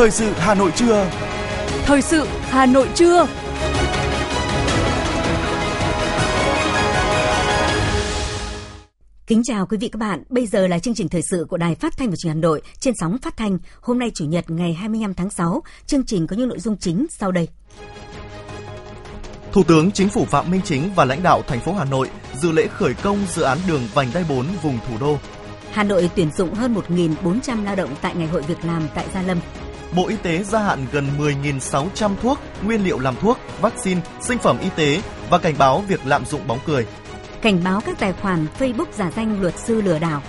Thời 0.00 0.10
sự 0.10 0.32
Hà 0.36 0.54
Nội 0.54 0.72
trưa. 0.76 1.10
Thời 1.84 2.02
sự 2.02 2.26
Hà 2.40 2.66
Nội 2.66 2.88
trưa. 2.94 3.26
Kính 9.26 9.42
chào 9.44 9.66
quý 9.66 9.76
vị 9.76 9.88
các 9.88 9.98
bạn. 9.98 10.22
Bây 10.28 10.46
giờ 10.46 10.66
là 10.66 10.78
chương 10.78 10.94
trình 10.94 11.08
thời 11.08 11.22
sự 11.22 11.46
của 11.48 11.56
Đài 11.56 11.74
Phát 11.74 11.96
thanh 11.96 12.10
và 12.10 12.16
Truyền 12.16 12.32
hình 12.32 12.42
Hà 12.42 12.48
Nội 12.48 12.62
trên 12.78 12.94
sóng 13.00 13.18
phát 13.22 13.36
thanh. 13.36 13.58
Hôm 13.80 13.98
nay 13.98 14.10
chủ 14.14 14.24
nhật 14.24 14.50
ngày 14.50 14.74
25 14.74 15.14
tháng 15.14 15.30
6, 15.30 15.62
chương 15.86 16.04
trình 16.04 16.26
có 16.26 16.36
những 16.36 16.48
nội 16.48 16.58
dung 16.58 16.76
chính 16.76 17.06
sau 17.10 17.32
đây. 17.32 17.48
Thủ 19.52 19.62
tướng 19.62 19.90
Chính 19.90 20.08
phủ 20.08 20.24
Phạm 20.24 20.50
Minh 20.50 20.60
Chính 20.64 20.90
và 20.94 21.04
lãnh 21.04 21.22
đạo 21.22 21.42
thành 21.46 21.60
phố 21.60 21.72
Hà 21.72 21.84
Nội 21.84 22.10
dự 22.34 22.52
lễ 22.52 22.66
khởi 22.66 22.94
công 22.94 23.18
dự 23.28 23.42
án 23.42 23.58
đường 23.68 23.82
vành 23.94 24.08
đai 24.14 24.24
4 24.28 24.46
vùng 24.62 24.78
thủ 24.88 24.94
đô. 25.00 25.18
Hà 25.72 25.84
Nội 25.84 26.10
tuyển 26.16 26.30
dụng 26.36 26.54
hơn 26.54 26.74
1.400 26.88 27.64
lao 27.64 27.76
động 27.76 27.90
tại 28.02 28.14
Ngày 28.14 28.28
hội 28.28 28.42
việc 28.42 28.64
làm 28.64 28.82
tại 28.94 29.06
Gia 29.14 29.22
Lâm. 29.22 29.38
Bộ 29.96 30.08
Y 30.08 30.16
tế 30.16 30.42
gia 30.42 30.58
hạn 30.58 30.86
gần 30.92 31.06
10.600 31.18 32.10
thuốc, 32.22 32.38
nguyên 32.62 32.84
liệu 32.84 32.98
làm 32.98 33.16
thuốc, 33.16 33.38
vaccine, 33.60 34.00
sinh 34.20 34.38
phẩm 34.38 34.58
y 34.60 34.68
tế 34.76 35.02
và 35.30 35.38
cảnh 35.38 35.54
báo 35.58 35.84
việc 35.88 36.00
lạm 36.06 36.24
dụng 36.24 36.46
bóng 36.46 36.58
cười. 36.66 36.86
Cảnh 37.42 37.60
báo 37.64 37.80
các 37.80 37.98
tài 37.98 38.12
khoản 38.12 38.46
Facebook 38.58 38.92
giả 38.92 39.10
danh 39.16 39.40
luật 39.40 39.58
sư 39.58 39.82
lừa 39.82 39.98
đảo. 39.98 40.22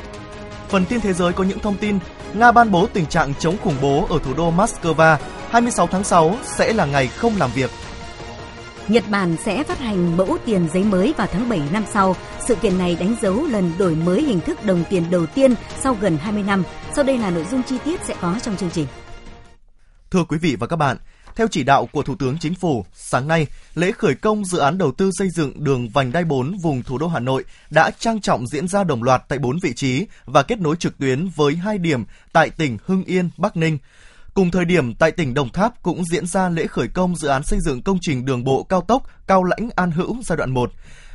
Phần 0.70 0.86
tin 0.86 1.02
thế 1.02 1.14
giới 1.14 1.34
có 1.34 1.44
những 1.44 1.60
thông 1.60 1.78
tin 1.78 2.00
Nga 2.34 2.52
ban 2.52 2.72
bố 2.72 2.88
tình 2.94 3.06
trạng 3.06 3.34
chống 3.40 3.58
khủng 3.64 3.76
bố 3.82 4.08
ở 4.10 4.20
thủ 4.24 4.34
đô 4.34 4.52
Moscow. 4.52 5.18
26 5.50 5.88
tháng 5.88 6.04
6 6.04 6.38
sẽ 6.44 6.74
là 6.74 6.86
ngày 6.86 7.08
không 7.08 7.34
làm 7.38 7.50
việc. 7.56 7.70
Nhật 8.88 9.04
Bản 9.10 9.36
sẽ 9.44 9.64
phát 9.64 9.80
hành 9.80 10.18
mẫu 10.18 10.38
tiền 10.46 10.68
giấy 10.74 10.84
mới 10.84 11.14
vào 11.18 11.28
tháng 11.32 11.50
7 11.50 11.62
năm 11.72 11.84
sau. 11.94 12.16
Sự 12.48 12.56
kiện 12.56 12.78
này 12.78 12.98
đánh 13.00 13.16
dấu 13.22 13.46
lần 13.46 13.72
đổi 13.78 13.96
mới 13.96 14.22
hình 14.22 14.40
thức 14.40 14.66
đồng 14.66 14.84
tiền 14.90 15.04
đầu 15.10 15.26
tiên 15.26 15.56
sau 15.80 15.98
gần 16.02 16.18
20 16.18 16.44
năm. 16.44 16.64
Sau 16.96 17.04
đây 17.04 17.18
là 17.18 17.30
nội 17.30 17.46
dung 17.52 17.64
chi 17.64 17.78
tiết 17.86 18.00
sẽ 18.04 18.16
có 18.22 18.36
trong 18.44 18.58
chương 18.58 18.70
trình. 18.70 18.88
Thưa 20.12 20.24
quý 20.24 20.38
vị 20.38 20.56
và 20.60 20.68
các 20.68 20.76
bạn, 20.76 20.98
theo 21.36 21.48
chỉ 21.52 21.64
đạo 21.64 21.86
của 21.86 22.04
Thủ 22.04 22.16
tướng 22.16 22.38
Chính 22.38 22.56
phủ, 22.56 22.86
sáng 22.94 23.28
nay, 23.28 23.48
lễ 23.76 23.92
khởi 23.92 24.16
công 24.16 24.46
dự 24.46 24.58
án 24.58 24.78
đầu 24.78 24.92
tư 24.92 25.10
xây 25.14 25.30
dựng 25.30 25.64
đường 25.64 25.90
vành 25.90 26.12
đai 26.12 26.24
4 26.24 26.58
vùng 26.64 26.84
thủ 26.84 26.98
đô 26.98 27.08
Hà 27.08 27.20
Nội 27.20 27.44
đã 27.70 27.92
trang 28.00 28.22
trọng 28.22 28.48
diễn 28.48 28.68
ra 28.68 28.84
đồng 28.84 29.04
loạt 29.04 29.24
tại 29.28 29.40
4 29.40 29.58
vị 29.64 29.74
trí 29.74 30.06
và 30.26 30.44
kết 30.44 30.60
nối 30.60 30.76
trực 30.76 30.98
tuyến 30.98 31.30
với 31.36 31.56
hai 31.56 31.78
điểm 31.78 32.04
tại 32.34 32.50
tỉnh 32.50 32.78
Hưng 32.86 33.04
Yên, 33.04 33.30
Bắc 33.38 33.58
Ninh. 33.58 33.78
Cùng 34.34 34.52
thời 34.52 34.66
điểm 34.66 34.96
tại 34.96 35.12
tỉnh 35.12 35.34
Đồng 35.34 35.50
Tháp 35.50 35.84
cũng 35.84 36.04
diễn 36.06 36.28
ra 36.28 36.50
lễ 36.50 36.68
khởi 36.68 36.88
công 36.88 37.16
dự 37.16 37.28
án 37.28 37.44
xây 37.44 37.60
dựng 37.62 37.82
công 37.82 37.98
trình 38.02 38.26
đường 38.26 38.44
bộ 38.44 38.64
cao 38.64 38.82
tốc 38.82 39.04
Cao 39.28 39.44
Lãnh 39.44 39.70
An 39.76 39.92
Hữu 39.92 40.18
giai 40.24 40.38
đoạn 40.38 40.52
1. 40.52 40.72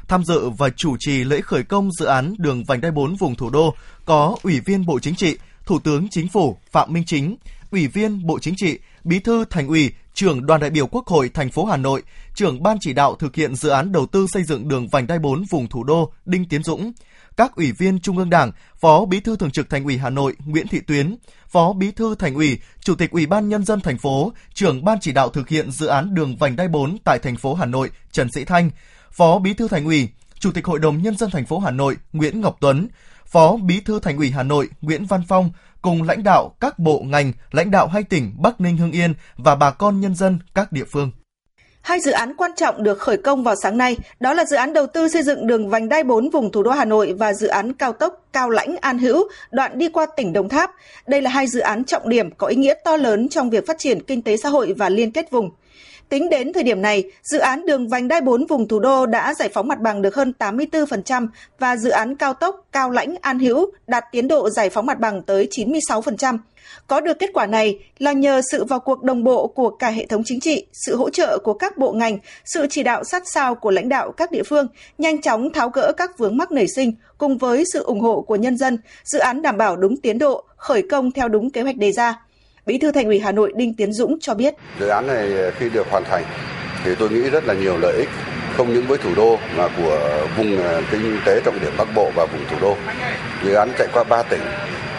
Tham 0.08 0.24
dự 0.24 0.50
và 0.50 0.68
chủ 0.70 0.96
trì 1.00 1.24
lễ 1.24 1.40
khởi 1.40 1.62
công 1.62 1.92
dự 1.92 2.06
án 2.06 2.34
đường 2.38 2.64
vành 2.64 2.80
đai 2.80 2.90
4 2.90 3.16
vùng 3.16 3.34
thủ 3.34 3.50
đô 3.50 3.74
có 4.04 4.36
Ủy 4.42 4.60
viên 4.60 4.86
Bộ 4.86 4.98
Chính 4.98 5.14
trị, 5.14 5.38
Thủ 5.66 5.78
tướng 5.78 6.08
Chính 6.10 6.28
phủ 6.28 6.58
Phạm 6.70 6.92
Minh 6.92 7.04
Chính, 7.06 7.36
Ủy 7.70 7.86
viên 7.88 8.26
Bộ 8.26 8.38
Chính 8.38 8.54
trị, 8.56 8.78
Bí 9.04 9.18
thư 9.18 9.44
Thành 9.50 9.68
ủy, 9.68 9.90
trưởng 10.14 10.46
đoàn 10.46 10.60
đại 10.60 10.70
biểu 10.70 10.86
Quốc 10.86 11.06
hội 11.06 11.28
thành 11.28 11.50
phố 11.50 11.64
Hà 11.64 11.76
Nội, 11.76 12.02
trưởng 12.34 12.62
ban 12.62 12.76
chỉ 12.80 12.92
đạo 12.92 13.14
thực 13.14 13.36
hiện 13.36 13.56
dự 13.56 13.68
án 13.68 13.92
đầu 13.92 14.06
tư 14.06 14.26
xây 14.32 14.42
dựng 14.42 14.68
đường 14.68 14.88
vành 14.88 15.06
đai 15.06 15.18
4 15.18 15.44
vùng 15.50 15.68
thủ 15.68 15.84
đô 15.84 16.12
Đinh 16.24 16.48
Tiến 16.48 16.62
Dũng, 16.62 16.92
các 17.36 17.56
ủy 17.56 17.72
viên 17.72 18.00
Trung 18.00 18.18
ương 18.18 18.30
Đảng, 18.30 18.52
Phó 18.76 19.04
Bí 19.04 19.20
thư 19.20 19.36
Thường 19.36 19.50
trực 19.50 19.70
Thành 19.70 19.84
ủy 19.84 19.98
Hà 19.98 20.10
Nội 20.10 20.36
Nguyễn 20.44 20.68
Thị 20.68 20.80
Tuyến, 20.80 21.16
Phó 21.48 21.72
Bí 21.72 21.90
thư 21.90 22.14
Thành 22.14 22.34
ủy, 22.34 22.58
Chủ 22.80 22.94
tịch 22.94 23.10
Ủy 23.10 23.26
ban 23.26 23.48
nhân 23.48 23.64
dân 23.64 23.80
thành 23.80 23.98
phố, 23.98 24.32
trưởng 24.54 24.84
ban 24.84 24.98
chỉ 25.00 25.12
đạo 25.12 25.28
thực 25.28 25.48
hiện 25.48 25.70
dự 25.70 25.86
án 25.86 26.14
đường 26.14 26.36
vành 26.36 26.56
đai 26.56 26.68
4 26.68 26.98
tại 27.04 27.18
thành 27.18 27.36
phố 27.36 27.54
Hà 27.54 27.66
Nội 27.66 27.90
Trần 28.12 28.32
Sĩ 28.32 28.44
Thanh, 28.44 28.70
Phó 29.12 29.38
Bí 29.38 29.54
thư 29.54 29.68
Thành 29.68 29.84
ủy, 29.84 30.08
Chủ 30.38 30.52
tịch 30.52 30.66
Hội 30.66 30.78
đồng 30.78 31.02
nhân 31.02 31.16
dân 31.16 31.30
thành 31.30 31.46
phố 31.46 31.58
Hà 31.58 31.70
Nội 31.70 31.96
Nguyễn 32.12 32.40
Ngọc 32.40 32.56
Tuấn, 32.60 32.88
Phó 33.26 33.56
Bí 33.56 33.80
thư 33.80 34.00
Thành 34.00 34.16
ủy 34.16 34.30
Hà 34.30 34.42
Nội 34.42 34.68
Nguyễn 34.80 35.06
Văn 35.06 35.22
Phong 35.28 35.50
cùng 35.82 36.02
lãnh 36.02 36.22
đạo 36.22 36.52
các 36.60 36.78
bộ 36.78 37.02
ngành, 37.06 37.32
lãnh 37.50 37.70
đạo 37.70 37.86
hai 37.86 38.02
tỉnh 38.02 38.32
Bắc 38.38 38.60
Ninh 38.60 38.76
Hưng 38.76 38.92
Yên 38.92 39.14
và 39.36 39.54
bà 39.54 39.70
con 39.70 40.00
nhân 40.00 40.14
dân 40.14 40.38
các 40.54 40.72
địa 40.72 40.84
phương. 40.84 41.10
Hai 41.82 42.00
dự 42.00 42.10
án 42.10 42.34
quan 42.36 42.50
trọng 42.56 42.82
được 42.82 42.98
khởi 42.98 43.16
công 43.16 43.42
vào 43.42 43.54
sáng 43.62 43.78
nay, 43.78 43.96
đó 44.20 44.34
là 44.34 44.44
dự 44.44 44.56
án 44.56 44.72
đầu 44.72 44.86
tư 44.86 45.08
xây 45.08 45.22
dựng 45.22 45.46
đường 45.46 45.68
vành 45.68 45.88
đai 45.88 46.04
4 46.04 46.30
vùng 46.30 46.52
thủ 46.52 46.62
đô 46.62 46.70
Hà 46.70 46.84
Nội 46.84 47.14
và 47.18 47.32
dự 47.32 47.46
án 47.46 47.72
cao 47.72 47.92
tốc 47.92 48.26
Cao 48.32 48.50
Lãnh 48.50 48.76
An 48.76 48.98
Hữu, 48.98 49.28
đoạn 49.50 49.78
đi 49.78 49.88
qua 49.88 50.06
tỉnh 50.16 50.32
Đồng 50.32 50.48
Tháp. 50.48 50.70
Đây 51.06 51.22
là 51.22 51.30
hai 51.30 51.46
dự 51.46 51.60
án 51.60 51.84
trọng 51.84 52.08
điểm 52.08 52.30
có 52.30 52.46
ý 52.46 52.56
nghĩa 52.56 52.74
to 52.84 52.96
lớn 52.96 53.28
trong 53.28 53.50
việc 53.50 53.66
phát 53.66 53.78
triển 53.78 54.02
kinh 54.02 54.22
tế 54.22 54.36
xã 54.36 54.48
hội 54.48 54.74
và 54.78 54.88
liên 54.88 55.12
kết 55.12 55.30
vùng. 55.30 55.50
Tính 56.08 56.28
đến 56.28 56.52
thời 56.52 56.62
điểm 56.62 56.82
này, 56.82 57.04
dự 57.22 57.38
án 57.38 57.66
đường 57.66 57.88
vành 57.88 58.08
đai 58.08 58.20
4 58.20 58.46
vùng 58.46 58.68
thủ 58.68 58.78
đô 58.80 59.06
đã 59.06 59.34
giải 59.34 59.48
phóng 59.48 59.68
mặt 59.68 59.80
bằng 59.80 60.02
được 60.02 60.14
hơn 60.14 60.32
84% 60.38 61.28
và 61.58 61.76
dự 61.76 61.90
án 61.90 62.16
cao 62.16 62.34
tốc 62.34 62.66
Cao 62.72 62.90
Lãnh 62.90 63.14
An 63.20 63.38
Hữu 63.38 63.70
đạt 63.86 64.04
tiến 64.12 64.28
độ 64.28 64.50
giải 64.50 64.70
phóng 64.70 64.86
mặt 64.86 65.00
bằng 65.00 65.22
tới 65.22 65.48
96%. 65.50 66.38
Có 66.86 67.00
được 67.00 67.18
kết 67.18 67.30
quả 67.34 67.46
này 67.46 67.78
là 67.98 68.12
nhờ 68.12 68.40
sự 68.50 68.64
vào 68.64 68.80
cuộc 68.80 69.02
đồng 69.02 69.24
bộ 69.24 69.46
của 69.46 69.70
cả 69.70 69.90
hệ 69.90 70.06
thống 70.06 70.22
chính 70.24 70.40
trị, 70.40 70.66
sự 70.72 70.96
hỗ 70.96 71.10
trợ 71.10 71.38
của 71.38 71.54
các 71.54 71.78
bộ 71.78 71.92
ngành, 71.92 72.18
sự 72.44 72.66
chỉ 72.70 72.82
đạo 72.82 73.04
sát 73.04 73.22
sao 73.26 73.54
của 73.54 73.70
lãnh 73.70 73.88
đạo 73.88 74.12
các 74.12 74.30
địa 74.30 74.42
phương, 74.42 74.66
nhanh 74.98 75.20
chóng 75.20 75.52
tháo 75.52 75.68
gỡ 75.68 75.92
các 75.96 76.18
vướng 76.18 76.36
mắc 76.36 76.52
nảy 76.52 76.66
sinh, 76.68 76.92
cùng 77.18 77.38
với 77.38 77.64
sự 77.72 77.82
ủng 77.82 78.00
hộ 78.00 78.20
của 78.20 78.36
nhân 78.36 78.56
dân, 78.56 78.78
dự 79.04 79.18
án 79.18 79.42
đảm 79.42 79.56
bảo 79.56 79.76
đúng 79.76 79.96
tiến 79.96 80.18
độ, 80.18 80.44
khởi 80.56 80.82
công 80.90 81.12
theo 81.12 81.28
đúng 81.28 81.50
kế 81.50 81.62
hoạch 81.62 81.76
đề 81.76 81.92
ra. 81.92 82.25
Bí 82.66 82.78
thư 82.78 82.92
Thành 82.92 83.06
ủy 83.06 83.20
Hà 83.20 83.32
Nội 83.32 83.52
Đinh 83.56 83.74
Tiến 83.74 83.92
Dũng 83.92 84.20
cho 84.20 84.34
biết. 84.34 84.54
Dự 84.80 84.88
án 84.88 85.06
này 85.06 85.30
khi 85.58 85.68
được 85.68 85.86
hoàn 85.90 86.04
thành 86.04 86.24
thì 86.84 86.94
tôi 86.98 87.10
nghĩ 87.10 87.30
rất 87.30 87.44
là 87.44 87.54
nhiều 87.54 87.76
lợi 87.78 87.96
ích 87.98 88.08
không 88.56 88.74
những 88.74 88.86
với 88.86 88.98
thủ 88.98 89.10
đô 89.16 89.38
mà 89.56 89.68
của 89.76 90.26
vùng 90.36 90.62
à, 90.62 90.80
kinh 90.90 91.18
tế 91.26 91.40
trọng 91.44 91.60
điểm 91.60 91.72
Bắc 91.78 91.88
Bộ 91.94 92.10
và 92.16 92.26
vùng 92.32 92.44
thủ 92.50 92.56
đô. 92.60 92.76
Dự 93.44 93.54
án 93.54 93.68
chạy 93.78 93.88
qua 93.92 94.04
3 94.04 94.22
tỉnh 94.22 94.40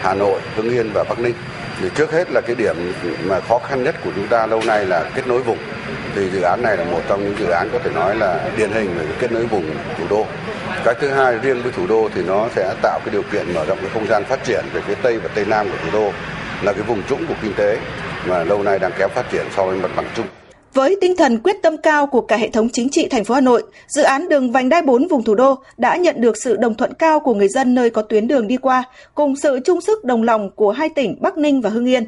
Hà 0.00 0.14
Nội, 0.14 0.40
Hưng 0.56 0.70
Yên 0.70 0.90
và 0.94 1.04
Bắc 1.08 1.18
Ninh. 1.18 1.34
Thì 1.80 1.88
trước 1.94 2.12
hết 2.12 2.30
là 2.30 2.40
cái 2.40 2.56
điểm 2.56 2.76
mà 3.24 3.40
khó 3.40 3.58
khăn 3.58 3.84
nhất 3.84 3.94
của 4.04 4.10
chúng 4.14 4.28
ta 4.28 4.46
lâu 4.46 4.62
nay 4.66 4.86
là 4.86 5.10
kết 5.14 5.26
nối 5.26 5.42
vùng. 5.42 5.58
Thì 6.14 6.30
dự 6.30 6.40
án 6.40 6.62
này 6.62 6.76
là 6.76 6.84
một 6.84 7.00
trong 7.08 7.24
những 7.24 7.38
dự 7.38 7.46
án 7.46 7.68
có 7.72 7.78
thể 7.84 7.90
nói 7.90 8.16
là 8.16 8.50
điển 8.56 8.70
hình 8.70 8.94
về 8.98 9.06
kết 9.18 9.32
nối 9.32 9.46
vùng 9.46 9.70
thủ 9.98 10.04
đô. 10.10 10.26
Cái 10.84 10.94
thứ 11.00 11.08
hai 11.08 11.38
riêng 11.38 11.62
với 11.62 11.72
thủ 11.72 11.86
đô 11.86 12.08
thì 12.14 12.22
nó 12.22 12.48
sẽ 12.56 12.74
tạo 12.82 13.00
cái 13.04 13.12
điều 13.12 13.22
kiện 13.22 13.54
mở 13.54 13.64
rộng 13.64 13.78
cái 13.80 13.90
không 13.94 14.06
gian 14.06 14.24
phát 14.24 14.44
triển 14.44 14.64
về 14.72 14.80
phía 14.86 14.94
tây 15.02 15.18
và 15.18 15.28
tây 15.34 15.44
nam 15.44 15.68
của 15.68 15.76
thủ 15.84 15.90
đô 15.92 16.12
là 16.62 16.72
cái 16.72 16.82
vùng 16.82 17.02
trũng 17.08 17.26
của 17.26 17.34
kinh 17.42 17.52
tế 17.56 17.78
mà 18.26 18.44
lâu 18.44 18.62
nay 18.62 18.78
đang 18.78 18.92
kém 18.98 19.10
phát 19.14 19.24
triển 19.32 19.46
so 19.56 19.64
với 19.66 19.76
mặt 19.76 19.90
bằng 19.96 20.06
chung. 20.16 20.26
Với 20.74 20.96
tinh 21.00 21.16
thần 21.16 21.38
quyết 21.38 21.56
tâm 21.62 21.76
cao 21.76 22.06
của 22.06 22.20
cả 22.20 22.36
hệ 22.36 22.50
thống 22.50 22.68
chính 22.72 22.88
trị 22.90 23.08
thành 23.10 23.24
phố 23.24 23.34
Hà 23.34 23.40
Nội, 23.40 23.62
dự 23.88 24.02
án 24.02 24.28
đường 24.28 24.52
vành 24.52 24.68
đai 24.68 24.82
4 24.82 25.08
vùng 25.08 25.24
thủ 25.24 25.34
đô 25.34 25.54
đã 25.76 25.96
nhận 25.96 26.20
được 26.20 26.36
sự 26.44 26.56
đồng 26.56 26.74
thuận 26.74 26.94
cao 26.94 27.20
của 27.20 27.34
người 27.34 27.48
dân 27.48 27.74
nơi 27.74 27.90
có 27.90 28.02
tuyến 28.02 28.28
đường 28.28 28.46
đi 28.46 28.56
qua, 28.56 28.84
cùng 29.14 29.36
sự 29.36 29.60
chung 29.64 29.80
sức 29.80 30.04
đồng 30.04 30.22
lòng 30.22 30.50
của 30.50 30.70
hai 30.70 30.88
tỉnh 30.88 31.18
Bắc 31.20 31.38
Ninh 31.38 31.60
và 31.60 31.70
Hưng 31.70 31.88
Yên. 31.88 32.04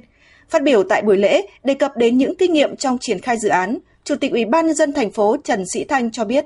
Phát 0.48 0.62
biểu 0.62 0.82
tại 0.82 1.02
buổi 1.02 1.16
lễ, 1.16 1.46
đề 1.64 1.74
cập 1.74 1.96
đến 1.96 2.18
những 2.18 2.34
kinh 2.36 2.52
nghiệm 2.52 2.76
trong 2.76 2.98
triển 3.00 3.20
khai 3.20 3.36
dự 3.38 3.48
án, 3.48 3.78
Chủ 4.04 4.16
tịch 4.16 4.32
Ủy 4.32 4.44
ban 4.44 4.66
nhân 4.66 4.76
dân 4.76 4.92
thành 4.92 5.10
phố 5.10 5.36
Trần 5.44 5.64
Sĩ 5.74 5.84
Thanh 5.84 6.10
cho 6.10 6.24
biết: 6.24 6.44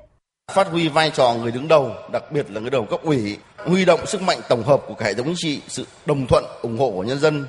Phát 0.53 0.66
huy 0.66 0.88
vai 0.88 1.10
trò 1.14 1.34
người 1.43 1.53
đứng 1.53 1.69
đầu, 1.69 1.91
đặc 2.12 2.32
biệt 2.32 2.47
là 2.50 2.60
người 2.60 2.70
đầu 2.70 2.87
cấp 2.91 3.00
ủy, 3.03 3.37
huy 3.56 3.84
động 3.84 4.06
sức 4.06 4.22
mạnh 4.22 4.38
tổng 4.48 4.62
hợp 4.62 4.82
của 4.88 4.94
cả 4.94 5.06
hệ 5.06 5.14
thống 5.14 5.26
chính 5.26 5.34
trị, 5.37 5.60
sự 5.69 5.87
đồng 6.06 6.26
thuận, 6.26 6.44
ủng 6.62 6.78
hộ 6.78 6.91
của 6.91 7.03
nhân 7.03 7.19
dân 7.19 7.44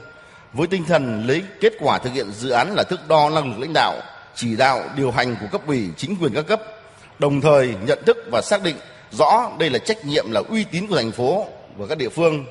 với 0.55 0.67
tinh 0.67 0.83
thần 0.85 1.27
lấy 1.27 1.43
kết 1.61 1.73
quả 1.79 1.97
thực 1.97 2.13
hiện 2.13 2.31
dự 2.31 2.49
án 2.49 2.75
là 2.75 2.83
thước 2.83 3.07
đo 3.07 3.29
năng 3.29 3.49
lực 3.49 3.59
lãnh 3.59 3.73
đạo, 3.73 3.93
chỉ 4.35 4.55
đạo, 4.55 4.83
điều 4.95 5.11
hành 5.11 5.35
của 5.41 5.47
cấp 5.51 5.61
ủy, 5.67 5.89
chính 5.97 6.15
quyền 6.15 6.33
các 6.33 6.47
cấp, 6.47 6.61
đồng 7.19 7.41
thời 7.41 7.75
nhận 7.85 7.99
thức 8.05 8.17
và 8.31 8.41
xác 8.41 8.63
định 8.63 8.75
rõ 9.11 9.51
đây 9.59 9.69
là 9.69 9.79
trách 9.79 10.05
nhiệm 10.05 10.31
là 10.31 10.41
uy 10.49 10.63
tín 10.63 10.87
của 10.87 10.95
thành 10.95 11.11
phố 11.11 11.47
và 11.77 11.87
các 11.87 11.97
địa 11.97 12.09
phương, 12.09 12.45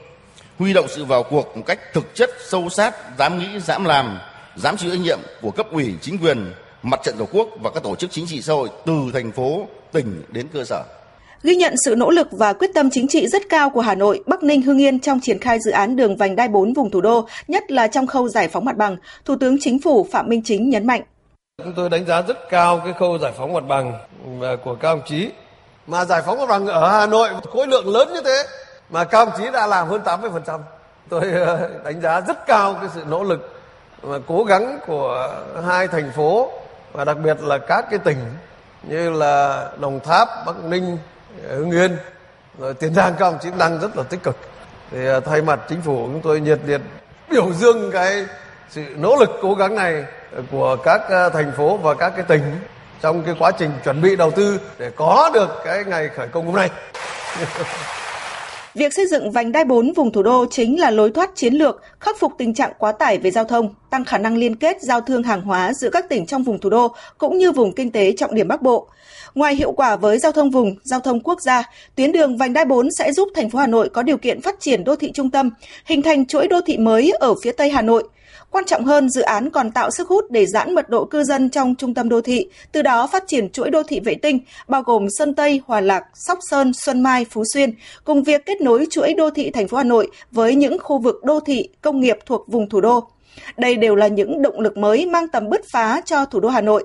huy 0.59 0.73
động 0.73 0.87
sự 0.89 1.05
vào 1.05 1.23
cuộc 1.23 1.57
một 1.57 1.63
cách 1.67 1.79
thực 1.93 2.15
chất, 2.15 2.31
sâu 2.49 2.69
sát, 2.69 3.19
dám 3.19 3.39
nghĩ, 3.39 3.61
dám 3.61 3.85
làm, 3.85 4.19
dám 4.57 4.77
chịu 4.77 4.91
trách 4.91 5.01
nhiệm 5.01 5.19
của 5.43 5.51
cấp 5.51 5.67
ủy, 5.71 5.95
chính 6.01 6.19
quyền, 6.19 6.53
mặt 6.83 7.01
trận 7.05 7.17
tổ 7.19 7.29
quốc 7.33 7.49
và 7.63 7.71
các 7.71 7.83
tổ 7.83 7.97
chức 7.97 8.11
chính 8.11 8.27
trị 8.27 8.43
xã 8.43 8.53
hội 8.53 8.69
từ 8.87 8.93
thành 9.13 9.33
phố, 9.33 9.69
tỉnh 9.93 10.23
đến 10.29 10.49
cơ 10.53 10.65
sở. 10.65 10.83
Ghi 11.45 11.57
nhận 11.57 11.75
sự 11.85 11.95
nỗ 11.97 12.11
lực 12.11 12.29
và 12.31 12.53
quyết 12.53 12.71
tâm 12.75 12.89
chính 12.93 13.09
trị 13.09 13.29
rất 13.29 13.43
cao 13.49 13.71
của 13.71 13.81
Hà 13.81 13.95
Nội, 13.95 14.23
Bắc 14.27 14.43
Ninh, 14.43 14.63
Hưng 14.63 14.81
Yên 14.81 15.01
trong 15.01 15.21
triển 15.21 15.39
khai 15.39 15.59
dự 15.61 15.71
án 15.71 15.97
đường 15.97 16.17
vành 16.17 16.37
đai 16.37 16.49
4 16.49 16.73
vùng 16.73 16.91
thủ 16.91 17.01
đô, 17.01 17.27
nhất 17.49 17.71
là 17.71 17.87
trong 17.87 18.07
khâu 18.07 18.29
giải 18.29 18.49
phóng 18.49 18.65
mặt 18.65 18.77
bằng, 18.77 18.97
Thủ 19.25 19.37
tướng 19.41 19.57
Chính 19.61 19.79
phủ 19.83 20.07
Phạm 20.13 20.29
Minh 20.29 20.43
Chính 20.45 20.71
nhấn 20.71 20.87
mạnh. 20.87 21.03
Chúng 21.65 21.73
tôi 21.77 21.91
đánh 21.91 22.07
giá 22.07 22.23
rất 22.23 22.51
cao 22.51 22.81
cái 22.85 22.93
khâu 22.99 23.19
giải 23.19 23.33
phóng 23.37 23.53
mặt 23.53 23.65
bằng 23.69 23.93
à, 24.43 24.57
của 24.65 24.75
các 24.75 24.89
ông 24.89 25.01
chí. 25.07 25.31
Mà 25.87 26.05
giải 26.05 26.23
phóng 26.27 26.39
mặt 26.39 26.47
bằng 26.49 26.67
ở 26.67 26.91
Hà 26.91 27.07
Nội 27.07 27.29
khối 27.53 27.67
lượng 27.67 27.89
lớn 27.89 28.09
như 28.13 28.21
thế 28.25 28.45
mà 28.91 29.05
các 29.05 29.19
ông 29.19 29.31
chí 29.39 29.45
đã 29.53 29.67
làm 29.67 29.89
hơn 29.89 30.01
80%. 30.05 30.61
Tôi 31.09 31.23
à, 31.47 31.59
đánh 31.85 32.01
giá 32.01 32.21
rất 32.21 32.47
cao 32.47 32.75
cái 32.75 32.89
sự 32.95 33.05
nỗ 33.09 33.23
lực 33.23 33.55
và 34.03 34.19
cố 34.27 34.45
gắng 34.45 34.79
của 34.87 35.31
hai 35.67 35.89
thành 35.89 36.11
phố 36.17 36.51
và 36.93 37.05
đặc 37.05 37.17
biệt 37.25 37.43
là 37.43 37.59
các 37.59 37.85
cái 37.91 37.99
tỉnh 37.99 38.19
như 38.83 39.11
là 39.11 39.69
Đồng 39.81 40.01
Tháp, 40.01 40.29
Bắc 40.47 40.65
Ninh, 40.65 40.99
Hưng 41.49 41.71
Yên 41.71 41.97
rồi 42.59 42.75
Tiền 42.75 42.95
Giang, 42.95 43.15
các 43.19 43.27
ông 43.27 43.39
chí 43.43 43.49
đang 43.59 43.81
rất 43.81 43.97
là 43.97 44.03
tích 44.03 44.23
cực. 44.23 44.37
Thì 44.91 45.09
à, 45.09 45.21
thay 45.21 45.43
mặt 45.43 45.61
chính 45.69 45.83
phủ, 45.83 46.07
chúng 46.07 46.21
tôi 46.21 46.41
nhiệt 46.41 46.59
liệt 46.67 46.81
biểu 47.31 47.53
dương 47.53 47.91
cái 47.93 48.27
sự 48.71 48.85
nỗ 48.97 49.17
lực, 49.17 49.31
cố 49.43 49.55
gắng 49.55 49.75
này 49.75 50.05
của 50.51 50.77
các 50.77 51.11
à, 51.11 51.29
thành 51.29 51.53
phố 51.57 51.77
và 51.77 51.95
các 51.95 52.13
cái 52.17 52.25
tỉnh 52.29 52.43
trong 53.01 53.23
cái 53.23 53.35
quá 53.39 53.51
trình 53.59 53.71
chuẩn 53.85 54.03
bị 54.03 54.17
đầu 54.17 54.31
tư 54.31 54.61
để 54.79 54.91
có 54.97 55.31
được 55.35 55.49
cái 55.65 55.85
ngày 55.85 56.09
khởi 56.17 56.29
công 56.29 56.47
hôm 56.47 56.57
nay. 56.57 56.71
Việc 58.75 58.95
xây 58.95 59.07
dựng 59.07 59.31
vành 59.31 59.53
đai 59.53 59.65
4 59.65 59.93
vùng 59.93 60.13
thủ 60.13 60.23
đô 60.23 60.47
chính 60.51 60.81
là 60.81 60.91
lối 60.91 61.11
thoát 61.11 61.31
chiến 61.35 61.55
lược, 61.55 61.83
khắc 62.01 62.19
phục 62.19 62.33
tình 62.39 62.55
trạng 62.55 62.73
quá 62.79 62.93
tải 62.93 63.19
về 63.19 63.31
giao 63.31 63.45
thông, 63.45 63.75
tăng 63.91 64.05
khả 64.05 64.19
năng 64.19 64.37
liên 64.37 64.57
kết 64.57 64.83
giao 64.83 65.01
thương 65.01 65.23
hàng 65.23 65.41
hóa 65.41 65.73
giữa 65.73 65.91
các 65.91 66.09
tỉnh 66.09 66.27
trong 66.27 66.43
vùng 66.43 66.59
thủ 66.59 66.71
đô 66.71 66.95
cũng 67.19 67.39
như 67.39 67.53
vùng 67.53 67.73
kinh 67.73 67.91
tế 67.91 68.13
trọng 68.13 68.35
điểm 68.35 68.49
Bắc 68.49 68.63
Bộ. 68.63 68.89
Ngoài 69.35 69.55
hiệu 69.55 69.73
quả 69.73 69.97
với 69.97 70.19
giao 70.19 70.33
thông 70.33 70.51
vùng, 70.51 70.75
giao 70.83 71.01
thông 71.01 71.21
quốc 71.21 71.41
gia, 71.41 71.63
tuyến 71.95 72.13
đường 72.13 72.37
vành 72.37 72.53
đai 72.53 72.65
4 72.65 72.89
sẽ 72.99 73.13
giúp 73.13 73.29
thành 73.35 73.51
phố 73.51 73.59
Hà 73.59 73.67
Nội 73.67 73.89
có 73.89 74.03
điều 74.03 74.17
kiện 74.17 74.41
phát 74.41 74.61
triển 74.61 74.85
đô 74.85 74.97
thị 74.97 75.13
trung 75.13 75.31
tâm, 75.31 75.51
hình 75.85 76.03
thành 76.03 76.27
chuỗi 76.27 76.49
đô 76.49 76.61
thị 76.61 76.79
mới 76.79 77.11
ở 77.11 77.35
phía 77.43 77.53
Tây 77.53 77.71
Hà 77.71 77.83
Nội. 77.83 78.05
Quan 78.55 78.65
trọng 78.65 78.85
hơn, 78.85 79.11
dự 79.11 79.23
án 79.23 79.51
còn 79.51 79.71
tạo 79.71 79.91
sức 79.91 80.09
hút 80.09 80.31
để 80.31 80.47
giãn 80.47 80.75
mật 80.75 80.89
độ 80.89 81.05
cư 81.05 81.25
dân 81.25 81.51
trong 81.51 81.75
trung 81.75 81.95
tâm 81.95 82.09
đô 82.09 82.21
thị, 82.21 82.49
từ 82.73 82.83
đó 82.83 83.07
phát 83.07 83.25
triển 83.27 83.51
chuỗi 83.51 83.71
đô 83.71 83.83
thị 83.83 84.01
vệ 84.01 84.15
tinh, 84.15 84.39
bao 84.69 84.83
gồm 84.83 85.07
Sơn 85.19 85.35
Tây, 85.35 85.61
Hòa 85.67 85.81
Lạc, 85.81 86.05
Sóc 86.15 86.39
Sơn, 86.51 86.73
Xuân 86.75 87.03
Mai, 87.03 87.27
Phú 87.31 87.43
Xuyên, 87.55 87.71
cùng 88.05 88.23
việc 88.23 88.47
kết 88.47 88.61
nối 88.61 88.87
chuỗi 88.91 89.15
đô 89.15 89.31
thị 89.31 89.51
thành 89.51 89.69
phố 89.69 89.77
Hà 89.77 89.85
Nội 89.85 90.11
với 90.31 90.55
những 90.55 90.79
khu 90.79 90.99
vực 90.99 91.25
đô 91.25 91.41
thị, 91.41 91.69
công 91.81 92.01
nghiệp 92.01 92.17
thuộc 92.27 92.49
vùng 92.49 92.69
thủ 92.69 92.81
đô. 92.81 93.09
Đây 93.57 93.77
đều 93.77 93.95
là 93.95 94.07
những 94.07 94.43
động 94.43 94.61
lực 94.61 94.77
mới 94.77 95.07
mang 95.07 95.29
tầm 95.29 95.51
bứt 95.51 95.61
phá 95.73 96.01
cho 96.05 96.25
thủ 96.25 96.41
đô 96.41 96.49
Hà 96.49 96.61
Nội. 96.61 96.85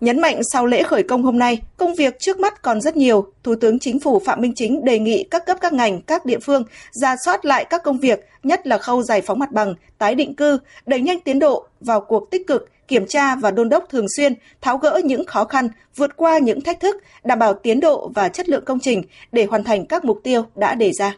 Nhấn 0.00 0.20
mạnh 0.20 0.40
sau 0.52 0.66
lễ 0.66 0.82
khởi 0.82 1.02
công 1.02 1.22
hôm 1.22 1.38
nay, 1.38 1.62
công 1.76 1.94
việc 1.94 2.20
trước 2.20 2.38
mắt 2.38 2.62
còn 2.62 2.80
rất 2.80 2.96
nhiều. 2.96 3.32
Thủ 3.42 3.54
tướng 3.60 3.78
Chính 3.78 4.00
phủ 4.00 4.22
Phạm 4.26 4.40
Minh 4.40 4.52
Chính 4.56 4.84
đề 4.84 4.98
nghị 4.98 5.24
các 5.30 5.46
cấp 5.46 5.56
các 5.60 5.72
ngành, 5.72 6.02
các 6.02 6.26
địa 6.26 6.38
phương 6.38 6.62
ra 6.92 7.16
soát 7.24 7.44
lại 7.44 7.64
các 7.64 7.82
công 7.82 7.98
việc, 7.98 8.20
nhất 8.42 8.66
là 8.66 8.78
khâu 8.78 9.02
giải 9.02 9.20
phóng 9.20 9.38
mặt 9.38 9.52
bằng, 9.52 9.74
tái 9.98 10.14
định 10.14 10.34
cư, 10.34 10.58
đẩy 10.86 11.00
nhanh 11.00 11.20
tiến 11.20 11.38
độ, 11.38 11.66
vào 11.80 12.00
cuộc 12.00 12.30
tích 12.30 12.46
cực, 12.46 12.70
kiểm 12.88 13.06
tra 13.06 13.36
và 13.36 13.50
đôn 13.50 13.68
đốc 13.68 13.84
thường 13.90 14.06
xuyên, 14.16 14.34
tháo 14.60 14.78
gỡ 14.78 15.00
những 15.04 15.26
khó 15.26 15.44
khăn, 15.44 15.68
vượt 15.96 16.16
qua 16.16 16.38
những 16.38 16.60
thách 16.60 16.80
thức, 16.80 16.96
đảm 17.24 17.38
bảo 17.38 17.54
tiến 17.54 17.80
độ 17.80 18.10
và 18.14 18.28
chất 18.28 18.48
lượng 18.48 18.64
công 18.64 18.80
trình 18.80 19.02
để 19.32 19.44
hoàn 19.44 19.64
thành 19.64 19.86
các 19.86 20.04
mục 20.04 20.20
tiêu 20.24 20.44
đã 20.54 20.74
đề 20.74 20.92
ra. 20.92 21.14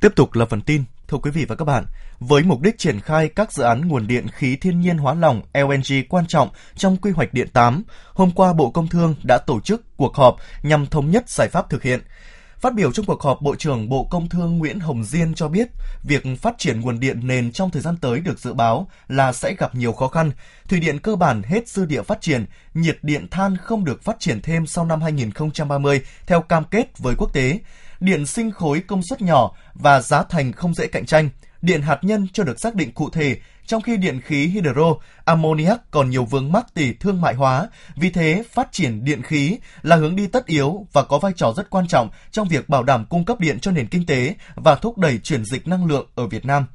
Tiếp 0.00 0.12
tục 0.16 0.34
là 0.34 0.44
phần 0.44 0.60
tin 0.66 0.82
Thưa 1.12 1.18
quý 1.22 1.30
vị 1.30 1.44
và 1.48 1.54
các 1.54 1.64
bạn, 1.64 1.84
với 2.28 2.42
mục 2.42 2.60
đích 2.60 2.78
triển 2.78 3.00
khai 3.00 3.28
các 3.28 3.52
dự 3.52 3.62
án 3.62 3.88
nguồn 3.88 4.06
điện 4.06 4.26
khí 4.28 4.56
thiên 4.56 4.80
nhiên 4.80 4.98
hóa 4.98 5.14
lỏng 5.14 5.42
LNG 5.54 6.08
quan 6.08 6.26
trọng 6.26 6.48
trong 6.76 6.96
quy 6.96 7.10
hoạch 7.10 7.34
điện 7.34 7.48
8, 7.52 7.82
hôm 8.14 8.30
qua 8.30 8.52
Bộ 8.52 8.70
Công 8.70 8.88
Thương 8.88 9.14
đã 9.24 9.38
tổ 9.38 9.60
chức 9.60 9.96
cuộc 9.96 10.16
họp 10.16 10.36
nhằm 10.62 10.86
thống 10.86 11.10
nhất 11.10 11.28
giải 11.28 11.48
pháp 11.52 11.70
thực 11.70 11.82
hiện. 11.82 12.00
Phát 12.58 12.74
biểu 12.74 12.92
trong 12.92 13.06
cuộc 13.06 13.22
họp, 13.22 13.42
Bộ 13.42 13.56
trưởng 13.56 13.88
Bộ 13.88 14.04
Công 14.04 14.28
Thương 14.28 14.58
Nguyễn 14.58 14.80
Hồng 14.80 15.04
Diên 15.04 15.34
cho 15.34 15.48
biết, 15.48 15.68
việc 16.02 16.22
phát 16.40 16.54
triển 16.58 16.80
nguồn 16.80 17.00
điện 17.00 17.20
nền 17.26 17.52
trong 17.52 17.70
thời 17.70 17.82
gian 17.82 17.96
tới 17.96 18.20
được 18.20 18.38
dự 18.38 18.52
báo 18.52 18.88
là 19.08 19.32
sẽ 19.32 19.54
gặp 19.58 19.74
nhiều 19.74 19.92
khó 19.92 20.08
khăn. 20.08 20.30
Thủy 20.68 20.80
điện 20.80 20.98
cơ 20.98 21.16
bản 21.16 21.42
hết 21.42 21.68
dư 21.68 21.84
địa 21.84 22.02
phát 22.02 22.20
triển, 22.20 22.44
nhiệt 22.74 22.98
điện 23.02 23.26
than 23.30 23.56
không 23.56 23.84
được 23.84 24.02
phát 24.02 24.16
triển 24.20 24.42
thêm 24.42 24.66
sau 24.66 24.84
năm 24.84 25.00
2030 25.00 26.00
theo 26.26 26.42
cam 26.42 26.64
kết 26.64 26.98
với 26.98 27.14
quốc 27.18 27.32
tế 27.32 27.58
điện 28.02 28.26
sinh 28.26 28.50
khối 28.50 28.80
công 28.80 29.02
suất 29.02 29.22
nhỏ 29.22 29.54
và 29.74 30.00
giá 30.00 30.22
thành 30.22 30.52
không 30.52 30.74
dễ 30.74 30.86
cạnh 30.86 31.06
tranh, 31.06 31.28
điện 31.62 31.82
hạt 31.82 31.98
nhân 32.02 32.26
chưa 32.32 32.44
được 32.44 32.60
xác 32.60 32.74
định 32.74 32.92
cụ 32.92 33.10
thể, 33.10 33.36
trong 33.66 33.82
khi 33.82 33.96
điện 33.96 34.20
khí 34.20 34.46
hydro, 34.46 34.94
ammoniac 35.24 35.90
còn 35.90 36.10
nhiều 36.10 36.24
vướng 36.24 36.52
mắc 36.52 36.66
tỷ 36.74 36.92
thương 36.92 37.20
mại 37.20 37.34
hóa. 37.34 37.68
Vì 37.96 38.10
thế, 38.10 38.44
phát 38.52 38.72
triển 38.72 39.04
điện 39.04 39.22
khí 39.22 39.58
là 39.82 39.96
hướng 39.96 40.16
đi 40.16 40.26
tất 40.26 40.46
yếu 40.46 40.86
và 40.92 41.02
có 41.02 41.18
vai 41.18 41.32
trò 41.36 41.52
rất 41.56 41.70
quan 41.70 41.88
trọng 41.88 42.10
trong 42.30 42.48
việc 42.48 42.68
bảo 42.68 42.82
đảm 42.82 43.04
cung 43.04 43.24
cấp 43.24 43.40
điện 43.40 43.60
cho 43.60 43.70
nền 43.70 43.86
kinh 43.86 44.06
tế 44.06 44.34
và 44.54 44.74
thúc 44.74 44.98
đẩy 44.98 45.18
chuyển 45.18 45.44
dịch 45.44 45.68
năng 45.68 45.86
lượng 45.86 46.06
ở 46.14 46.26
Việt 46.26 46.44
Nam. 46.44 46.66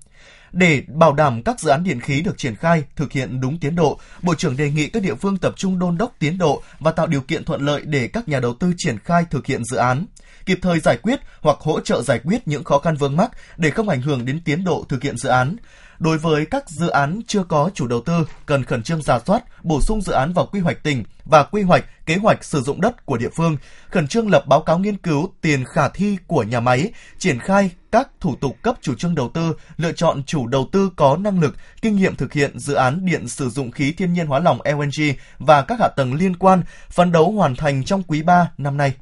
Để 0.51 0.83
bảo 0.87 1.13
đảm 1.13 1.43
các 1.43 1.59
dự 1.59 1.69
án 1.69 1.83
điện 1.83 1.99
khí 1.99 2.21
được 2.21 2.37
triển 2.37 2.55
khai, 2.55 2.83
thực 2.95 3.11
hiện 3.11 3.41
đúng 3.41 3.59
tiến 3.59 3.75
độ, 3.75 3.99
Bộ 4.21 4.35
trưởng 4.35 4.57
đề 4.57 4.71
nghị 4.71 4.89
các 4.89 5.03
địa 5.03 5.15
phương 5.15 5.37
tập 5.37 5.53
trung 5.57 5.79
đôn 5.79 5.97
đốc 5.97 6.15
tiến 6.19 6.37
độ 6.37 6.61
và 6.79 6.91
tạo 6.91 7.07
điều 7.07 7.21
kiện 7.21 7.43
thuận 7.43 7.61
lợi 7.61 7.81
để 7.85 8.07
các 8.07 8.27
nhà 8.27 8.39
đầu 8.39 8.53
tư 8.53 8.73
triển 8.77 8.99
khai 8.99 9.25
thực 9.29 9.45
hiện 9.45 9.63
dự 9.65 9.77
án 9.77 10.05
kịp 10.47 10.59
thời 10.61 10.79
giải 10.79 10.97
quyết 10.97 11.19
hoặc 11.41 11.57
hỗ 11.59 11.79
trợ 11.79 12.01
giải 12.01 12.19
quyết 12.23 12.47
những 12.47 12.63
khó 12.63 12.79
khăn 12.79 12.95
vướng 12.95 13.17
mắc 13.17 13.31
để 13.57 13.69
không 13.69 13.89
ảnh 13.89 14.01
hưởng 14.01 14.25
đến 14.25 14.39
tiến 14.45 14.63
độ 14.63 14.85
thực 14.89 15.03
hiện 15.03 15.17
dự 15.17 15.29
án. 15.29 15.55
Đối 15.99 16.17
với 16.17 16.45
các 16.45 16.69
dự 16.69 16.87
án 16.87 17.21
chưa 17.27 17.43
có 17.43 17.69
chủ 17.73 17.87
đầu 17.87 18.01
tư, 18.01 18.27
cần 18.45 18.63
khẩn 18.63 18.83
trương 18.83 19.01
giả 19.01 19.19
soát, 19.25 19.43
bổ 19.63 19.81
sung 19.81 20.01
dự 20.01 20.13
án 20.13 20.33
vào 20.33 20.45
quy 20.45 20.59
hoạch 20.59 20.83
tỉnh 20.83 21.03
và 21.25 21.43
quy 21.43 21.61
hoạch 21.61 21.85
kế 22.05 22.15
hoạch 22.15 22.43
sử 22.43 22.61
dụng 22.61 22.81
đất 22.81 23.05
của 23.05 23.17
địa 23.17 23.29
phương, 23.35 23.57
khẩn 23.89 24.07
trương 24.07 24.29
lập 24.29 24.43
báo 24.47 24.61
cáo 24.61 24.79
nghiên 24.79 24.97
cứu 24.97 25.33
tiền 25.41 25.63
khả 25.65 25.89
thi 25.89 26.17
của 26.27 26.43
nhà 26.43 26.59
máy, 26.59 26.91
triển 27.17 27.39
khai 27.39 27.69
các 27.91 28.09
thủ 28.19 28.35
tục 28.35 28.57
cấp 28.61 28.75
chủ 28.81 28.95
trương 28.95 29.15
đầu 29.15 29.29
tư, 29.33 29.55
lựa 29.77 29.91
chọn 29.91 30.23
chủ 30.23 30.47
đầu 30.47 30.69
tư 30.71 30.89
có 30.95 31.17
năng 31.17 31.39
lực, 31.39 31.55
kinh 31.81 31.95
nghiệm 31.95 32.15
thực 32.15 32.33
hiện 32.33 32.59
dự 32.59 32.73
án 32.73 33.05
điện 33.05 33.27
sử 33.27 33.49
dụng 33.49 33.71
khí 33.71 33.91
thiên 33.91 34.13
nhiên 34.13 34.27
hóa 34.27 34.39
lỏng 34.39 34.59
LNG 34.65 35.03
và 35.39 35.61
các 35.61 35.79
hạ 35.79 35.87
tầng 35.87 36.13
liên 36.13 36.35
quan, 36.35 36.63
phấn 36.89 37.11
đấu 37.11 37.31
hoàn 37.31 37.55
thành 37.55 37.83
trong 37.83 38.03
quý 38.03 38.21
3 38.21 38.51
năm 38.57 38.77
nay. 38.77 38.93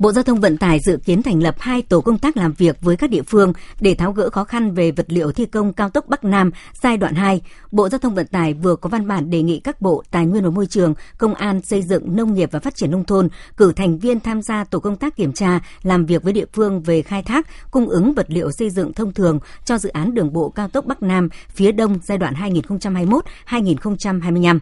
Bộ 0.00 0.12
Giao 0.12 0.24
thông 0.24 0.40
Vận 0.40 0.56
tải 0.56 0.80
dự 0.80 0.96
kiến 1.04 1.22
thành 1.22 1.42
lập 1.42 1.54
hai 1.58 1.82
tổ 1.82 2.00
công 2.00 2.18
tác 2.18 2.36
làm 2.36 2.52
việc 2.52 2.76
với 2.80 2.96
các 2.96 3.10
địa 3.10 3.22
phương 3.22 3.52
để 3.80 3.94
tháo 3.94 4.12
gỡ 4.12 4.30
khó 4.30 4.44
khăn 4.44 4.74
về 4.74 4.90
vật 4.90 5.06
liệu 5.08 5.32
thi 5.32 5.46
công 5.46 5.72
cao 5.72 5.90
tốc 5.90 6.08
Bắc 6.08 6.24
Nam 6.24 6.50
giai 6.82 6.96
đoạn 6.96 7.14
2. 7.14 7.40
Bộ 7.72 7.88
Giao 7.88 7.98
thông 7.98 8.14
Vận 8.14 8.26
tải 8.26 8.54
vừa 8.54 8.76
có 8.76 8.88
văn 8.88 9.08
bản 9.08 9.30
đề 9.30 9.42
nghị 9.42 9.60
các 9.60 9.80
bộ 9.80 10.02
Tài 10.10 10.26
nguyên 10.26 10.44
và 10.44 10.50
Môi 10.50 10.66
trường, 10.66 10.94
Công 11.18 11.34
an, 11.34 11.62
Xây 11.62 11.82
dựng, 11.82 12.16
Nông 12.16 12.34
nghiệp 12.34 12.48
và 12.52 12.58
Phát 12.58 12.76
triển 12.76 12.90
Nông 12.90 13.04
thôn 13.04 13.28
cử 13.56 13.72
thành 13.72 13.98
viên 13.98 14.20
tham 14.20 14.42
gia 14.42 14.64
tổ 14.64 14.78
công 14.78 14.96
tác 14.96 15.16
kiểm 15.16 15.32
tra, 15.32 15.60
làm 15.82 16.06
việc 16.06 16.22
với 16.22 16.32
địa 16.32 16.46
phương 16.52 16.82
về 16.82 17.02
khai 17.02 17.22
thác, 17.22 17.46
cung 17.70 17.88
ứng 17.88 18.14
vật 18.14 18.26
liệu 18.28 18.50
xây 18.52 18.70
dựng 18.70 18.92
thông 18.92 19.12
thường 19.12 19.38
cho 19.64 19.78
dự 19.78 19.88
án 19.88 20.14
đường 20.14 20.32
bộ 20.32 20.48
cao 20.48 20.68
tốc 20.68 20.86
Bắc 20.86 21.02
Nam 21.02 21.28
phía 21.48 21.72
Đông 21.72 21.98
giai 22.04 22.18
đoạn 22.18 22.34
2021-2025. 23.46 24.58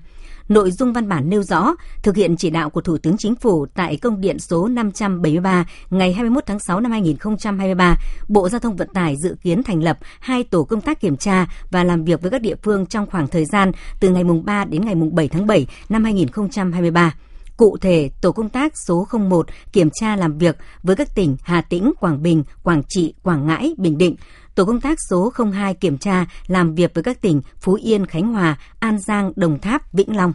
Nội 0.48 0.70
dung 0.70 0.92
văn 0.92 1.08
bản 1.08 1.30
nêu 1.30 1.42
rõ, 1.42 1.74
thực 2.02 2.16
hiện 2.16 2.36
chỉ 2.36 2.50
đạo 2.50 2.70
của 2.70 2.80
Thủ 2.80 2.98
tướng 2.98 3.16
Chính 3.18 3.34
phủ 3.34 3.66
tại 3.74 3.96
công 3.96 4.20
điện 4.20 4.38
số 4.38 4.68
573 4.68 5.66
ngày 5.90 6.12
21 6.12 6.46
tháng 6.46 6.58
6 6.58 6.80
năm 6.80 6.92
2023, 6.92 7.96
Bộ 8.28 8.48
Giao 8.48 8.60
thông 8.60 8.76
Vận 8.76 8.88
tải 8.94 9.16
dự 9.16 9.36
kiến 9.42 9.62
thành 9.62 9.82
lập 9.82 9.98
hai 10.20 10.44
tổ 10.44 10.64
công 10.64 10.80
tác 10.80 11.00
kiểm 11.00 11.16
tra 11.16 11.46
và 11.70 11.84
làm 11.84 12.04
việc 12.04 12.22
với 12.22 12.30
các 12.30 12.40
địa 12.40 12.54
phương 12.62 12.86
trong 12.86 13.06
khoảng 13.06 13.28
thời 13.28 13.44
gian 13.44 13.72
từ 14.00 14.10
ngày 14.10 14.24
3 14.44 14.64
đến 14.64 14.84
ngày 14.84 14.94
7 14.94 15.28
tháng 15.28 15.46
7 15.46 15.66
năm 15.88 16.04
2023. 16.04 17.14
Cụ 17.56 17.76
thể, 17.80 18.10
tổ 18.20 18.32
công 18.32 18.48
tác 18.48 18.72
số 18.78 19.06
01 19.12 19.46
kiểm 19.72 19.88
tra 20.00 20.16
làm 20.16 20.38
việc 20.38 20.56
với 20.82 20.96
các 20.96 21.14
tỉnh 21.14 21.36
Hà 21.42 21.60
Tĩnh, 21.60 21.92
Quảng 22.00 22.22
Bình, 22.22 22.44
Quảng 22.62 22.82
Trị, 22.88 23.14
Quảng 23.22 23.46
Ngãi, 23.46 23.74
Bình 23.78 23.98
Định, 23.98 24.16
Tổ 24.58 24.64
công 24.64 24.80
tác 24.80 24.98
số 25.00 25.32
02 25.52 25.74
kiểm 25.74 25.98
tra 25.98 26.26
làm 26.46 26.74
việc 26.74 26.94
với 26.94 27.04
các 27.04 27.20
tỉnh 27.20 27.42
Phú 27.60 27.78
Yên, 27.82 28.06
Khánh 28.06 28.32
Hòa, 28.32 28.56
An 28.80 28.98
Giang, 28.98 29.32
Đồng 29.36 29.58
Tháp, 29.58 29.92
Vĩnh 29.92 30.16
Long. 30.16 30.32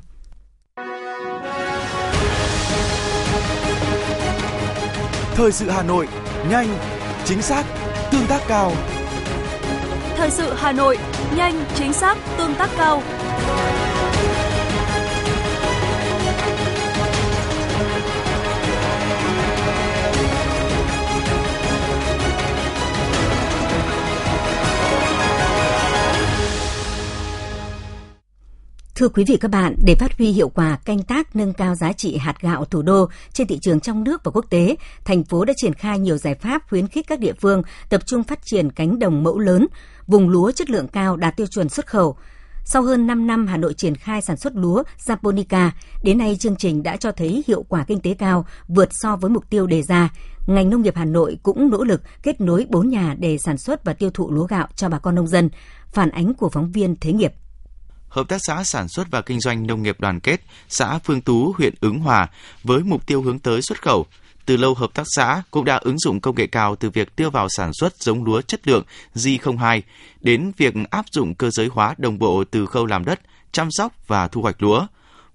Thời 5.35 5.51
sự 5.51 5.69
Hà 5.69 5.83
Nội, 5.83 6.07
nhanh, 6.49 6.67
chính 7.25 7.41
xác, 7.41 7.65
tương 8.11 8.27
tác 8.27 8.41
cao. 8.47 8.71
Thời 10.15 10.29
sự 10.29 10.53
Hà 10.53 10.71
Nội, 10.71 10.97
nhanh, 11.35 11.65
chính 11.75 11.93
xác, 11.93 12.17
tương 12.37 12.55
tác 12.55 12.69
cao. 12.77 13.01
Thưa 29.03 29.09
quý 29.09 29.23
vị 29.27 29.37
các 29.37 29.51
bạn, 29.51 29.75
để 29.83 29.95
phát 29.95 30.17
huy 30.17 30.31
hiệu 30.31 30.49
quả 30.49 30.77
canh 30.85 31.03
tác 31.03 31.35
nâng 31.35 31.53
cao 31.53 31.75
giá 31.75 31.93
trị 31.93 32.17
hạt 32.17 32.41
gạo 32.41 32.65
thủ 32.65 32.81
đô 32.81 33.09
trên 33.33 33.47
thị 33.47 33.59
trường 33.61 33.79
trong 33.79 34.03
nước 34.03 34.23
và 34.23 34.31
quốc 34.31 34.45
tế, 34.49 34.75
thành 35.05 35.23
phố 35.23 35.45
đã 35.45 35.53
triển 35.57 35.73
khai 35.73 35.99
nhiều 35.99 36.17
giải 36.17 36.35
pháp 36.35 36.69
khuyến 36.69 36.87
khích 36.87 37.07
các 37.07 37.19
địa 37.19 37.33
phương 37.33 37.61
tập 37.89 38.05
trung 38.05 38.23
phát 38.23 38.39
triển 38.45 38.71
cánh 38.71 38.99
đồng 38.99 39.23
mẫu 39.23 39.39
lớn, 39.39 39.67
vùng 40.07 40.29
lúa 40.29 40.51
chất 40.51 40.69
lượng 40.69 40.87
cao 40.87 41.17
đạt 41.17 41.37
tiêu 41.37 41.47
chuẩn 41.47 41.69
xuất 41.69 41.87
khẩu. 41.87 42.15
Sau 42.65 42.81
hơn 42.81 43.07
5 43.07 43.27
năm 43.27 43.47
Hà 43.47 43.57
Nội 43.57 43.73
triển 43.73 43.95
khai 43.95 44.21
sản 44.21 44.37
xuất 44.37 44.55
lúa 44.55 44.83
Japonica, 45.05 45.69
đến 46.03 46.17
nay 46.17 46.37
chương 46.39 46.55
trình 46.55 46.83
đã 46.83 46.97
cho 46.97 47.11
thấy 47.11 47.43
hiệu 47.47 47.63
quả 47.63 47.83
kinh 47.87 47.99
tế 47.99 48.13
cao, 48.13 48.45
vượt 48.67 48.89
so 48.91 49.15
với 49.15 49.29
mục 49.29 49.49
tiêu 49.49 49.67
đề 49.67 49.81
ra. 49.81 50.09
Ngành 50.47 50.69
nông 50.69 50.81
nghiệp 50.81 50.95
Hà 50.95 51.05
Nội 51.05 51.37
cũng 51.43 51.69
nỗ 51.69 51.83
lực 51.83 52.01
kết 52.23 52.41
nối 52.41 52.65
4 52.69 52.89
nhà 52.89 53.15
để 53.19 53.37
sản 53.37 53.57
xuất 53.57 53.85
và 53.85 53.93
tiêu 53.93 54.09
thụ 54.13 54.31
lúa 54.31 54.45
gạo 54.45 54.67
cho 54.75 54.89
bà 54.89 54.99
con 54.99 55.15
nông 55.15 55.27
dân. 55.27 55.49
Phản 55.93 56.09
ánh 56.09 56.33
của 56.33 56.49
phóng 56.49 56.71
viên 56.71 56.95
Thế 56.95 57.13
nghiệp. 57.13 57.33
Hợp 58.13 58.27
tác 58.27 58.37
xã 58.43 58.63
sản 58.63 58.87
xuất 58.89 59.11
và 59.11 59.21
kinh 59.21 59.39
doanh 59.39 59.67
nông 59.67 59.83
nghiệp 59.83 59.99
đoàn 59.99 60.19
kết 60.19 60.41
xã 60.69 60.99
Phương 61.03 61.21
Tú, 61.21 61.53
huyện 61.57 61.73
Ứng 61.81 61.99
Hòa 61.99 62.27
với 62.63 62.79
mục 62.79 63.05
tiêu 63.05 63.21
hướng 63.21 63.39
tới 63.39 63.61
xuất 63.61 63.81
khẩu. 63.81 64.05
Từ 64.45 64.57
lâu 64.57 64.73
hợp 64.73 64.93
tác 64.93 65.03
xã 65.15 65.41
cũng 65.51 65.65
đã 65.65 65.75
ứng 65.75 65.99
dụng 65.99 66.21
công 66.21 66.35
nghệ 66.35 66.47
cao 66.47 66.75
từ 66.75 66.89
việc 66.89 67.07
đưa 67.17 67.29
vào 67.29 67.47
sản 67.49 67.71
xuất 67.73 68.01
giống 68.01 68.23
lúa 68.23 68.41
chất 68.41 68.67
lượng 68.67 68.83
G02 69.15 69.81
đến 70.21 70.51
việc 70.57 70.73
áp 70.89 71.05
dụng 71.11 71.35
cơ 71.35 71.49
giới 71.49 71.67
hóa 71.71 71.95
đồng 71.97 72.19
bộ 72.19 72.43
từ 72.51 72.65
khâu 72.65 72.85
làm 72.85 73.05
đất, 73.05 73.19
chăm 73.51 73.67
sóc 73.71 74.07
và 74.07 74.27
thu 74.27 74.41
hoạch 74.41 74.63
lúa. 74.63 74.87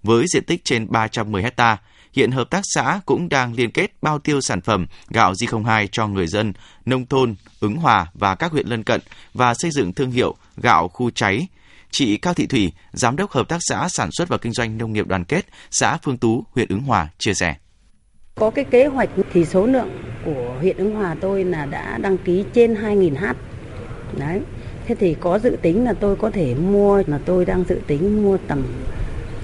Với 0.02 0.24
diện 0.28 0.44
tích 0.44 0.64
trên 0.64 0.86
310 0.90 1.42
ha. 1.56 1.76
hiện 2.12 2.30
hợp 2.30 2.50
tác 2.50 2.62
xã 2.74 3.00
cũng 3.06 3.28
đang 3.28 3.54
liên 3.54 3.70
kết 3.70 3.92
bao 4.02 4.18
tiêu 4.18 4.40
sản 4.40 4.60
phẩm 4.60 4.86
gạo 5.08 5.32
G02 5.32 5.86
cho 5.92 6.06
người 6.06 6.26
dân, 6.26 6.52
nông 6.84 7.06
thôn, 7.06 7.34
ứng 7.60 7.76
hòa 7.76 8.06
và 8.14 8.34
các 8.34 8.52
huyện 8.52 8.66
lân 8.66 8.82
cận 8.82 9.00
và 9.34 9.54
xây 9.54 9.70
dựng 9.70 9.92
thương 9.92 10.10
hiệu 10.10 10.36
gạo 10.56 10.88
khu 10.88 11.10
cháy 11.10 11.48
Chị 11.90 12.16
Cao 12.16 12.34
Thị 12.34 12.46
Thủy, 12.46 12.72
Giám 12.92 13.16
đốc 13.16 13.30
Hợp 13.30 13.48
tác 13.48 13.58
xã 13.60 13.88
Sản 13.88 14.10
xuất 14.12 14.28
và 14.28 14.38
Kinh 14.38 14.52
doanh 14.52 14.78
Nông 14.78 14.92
nghiệp 14.92 15.06
Đoàn 15.06 15.24
kết, 15.24 15.46
xã 15.70 15.98
Phương 16.02 16.18
Tú, 16.18 16.44
huyện 16.54 16.68
Ứng 16.68 16.80
Hòa, 16.80 17.08
chia 17.18 17.34
sẻ. 17.34 17.54
Có 18.34 18.50
cái 18.50 18.64
kế 18.64 18.86
hoạch 18.86 19.08
thì 19.32 19.44
số 19.44 19.66
lượng 19.66 19.90
của 20.24 20.56
huyện 20.60 20.76
Ứng 20.76 20.94
Hòa 20.94 21.16
tôi 21.20 21.44
là 21.44 21.66
đã 21.66 21.98
đăng 21.98 22.18
ký 22.18 22.44
trên 22.52 22.74
2.000 22.74 23.16
hát. 23.16 23.36
Đấy. 24.18 24.40
Thế 24.86 24.94
thì 24.94 25.14
có 25.20 25.38
dự 25.38 25.56
tính 25.62 25.84
là 25.84 25.92
tôi 25.92 26.16
có 26.16 26.30
thể 26.30 26.54
mua 26.54 27.02
là 27.06 27.18
tôi 27.24 27.44
đang 27.44 27.64
dự 27.68 27.80
tính 27.86 28.22
mua 28.24 28.38
tầm 28.48 28.62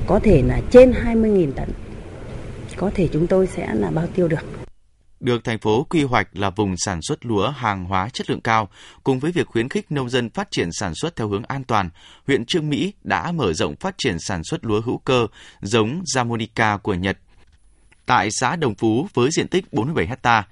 có 0.06 0.20
thể 0.22 0.42
là 0.42 0.60
trên 0.70 0.92
20.000 0.92 1.52
tấn. 1.52 1.68
Có 2.76 2.90
thể 2.94 3.08
chúng 3.12 3.26
tôi 3.26 3.46
sẽ 3.46 3.74
là 3.74 3.90
bao 3.90 4.06
tiêu 4.14 4.28
được 4.28 4.63
được 5.20 5.44
thành 5.44 5.58
phố 5.58 5.84
quy 5.84 6.02
hoạch 6.02 6.28
là 6.32 6.50
vùng 6.50 6.76
sản 6.76 7.02
xuất 7.02 7.26
lúa 7.26 7.50
hàng 7.50 7.84
hóa 7.84 8.08
chất 8.08 8.30
lượng 8.30 8.40
cao, 8.40 8.68
cùng 9.04 9.18
với 9.18 9.32
việc 9.32 9.46
khuyến 9.46 9.68
khích 9.68 9.92
nông 9.92 10.10
dân 10.10 10.30
phát 10.30 10.48
triển 10.50 10.68
sản 10.72 10.92
xuất 10.94 11.16
theo 11.16 11.28
hướng 11.28 11.44
an 11.44 11.64
toàn, 11.64 11.90
huyện 12.26 12.46
Trương 12.46 12.70
Mỹ 12.70 12.92
đã 13.02 13.32
mở 13.32 13.52
rộng 13.52 13.76
phát 13.76 13.94
triển 13.98 14.18
sản 14.18 14.44
xuất 14.44 14.64
lúa 14.64 14.80
hữu 14.80 14.98
cơ 14.98 15.26
giống 15.62 16.02
Japonica 16.14 16.78
của 16.78 16.94
Nhật 16.94 17.18
tại 18.06 18.28
xã 18.30 18.56
Đồng 18.56 18.74
Phú 18.74 19.08
với 19.14 19.30
diện 19.30 19.48
tích 19.48 19.72
47 19.72 20.16
ha. 20.22 20.46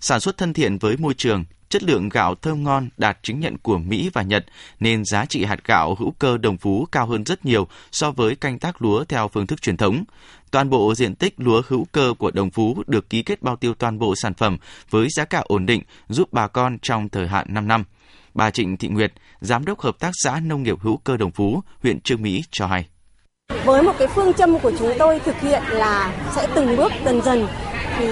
Sản 0.00 0.20
xuất 0.20 0.36
thân 0.36 0.52
thiện 0.52 0.78
với 0.78 0.96
môi 0.96 1.14
trường, 1.14 1.44
chất 1.72 1.82
lượng 1.82 2.08
gạo 2.08 2.34
thơm 2.34 2.64
ngon 2.64 2.88
đạt 2.96 3.18
chứng 3.22 3.40
nhận 3.40 3.58
của 3.58 3.78
Mỹ 3.78 4.10
và 4.12 4.22
Nhật 4.22 4.44
nên 4.80 5.04
giá 5.04 5.26
trị 5.26 5.44
hạt 5.44 5.64
gạo 5.64 5.96
hữu 5.98 6.10
cơ 6.10 6.38
Đồng 6.38 6.56
Phú 6.58 6.86
cao 6.92 7.06
hơn 7.06 7.24
rất 7.24 7.44
nhiều 7.44 7.68
so 7.92 8.10
với 8.10 8.36
canh 8.36 8.58
tác 8.58 8.82
lúa 8.82 9.04
theo 9.04 9.28
phương 9.28 9.46
thức 9.46 9.62
truyền 9.62 9.76
thống. 9.76 10.04
Toàn 10.50 10.70
bộ 10.70 10.94
diện 10.94 11.14
tích 11.14 11.34
lúa 11.36 11.62
hữu 11.68 11.86
cơ 11.92 12.14
của 12.18 12.30
Đồng 12.30 12.50
Phú 12.50 12.82
được 12.86 13.10
ký 13.10 13.22
kết 13.22 13.42
bao 13.42 13.56
tiêu 13.56 13.74
toàn 13.74 13.98
bộ 13.98 14.14
sản 14.22 14.34
phẩm 14.34 14.58
với 14.90 15.08
giá 15.10 15.24
cả 15.24 15.42
ổn 15.44 15.66
định 15.66 15.82
giúp 16.08 16.28
bà 16.32 16.46
con 16.46 16.78
trong 16.82 17.08
thời 17.08 17.28
hạn 17.28 17.46
5 17.50 17.68
năm. 17.68 17.84
Bà 18.34 18.50
Trịnh 18.50 18.76
Thị 18.76 18.88
Nguyệt, 18.88 19.12
Giám 19.40 19.64
đốc 19.64 19.80
Hợp 19.80 19.98
tác 19.98 20.10
xã 20.24 20.40
Nông 20.40 20.62
nghiệp 20.62 20.76
hữu 20.80 20.96
cơ 20.96 21.16
Đồng 21.16 21.30
Phú, 21.30 21.62
huyện 21.82 22.00
Trương 22.00 22.22
Mỹ 22.22 22.44
cho 22.50 22.66
hay. 22.66 22.86
Với 23.64 23.82
một 23.82 23.92
cái 23.98 24.08
phương 24.14 24.32
châm 24.32 24.58
của 24.58 24.72
chúng 24.78 24.92
tôi 24.98 25.18
thực 25.18 25.40
hiện 25.40 25.62
là 25.68 26.14
sẽ 26.34 26.48
từng 26.54 26.76
bước 26.76 26.92
dần 27.04 27.22
dần 27.22 27.46
thì 27.98 28.06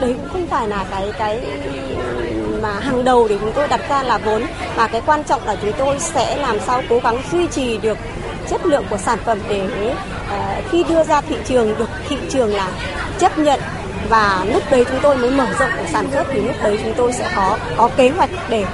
đấy 0.00 0.14
cũng 0.18 0.28
không 0.28 0.46
phải 0.46 0.68
là 0.68 0.86
cái 0.90 1.12
cái 1.18 1.46
mà 2.62 2.72
hàng 2.80 3.04
đầu 3.04 3.28
để 3.28 3.36
chúng 3.40 3.52
tôi 3.52 3.68
đặt 3.68 3.80
ra 3.88 4.02
là 4.02 4.18
vốn. 4.18 4.42
Và 4.76 4.86
cái 4.86 5.02
quan 5.06 5.24
trọng 5.24 5.46
là 5.46 5.56
chúng 5.62 5.72
tôi 5.78 5.98
sẽ 5.98 6.36
làm 6.36 6.60
sao 6.60 6.82
cố 6.88 6.98
gắng 6.98 7.18
duy 7.32 7.46
trì 7.46 7.78
được 7.78 7.98
chất 8.50 8.66
lượng 8.66 8.84
của 8.90 8.96
sản 8.96 9.18
phẩm 9.24 9.38
để 9.48 9.68
uh, 9.88 10.70
khi 10.70 10.84
đưa 10.88 11.04
ra 11.04 11.20
thị 11.20 11.36
trường 11.44 11.78
được 11.78 11.88
thị 12.08 12.16
trường 12.30 12.54
là 12.54 12.68
chấp 13.18 13.38
nhận. 13.38 13.60
Và 14.08 14.44
lúc 14.52 14.62
đấy 14.70 14.84
chúng 14.90 15.00
tôi 15.02 15.16
mới 15.16 15.30
mở 15.30 15.46
rộng 15.58 15.70
sản 15.92 16.06
xuất 16.12 16.26
thì 16.32 16.40
lúc 16.40 16.56
đấy 16.62 16.78
chúng 16.84 16.94
tôi 16.96 17.12
sẽ 17.12 17.30
có 17.36 17.58
có 17.76 17.88
kế 17.96 18.08
hoạch 18.08 18.30
để 18.48 18.64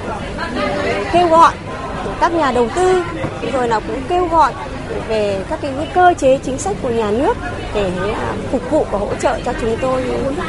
ờ, 0.57 1.03
kêu 1.13 1.27
gọi 1.27 1.53
các 2.19 2.33
nhà 2.33 2.51
đầu 2.51 2.69
tư 2.75 3.03
rồi 3.53 3.67
là 3.67 3.79
cũng 3.79 4.01
kêu 4.09 4.27
gọi 4.27 4.53
về 5.07 5.43
các 5.49 5.59
cái 5.61 5.71
cơ 5.93 6.13
chế 6.17 6.39
chính 6.43 6.57
sách 6.57 6.77
của 6.81 6.89
nhà 6.89 7.11
nước 7.11 7.37
để 7.73 7.91
à, 8.13 8.33
phục 8.51 8.71
vụ 8.71 8.85
và 8.91 8.99
hỗ 8.99 9.15
trợ 9.15 9.39
cho 9.45 9.53
chúng 9.61 9.77
tôi 9.81 10.03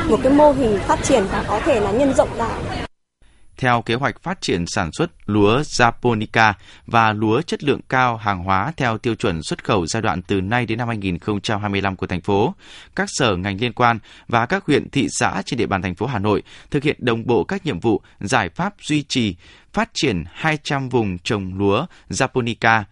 một 0.08 0.18
cái 0.22 0.32
mô 0.32 0.52
hình 0.52 0.78
phát 0.86 0.98
triển 1.02 1.24
và 1.32 1.44
có 1.48 1.60
thể 1.64 1.80
là 1.80 1.90
nhân 1.90 2.14
rộng 2.14 2.28
ra 2.38 2.48
theo 3.58 3.82
kế 3.82 3.94
hoạch 3.94 4.22
phát 4.22 4.40
triển 4.40 4.64
sản 4.66 4.90
xuất 4.92 5.10
lúa 5.26 5.60
Japonica 5.60 6.52
và 6.86 7.12
lúa 7.12 7.42
chất 7.42 7.64
lượng 7.64 7.80
cao 7.88 8.16
hàng 8.16 8.44
hóa 8.44 8.72
theo 8.76 8.98
tiêu 8.98 9.14
chuẩn 9.14 9.42
xuất 9.42 9.64
khẩu 9.64 9.86
giai 9.86 10.02
đoạn 10.02 10.22
từ 10.22 10.40
nay 10.40 10.66
đến 10.66 10.78
năm 10.78 10.88
2025 10.88 11.96
của 11.96 12.06
thành 12.06 12.20
phố, 12.20 12.54
các 12.96 13.08
sở 13.12 13.36
ngành 13.36 13.60
liên 13.60 13.72
quan 13.72 13.98
và 14.28 14.46
các 14.46 14.64
huyện 14.66 14.90
thị 14.90 15.06
xã 15.10 15.42
trên 15.46 15.58
địa 15.58 15.66
bàn 15.66 15.82
thành 15.82 15.94
phố 15.94 16.06
Hà 16.06 16.18
Nội 16.18 16.42
thực 16.70 16.82
hiện 16.82 16.96
đồng 16.98 17.26
bộ 17.26 17.44
các 17.44 17.66
nhiệm 17.66 17.80
vụ 17.80 18.00
giải 18.20 18.48
pháp 18.48 18.74
duy 18.80 19.02
trì 19.02 19.36
phát 19.72 19.90
triển 19.94 20.24
200 20.32 20.88
vùng 20.88 21.18
trồng 21.18 21.58
lúa 21.58 21.86
Japonica, 22.10 22.82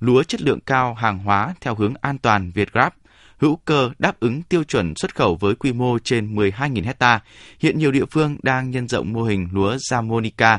lúa 0.00 0.22
chất 0.22 0.42
lượng 0.42 0.60
cao 0.60 0.94
hàng 0.94 1.18
hóa 1.18 1.54
theo 1.60 1.74
hướng 1.74 1.94
an 2.00 2.18
toàn 2.18 2.50
Việt 2.50 2.72
Grab 2.72 2.92
hữu 3.38 3.56
cơ 3.56 3.90
đáp 3.98 4.20
ứng 4.20 4.42
tiêu 4.42 4.64
chuẩn 4.64 4.94
xuất 4.96 5.14
khẩu 5.14 5.36
với 5.36 5.54
quy 5.54 5.72
mô 5.72 5.98
trên 5.98 6.36
12.000 6.36 6.84
hecta. 6.84 7.20
Hiện 7.58 7.78
nhiều 7.78 7.92
địa 7.92 8.04
phương 8.10 8.36
đang 8.42 8.70
nhân 8.70 8.88
rộng 8.88 9.12
mô 9.12 9.22
hình 9.22 9.48
lúa 9.52 9.76
Jamonica, 9.90 10.58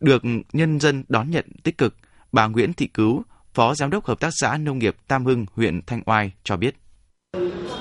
được 0.00 0.22
nhân 0.52 0.80
dân 0.80 1.04
đón 1.08 1.30
nhận 1.30 1.44
tích 1.62 1.78
cực. 1.78 1.94
Bà 2.32 2.46
Nguyễn 2.46 2.72
Thị 2.72 2.86
Cứu, 2.86 3.22
Phó 3.54 3.74
Giám 3.74 3.90
đốc 3.90 4.06
Hợp 4.06 4.20
tác 4.20 4.30
xã 4.40 4.56
Nông 4.56 4.78
nghiệp 4.78 4.96
Tam 5.08 5.26
Hưng, 5.26 5.46
huyện 5.56 5.80
Thanh 5.86 6.02
Oai 6.06 6.32
cho 6.44 6.56
biết. 6.56 6.76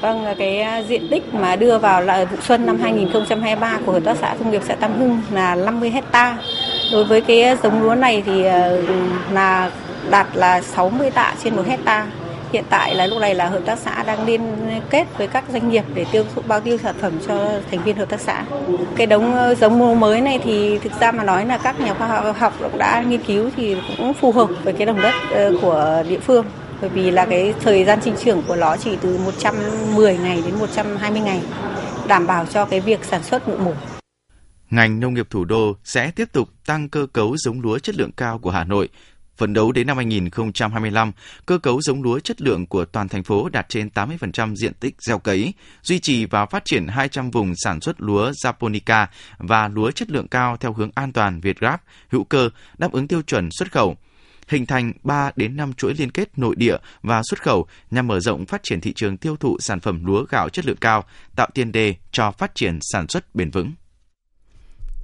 Vâng, 0.01 0.25
cái 0.37 0.85
diện 0.87 1.07
tích 1.11 1.33
mà 1.33 1.55
đưa 1.55 1.77
vào 1.77 2.01
là 2.01 2.25
vụ 2.25 2.37
xuân 2.41 2.65
năm 2.65 2.79
2023 2.81 3.79
của 3.85 3.91
Hợp 3.91 4.03
tác 4.05 4.17
xã 4.17 4.35
Nông 4.39 4.51
nghiệp 4.51 4.61
xã 4.65 4.75
Tam 4.75 4.99
Hưng 4.99 5.21
là 5.31 5.55
50 5.55 5.89
hecta. 5.89 6.37
Đối 6.91 7.05
với 7.05 7.21
cái 7.21 7.57
giống 7.63 7.81
lúa 7.81 7.95
này 7.95 8.23
thì 8.25 8.43
ờ, 8.43 8.81
là 9.31 9.71
đạt 10.09 10.27
là 10.33 10.61
60 10.61 11.11
tạ 11.11 11.35
trên 11.43 11.55
1 11.55 11.67
hecta 11.67 12.07
hiện 12.53 12.63
tại 12.69 12.95
là 12.95 13.07
lúc 13.07 13.21
này 13.21 13.35
là 13.35 13.47
hợp 13.49 13.61
tác 13.65 13.79
xã 13.79 14.03
đang 14.03 14.25
liên 14.25 14.41
kết 14.89 15.07
với 15.17 15.27
các 15.27 15.43
doanh 15.51 15.69
nghiệp 15.69 15.83
để 15.93 16.05
tiêu 16.11 16.23
thụ, 16.35 16.41
bao 16.47 16.59
tiêu 16.59 16.77
sản 16.77 16.95
phẩm 17.01 17.13
cho 17.27 17.49
thành 17.71 17.83
viên 17.83 17.95
hợp 17.95 18.09
tác 18.09 18.19
xã. 18.19 18.45
Cái 18.95 19.07
đống 19.07 19.35
ờ, 19.35 19.55
giống 19.55 19.79
ngô 19.79 19.95
mới 19.95 20.21
này 20.21 20.39
thì 20.43 20.79
thực 20.79 20.91
ra 20.99 21.11
mà 21.11 21.23
nói 21.23 21.45
là 21.45 21.57
các 21.57 21.79
nhà 21.79 21.93
khoa 21.93 22.33
học 22.37 22.53
cũng 22.59 22.77
đã 22.77 23.03
nghiên 23.07 23.23
cứu 23.23 23.49
thì 23.55 23.75
cũng 23.97 24.13
phù 24.13 24.31
hợp 24.31 24.49
với 24.63 24.73
cái 24.73 24.85
đồng 24.85 25.01
đất 25.01 25.13
ờ, 25.31 25.53
của 25.61 26.03
địa 26.09 26.19
phương 26.19 26.45
bởi 26.81 26.89
vì 26.89 27.11
là 27.11 27.25
cái 27.25 27.53
thời 27.59 27.85
gian 27.85 28.01
sinh 28.01 28.15
trưởng 28.23 28.41
của 28.47 28.55
nó 28.55 28.77
chỉ 28.77 28.97
từ 29.01 29.17
110 29.17 30.17
ngày 30.17 30.43
đến 30.45 30.55
120 30.59 31.21
ngày, 31.21 31.41
đảm 32.07 32.27
bảo 32.27 32.45
cho 32.45 32.65
cái 32.65 32.79
việc 32.79 33.05
sản 33.05 33.23
xuất 33.23 33.47
vụ 33.47 33.57
mùa. 33.57 33.73
Ngành 34.69 34.99
nông 34.99 35.13
nghiệp 35.13 35.27
thủ 35.29 35.45
đô 35.45 35.75
sẽ 35.83 36.11
tiếp 36.11 36.31
tục 36.31 36.49
tăng 36.65 36.89
cơ 36.89 37.07
cấu 37.13 37.37
giống 37.37 37.61
lúa 37.61 37.79
chất 37.79 37.95
lượng 37.95 38.11
cao 38.11 38.39
của 38.39 38.51
Hà 38.51 38.63
Nội 38.63 38.89
Phấn 39.39 39.53
đấu 39.53 39.71
đến 39.71 39.87
năm 39.87 39.97
2025, 39.97 41.11
cơ 41.45 41.57
cấu 41.57 41.81
giống 41.81 42.03
lúa 42.03 42.19
chất 42.19 42.41
lượng 42.41 42.65
của 42.65 42.85
toàn 42.85 43.07
thành 43.07 43.23
phố 43.23 43.49
đạt 43.49 43.69
trên 43.69 43.89
80% 43.93 44.55
diện 44.55 44.73
tích 44.73 44.95
gieo 44.99 45.19
cấy, 45.19 45.53
duy 45.81 45.99
trì 45.99 46.25
và 46.25 46.45
phát 46.45 46.65
triển 46.65 46.87
200 46.87 47.31
vùng 47.31 47.53
sản 47.55 47.81
xuất 47.81 48.01
lúa 48.01 48.31
Japonica 48.31 49.07
và 49.37 49.67
lúa 49.67 49.91
chất 49.91 50.11
lượng 50.11 50.27
cao 50.27 50.57
theo 50.57 50.73
hướng 50.73 50.91
an 50.95 51.13
toàn 51.13 51.39
Việt 51.39 51.59
gáp 51.59 51.81
hữu 52.09 52.23
cơ, 52.23 52.49
đáp 52.77 52.91
ứng 52.91 53.07
tiêu 53.07 53.21
chuẩn 53.21 53.49
xuất 53.51 53.71
khẩu 53.71 53.97
hình 54.47 54.65
thành 54.65 54.93
3 55.03 55.31
đến 55.35 55.55
5 55.55 55.73
chuỗi 55.73 55.93
liên 55.93 56.11
kết 56.11 56.37
nội 56.37 56.55
địa 56.55 56.77
và 57.01 57.21
xuất 57.29 57.41
khẩu 57.41 57.67
nhằm 57.91 58.07
mở 58.07 58.19
rộng 58.19 58.45
phát 58.45 58.63
triển 58.63 58.81
thị 58.81 58.93
trường 58.93 59.17
tiêu 59.17 59.35
thụ 59.35 59.57
sản 59.59 59.79
phẩm 59.79 60.05
lúa 60.05 60.25
gạo 60.29 60.49
chất 60.49 60.65
lượng 60.65 60.77
cao, 60.81 61.03
tạo 61.35 61.47
tiền 61.53 61.71
đề 61.71 61.95
cho 62.11 62.31
phát 62.31 62.55
triển 62.55 62.79
sản 62.81 63.07
xuất 63.07 63.35
bền 63.35 63.51
vững. 63.51 63.71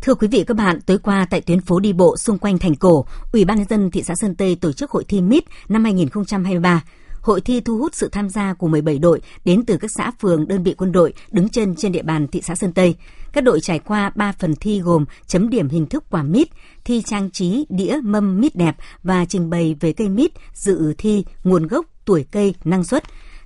Thưa 0.05 0.15
quý 0.15 0.27
vị 0.27 0.43
các 0.47 0.57
bạn, 0.57 0.81
tối 0.81 0.97
qua 0.97 1.25
tại 1.29 1.41
tuyến 1.41 1.61
phố 1.61 1.79
đi 1.79 1.93
bộ 1.93 2.17
xung 2.17 2.37
quanh 2.37 2.57
thành 2.57 2.75
cổ, 2.75 3.05
Ủy 3.31 3.45
ban 3.45 3.57
nhân 3.57 3.67
dân 3.69 3.91
thị 3.91 4.03
xã 4.03 4.13
Sơn 4.15 4.35
Tây 4.35 4.57
tổ 4.61 4.71
chức 4.71 4.91
hội 4.91 5.03
thi 5.07 5.21
MIT 5.21 5.43
năm 5.69 5.83
2023. 5.83 6.83
Hội 7.21 7.41
thi 7.41 7.61
thu 7.61 7.77
hút 7.77 7.95
sự 7.95 8.09
tham 8.11 8.29
gia 8.29 8.53
của 8.53 8.67
17 8.67 8.99
đội 8.99 9.21
đến 9.45 9.65
từ 9.65 9.77
các 9.77 9.91
xã 9.97 10.11
phường, 10.21 10.47
đơn 10.47 10.63
vị 10.63 10.73
quân 10.77 10.91
đội 10.91 11.13
đứng 11.31 11.49
chân 11.49 11.75
trên 11.75 11.91
địa 11.91 12.01
bàn 12.01 12.27
thị 12.27 12.41
xã 12.41 12.55
Sơn 12.55 12.73
Tây. 12.73 12.95
Các 13.33 13.43
đội 13.43 13.61
trải 13.61 13.79
qua 13.79 14.11
3 14.15 14.31
phần 14.31 14.55
thi 14.55 14.81
gồm 14.81 15.05
chấm 15.27 15.49
điểm 15.49 15.69
hình 15.69 15.85
thức 15.85 16.03
quả 16.09 16.23
mít, 16.23 16.47
thi 16.83 17.01
trang 17.01 17.31
trí 17.31 17.65
đĩa 17.69 17.97
mâm 18.03 18.41
mít 18.41 18.55
đẹp 18.55 18.75
và 19.03 19.25
trình 19.25 19.49
bày 19.49 19.75
về 19.79 19.93
cây 19.93 20.09
mít, 20.09 20.31
dự 20.53 20.93
thi 20.97 21.25
nguồn 21.43 21.67
gốc, 21.67 21.85
tuổi 22.05 22.25
cây, 22.31 22.55
năng 22.63 22.83
suất 22.83 23.03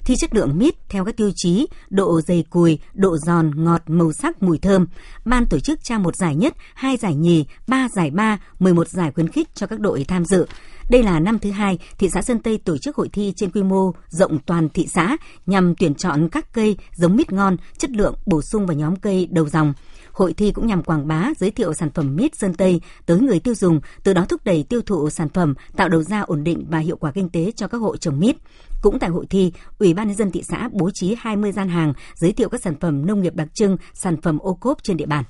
thi 0.09 0.15
chất 0.15 0.35
lượng 0.35 0.57
mít 0.57 0.75
theo 0.89 1.05
các 1.05 1.17
tiêu 1.17 1.31
chí 1.35 1.67
độ 1.89 2.21
dày 2.21 2.43
cùi, 2.49 2.79
độ 2.93 3.17
giòn, 3.17 3.51
ngọt, 3.63 3.81
màu 3.87 4.11
sắc, 4.11 4.43
mùi 4.43 4.57
thơm. 4.57 4.87
Ban 5.25 5.45
tổ 5.45 5.59
chức 5.59 5.83
trao 5.83 5.99
một 5.99 6.15
giải 6.15 6.35
nhất, 6.35 6.53
hai 6.73 6.97
giải 6.97 7.15
nhì, 7.15 7.45
ba 7.67 7.87
giải 7.95 8.11
ba, 8.11 8.37
11 8.59 8.87
giải 8.87 9.11
khuyến 9.11 9.27
khích 9.27 9.47
cho 9.55 9.67
các 9.67 9.79
đội 9.79 10.05
tham 10.07 10.25
dự. 10.25 10.45
Đây 10.89 11.03
là 11.03 11.19
năm 11.19 11.39
thứ 11.39 11.51
hai 11.51 11.79
thị 11.97 12.09
xã 12.09 12.21
Sơn 12.21 12.39
Tây 12.39 12.57
tổ 12.57 12.77
chức 12.77 12.95
hội 12.95 13.09
thi 13.09 13.33
trên 13.35 13.51
quy 13.51 13.63
mô 13.63 13.91
rộng 14.07 14.39
toàn 14.45 14.69
thị 14.69 14.87
xã 14.93 15.17
nhằm 15.45 15.75
tuyển 15.75 15.95
chọn 15.95 16.29
các 16.29 16.53
cây 16.53 16.77
giống 16.95 17.15
mít 17.15 17.31
ngon, 17.31 17.57
chất 17.77 17.91
lượng 17.91 18.15
bổ 18.25 18.41
sung 18.41 18.65
vào 18.65 18.77
nhóm 18.77 18.95
cây 18.95 19.27
đầu 19.31 19.49
dòng. 19.49 19.73
Hội 20.11 20.33
thi 20.33 20.51
cũng 20.51 20.67
nhằm 20.67 20.83
quảng 20.83 21.07
bá, 21.07 21.29
giới 21.39 21.51
thiệu 21.51 21.73
sản 21.73 21.89
phẩm 21.93 22.15
mít 22.15 22.35
Sơn 22.35 22.53
Tây 22.53 22.81
tới 23.05 23.19
người 23.19 23.39
tiêu 23.39 23.55
dùng, 23.55 23.79
từ 24.03 24.13
đó 24.13 24.25
thúc 24.29 24.41
đẩy 24.43 24.63
tiêu 24.63 24.81
thụ 24.81 25.09
sản 25.09 25.29
phẩm, 25.29 25.53
tạo 25.75 25.89
đầu 25.89 26.03
ra 26.03 26.21
ổn 26.21 26.43
định 26.43 26.65
và 26.69 26.79
hiệu 26.79 26.97
quả 26.97 27.11
kinh 27.11 27.29
tế 27.29 27.51
cho 27.55 27.67
các 27.67 27.77
hộ 27.77 27.97
trồng 27.97 28.19
mít. 28.19 28.35
Cũng 28.81 28.99
tại 28.99 29.09
hội 29.09 29.25
thi, 29.29 29.51
Ủy 29.79 29.93
ban 29.93 30.07
nhân 30.07 30.17
dân 30.17 30.31
thị 30.31 30.43
xã 30.49 30.69
bố 30.71 30.89
trí 30.93 31.15
20 31.19 31.51
gian 31.51 31.69
hàng 31.69 31.93
giới 32.15 32.33
thiệu 32.33 32.49
các 32.49 32.61
sản 32.63 32.75
phẩm 32.79 33.05
nông 33.05 33.21
nghiệp 33.21 33.35
đặc 33.35 33.47
trưng, 33.53 33.77
sản 33.93 34.21
phẩm 34.21 34.39
ô 34.39 34.53
cốp 34.53 34.83
trên 34.83 34.97
địa 34.97 35.05
bàn. 35.05 35.23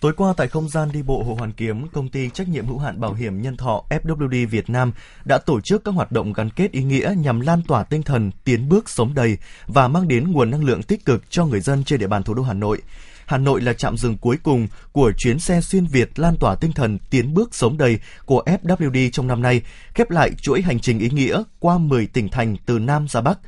Tối 0.00 0.12
qua 0.16 0.34
tại 0.36 0.48
không 0.48 0.68
gian 0.68 0.88
đi 0.92 1.02
bộ 1.02 1.22
Hồ 1.22 1.34
Hoàn 1.34 1.52
Kiếm, 1.52 1.88
công 1.88 2.08
ty 2.08 2.30
trách 2.30 2.48
nhiệm 2.48 2.66
hữu 2.66 2.78
hạn 2.78 3.00
bảo 3.00 3.14
hiểm 3.14 3.42
nhân 3.42 3.56
thọ 3.56 3.82
FWD 3.90 4.48
Việt 4.48 4.70
Nam 4.70 4.92
đã 5.24 5.38
tổ 5.38 5.60
chức 5.60 5.84
các 5.84 5.94
hoạt 5.94 6.12
động 6.12 6.32
gắn 6.32 6.50
kết 6.50 6.72
ý 6.72 6.82
nghĩa 6.82 7.14
nhằm 7.18 7.40
lan 7.40 7.62
tỏa 7.68 7.82
tinh 7.82 8.02
thần 8.02 8.30
tiến 8.44 8.68
bước 8.68 8.88
sống 8.88 9.14
đầy 9.14 9.38
và 9.66 9.88
mang 9.88 10.08
đến 10.08 10.32
nguồn 10.32 10.50
năng 10.50 10.64
lượng 10.64 10.82
tích 10.82 11.04
cực 11.04 11.30
cho 11.30 11.46
người 11.46 11.60
dân 11.60 11.84
trên 11.84 12.00
địa 12.00 12.06
bàn 12.06 12.22
thủ 12.22 12.34
đô 12.34 12.42
Hà 12.42 12.54
Nội. 12.54 12.82
Hà 13.28 13.38
Nội 13.38 13.60
là 13.60 13.72
trạm 13.72 13.96
dừng 13.96 14.16
cuối 14.16 14.36
cùng 14.42 14.68
của 14.92 15.12
chuyến 15.16 15.38
xe 15.38 15.60
xuyên 15.60 15.86
Việt 15.86 16.18
lan 16.18 16.36
tỏa 16.36 16.54
tinh 16.54 16.72
thần 16.72 16.98
tiến 17.10 17.34
bước 17.34 17.54
sống 17.54 17.78
đầy 17.78 17.98
của 18.24 18.42
FWD 18.46 19.10
trong 19.10 19.26
năm 19.26 19.42
nay, 19.42 19.62
khép 19.94 20.10
lại 20.10 20.30
chuỗi 20.42 20.62
hành 20.62 20.80
trình 20.80 20.98
ý 20.98 21.10
nghĩa 21.10 21.42
qua 21.58 21.78
10 21.78 22.06
tỉnh 22.06 22.28
thành 22.28 22.56
từ 22.66 22.78
Nam 22.78 23.08
ra 23.08 23.20
Bắc. 23.20 23.38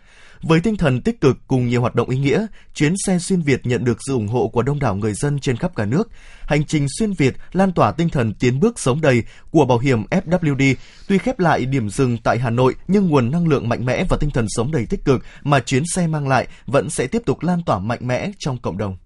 Với 0.43 0.61
tinh 0.61 0.77
thần 0.77 1.01
tích 1.01 1.21
cực 1.21 1.39
cùng 1.47 1.69
nhiều 1.69 1.81
hoạt 1.81 1.95
động 1.95 2.11
ý 2.11 2.19
nghĩa, 2.19 2.47
chuyến 2.75 2.95
xe 3.07 3.19
xuyên 3.19 3.43
Việt 3.43 3.67
nhận 3.67 3.85
được 3.85 3.99
sự 4.07 4.13
ủng 4.13 4.29
hộ 4.29 4.49
của 4.49 4.63
đông 4.63 4.79
đảo 4.79 4.95
người 4.95 5.15
dân 5.15 5.39
trên 5.39 5.57
khắp 5.57 5.77
cả 5.77 5.85
nước. 5.85 6.09
Hành 6.41 6.65
trình 6.65 6.87
xuyên 6.99 7.13
Việt 7.13 7.35
lan 7.53 7.73
tỏa 7.73 7.93
tinh 7.93 8.09
thần 8.09 8.35
tiến 8.35 8.61
bước 8.61 8.79
sống 8.79 9.01
đầy 9.01 9.23
của 9.51 9.65
bảo 9.65 9.79
hiểm 9.79 10.05
FWD. 10.11 10.75
Tuy 11.09 11.19
khép 11.19 11.39
lại 11.39 11.67
điểm 11.67 11.91
dừng 11.91 12.19
tại 12.25 12.39
Hà 12.39 12.51
Nội, 12.51 12.75
nhưng 12.89 13.09
nguồn 13.09 13.31
năng 13.31 13.49
lượng 13.49 13.69
mạnh 13.69 13.85
mẽ 13.85 14.05
và 14.09 14.17
tinh 14.21 14.31
thần 14.31 14.47
sống 14.49 14.73
đầy 14.73 14.87
tích 14.87 15.05
cực 15.05 15.25
mà 15.43 15.61
chuyến 15.61 15.83
xe 15.95 16.07
mang 16.07 16.29
lại 16.29 16.49
vẫn 16.67 16.91
sẽ 16.91 17.07
tiếp 17.07 17.23
tục 17.27 17.43
lan 17.43 17.63
tỏa 17.67 17.79
mạnh 17.79 18.07
mẽ 18.07 18.31
trong 18.39 18.59
cộng 18.59 18.79
đồng. 18.79 18.97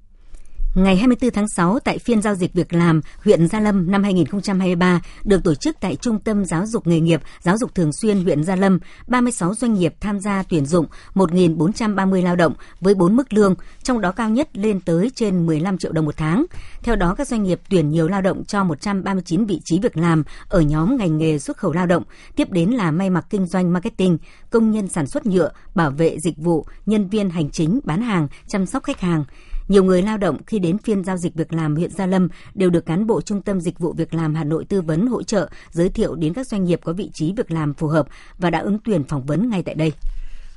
Ngày 0.75 0.97
24 0.97 1.31
tháng 1.31 1.49
6 1.49 1.79
tại 1.79 1.99
phiên 1.99 2.23
giao 2.23 2.35
dịch 2.35 2.53
việc 2.53 2.73
làm 2.73 3.01
huyện 3.25 3.49
Gia 3.49 3.61
Lâm 3.61 3.91
năm 3.91 4.03
2023 4.03 5.01
được 5.25 5.45
tổ 5.45 5.55
chức 5.55 5.77
tại 5.81 5.97
Trung 5.97 6.19
tâm 6.19 6.45
Giáo 6.45 6.67
dục 6.67 6.87
nghề 6.87 7.01
nghiệp, 7.01 7.21
Giáo 7.41 7.59
dục 7.59 7.75
thường 7.75 7.93
xuyên 7.93 8.25
huyện 8.25 8.45
Gia 8.45 8.57
Lâm, 8.57 8.79
36 9.07 9.55
doanh 9.55 9.75
nghiệp 9.75 9.95
tham 10.01 10.21
gia 10.21 10.43
tuyển 10.43 10.67
dụng 10.67 10.87
1.430 11.15 12.25
lao 12.25 12.37
động 12.37 12.55
với 12.81 12.95
4 12.95 13.17
mức 13.17 13.33
lương, 13.33 13.55
trong 13.83 14.01
đó 14.01 14.13
cao 14.13 14.31
nhất 14.31 14.49
lên 14.57 14.81
tới 14.81 15.11
trên 15.15 15.47
15 15.47 15.79
triệu 15.79 15.93
đồng 15.93 16.05
một 16.05 16.17
tháng. 16.17 16.45
Theo 16.83 16.97
đó, 16.97 17.15
các 17.15 17.29
doanh 17.29 17.43
nghiệp 17.43 17.61
tuyển 17.71 17.91
nhiều 17.91 18.09
lao 18.09 18.23
động 18.23 18.45
cho 18.45 18.65
139 18.65 19.47
vị 19.47 19.61
trí 19.65 19.79
việc 19.79 19.97
làm 19.97 20.23
ở 20.49 20.61
nhóm 20.61 20.97
ngành 20.97 21.19
nghề 21.19 21.39
xuất 21.39 21.57
khẩu 21.57 21.73
lao 21.73 21.87
động, 21.87 22.03
tiếp 22.37 22.51
đến 22.51 22.71
là 22.71 22.91
may 22.91 23.11
mặc 23.11 23.27
kinh 23.31 23.47
doanh 23.47 23.73
marketing, 23.73 24.19
công 24.51 24.71
nhân 24.71 24.89
sản 24.89 25.07
xuất 25.07 25.27
nhựa, 25.27 25.51
bảo 25.75 25.91
vệ 25.91 26.17
dịch 26.21 26.39
vụ, 26.39 26.67
nhân 26.87 27.09
viên 27.09 27.31
hành 27.31 27.51
chính, 27.51 27.81
bán 27.85 28.03
hàng, 28.03 28.29
chăm 28.49 28.67
sóc 28.67 28.83
khách 28.83 29.01
hàng. 29.01 29.25
Nhiều 29.69 29.85
người 29.85 30.03
lao 30.03 30.19
động 30.19 30.37
khi 30.47 30.59
đến 30.59 30.79
phiên 30.79 31.05
giao 31.05 31.17
dịch 31.17 31.35
việc 31.35 31.53
làm 31.53 31.77
huyện 31.77 31.91
Gia 31.91 32.07
Lâm 32.07 32.29
đều 32.55 32.71
được 32.71 32.87
cán 32.87 33.07
bộ 33.07 33.21
Trung 33.21 33.43
tâm 33.43 33.61
Dịch 33.61 33.79
vụ 33.79 33.93
Việc 33.93 34.15
làm 34.15 34.35
Hà 34.35 34.45
Nội 34.45 34.65
tư 34.65 34.81
vấn 34.81 35.07
hỗ 35.07 35.23
trợ, 35.23 35.49
giới 35.71 35.89
thiệu 35.89 36.15
đến 36.15 36.35
các 36.35 36.47
doanh 36.47 36.65
nghiệp 36.65 36.81
có 36.85 36.93
vị 36.93 37.11
trí 37.15 37.33
việc 37.33 37.51
làm 37.51 37.75
phù 37.75 37.87
hợp 37.87 38.07
và 38.39 38.51
đã 38.51 38.59
ứng 38.59 38.79
tuyển 38.85 39.05
phỏng 39.05 39.27
vấn 39.27 39.51
ngay 39.51 39.63
tại 39.63 39.75
đây. 39.75 39.93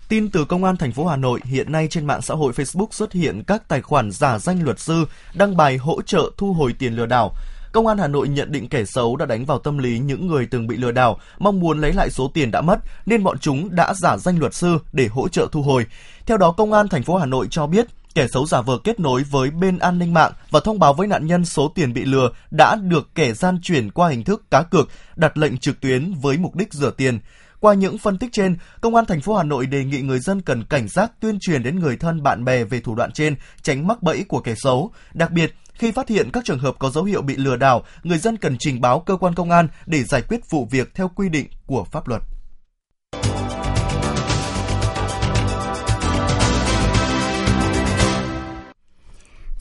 Tin 0.09 0.29
từ 0.29 0.45
Công 0.45 0.63
an 0.63 0.77
thành 0.77 0.91
phố 0.91 1.05
Hà 1.05 1.15
Nội, 1.15 1.39
hiện 1.43 1.71
nay 1.71 1.87
trên 1.89 2.05
mạng 2.05 2.21
xã 2.21 2.33
hội 2.33 2.53
Facebook 2.53 2.87
xuất 2.91 3.13
hiện 3.13 3.43
các 3.47 3.67
tài 3.67 3.81
khoản 3.81 4.11
giả 4.11 4.39
danh 4.39 4.63
luật 4.63 4.79
sư 4.79 5.05
đăng 5.33 5.57
bài 5.57 5.77
hỗ 5.77 6.01
trợ 6.01 6.31
thu 6.37 6.53
hồi 6.53 6.75
tiền 6.79 6.93
lừa 6.95 7.05
đảo. 7.05 7.33
Công 7.71 7.87
an 7.87 7.97
Hà 7.97 8.07
Nội 8.07 8.27
nhận 8.27 8.51
định 8.51 8.69
kẻ 8.69 8.85
xấu 8.85 9.15
đã 9.15 9.25
đánh 9.25 9.45
vào 9.45 9.59
tâm 9.59 9.77
lý 9.77 9.99
những 9.99 10.27
người 10.27 10.47
từng 10.51 10.67
bị 10.67 10.77
lừa 10.77 10.91
đảo, 10.91 11.19
mong 11.39 11.59
muốn 11.59 11.81
lấy 11.81 11.93
lại 11.93 12.09
số 12.09 12.31
tiền 12.33 12.51
đã 12.51 12.61
mất 12.61 12.79
nên 13.05 13.23
bọn 13.23 13.39
chúng 13.39 13.75
đã 13.75 13.93
giả 13.93 14.17
danh 14.17 14.39
luật 14.39 14.53
sư 14.53 14.77
để 14.93 15.07
hỗ 15.07 15.27
trợ 15.27 15.47
thu 15.51 15.61
hồi. 15.61 15.85
Theo 16.25 16.37
đó, 16.37 16.51
Công 16.51 16.73
an 16.73 16.87
thành 16.87 17.03
phố 17.03 17.17
Hà 17.17 17.25
Nội 17.25 17.47
cho 17.51 17.67
biết 17.67 17.85
kẻ 18.17 18.27
xấu 18.27 18.45
giả 18.45 18.61
vờ 18.61 18.77
kết 18.83 18.99
nối 18.99 19.23
với 19.23 19.51
bên 19.51 19.79
an 19.79 19.99
ninh 19.99 20.13
mạng 20.13 20.31
và 20.51 20.59
thông 20.59 20.79
báo 20.79 20.93
với 20.93 21.07
nạn 21.07 21.27
nhân 21.27 21.45
số 21.45 21.71
tiền 21.75 21.93
bị 21.93 22.05
lừa 22.05 22.29
đã 22.51 22.75
được 22.75 23.09
kẻ 23.15 23.33
gian 23.33 23.59
chuyển 23.61 23.91
qua 23.91 24.09
hình 24.09 24.23
thức 24.23 24.51
cá 24.51 24.63
cược, 24.63 24.89
đặt 25.15 25.37
lệnh 25.37 25.57
trực 25.57 25.81
tuyến 25.81 26.13
với 26.13 26.37
mục 26.37 26.55
đích 26.55 26.73
rửa 26.73 26.91
tiền. 26.91 27.19
Qua 27.59 27.73
những 27.73 27.97
phân 27.97 28.17
tích 28.17 28.29
trên, 28.33 28.57
Công 28.81 28.95
an 28.95 29.05
thành 29.05 29.21
phố 29.21 29.35
Hà 29.35 29.43
Nội 29.43 29.65
đề 29.65 29.83
nghị 29.83 30.01
người 30.01 30.19
dân 30.19 30.41
cần 30.41 30.63
cảnh 30.63 30.87
giác 30.87 31.11
tuyên 31.19 31.37
truyền 31.41 31.63
đến 31.63 31.79
người 31.79 31.97
thân 31.97 32.23
bạn 32.23 32.45
bè 32.45 32.63
về 32.63 32.79
thủ 32.79 32.95
đoạn 32.95 33.11
trên, 33.11 33.35
tránh 33.61 33.87
mắc 33.87 34.03
bẫy 34.03 34.23
của 34.27 34.39
kẻ 34.39 34.53
xấu. 34.57 34.91
Đặc 35.13 35.31
biệt, 35.31 35.55
khi 35.73 35.91
phát 35.91 36.09
hiện 36.09 36.29
các 36.33 36.45
trường 36.45 36.59
hợp 36.59 36.75
có 36.79 36.89
dấu 36.89 37.03
hiệu 37.03 37.21
bị 37.21 37.35
lừa 37.35 37.55
đảo, 37.55 37.83
người 38.03 38.17
dân 38.17 38.37
cần 38.37 38.57
trình 38.59 38.81
báo 38.81 38.99
cơ 38.99 39.15
quan 39.15 39.35
công 39.35 39.51
an 39.51 39.67
để 39.85 40.03
giải 40.03 40.21
quyết 40.21 40.39
vụ 40.49 40.67
việc 40.71 40.95
theo 40.95 41.11
quy 41.15 41.29
định 41.29 41.47
của 41.65 41.83
pháp 41.83 42.07
luật. 42.07 42.21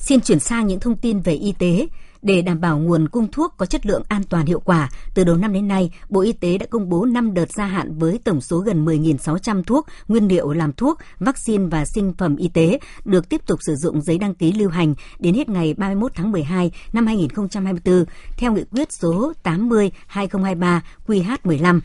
Xin 0.08 0.20
chuyển 0.20 0.40
sang 0.40 0.66
những 0.66 0.80
thông 0.80 0.96
tin 0.96 1.20
về 1.20 1.32
y 1.32 1.52
tế. 1.52 1.86
Để 2.22 2.42
đảm 2.42 2.60
bảo 2.60 2.78
nguồn 2.78 3.08
cung 3.08 3.30
thuốc 3.30 3.54
có 3.56 3.66
chất 3.66 3.86
lượng 3.86 4.02
an 4.08 4.22
toàn 4.28 4.46
hiệu 4.46 4.60
quả, 4.60 4.90
từ 5.14 5.24
đầu 5.24 5.36
năm 5.36 5.52
đến 5.52 5.68
nay, 5.68 5.90
Bộ 6.08 6.20
Y 6.20 6.32
tế 6.32 6.58
đã 6.58 6.66
công 6.70 6.88
bố 6.88 7.04
5 7.04 7.34
đợt 7.34 7.52
gia 7.52 7.64
hạn 7.64 7.98
với 7.98 8.20
tổng 8.24 8.40
số 8.40 8.58
gần 8.58 8.84
10.600 8.84 9.62
thuốc, 9.62 9.86
nguyên 10.08 10.28
liệu 10.28 10.52
làm 10.52 10.72
thuốc, 10.72 10.98
vaccine 11.18 11.64
và 11.70 11.84
sinh 11.84 12.12
phẩm 12.18 12.36
y 12.36 12.48
tế 12.48 12.78
được 13.04 13.28
tiếp 13.28 13.40
tục 13.46 13.58
sử 13.66 13.74
dụng 13.76 14.02
giấy 14.02 14.18
đăng 14.18 14.34
ký 14.34 14.52
lưu 14.52 14.70
hành 14.70 14.94
đến 15.18 15.34
hết 15.34 15.48
ngày 15.48 15.74
31 15.74 16.12
tháng 16.14 16.32
12 16.32 16.72
năm 16.92 17.06
2024 17.06 18.04
theo 18.36 18.52
nghị 18.52 18.64
quyết 18.70 18.92
số 18.92 19.32
80-2023 19.44 20.80
QH15. 21.06 21.80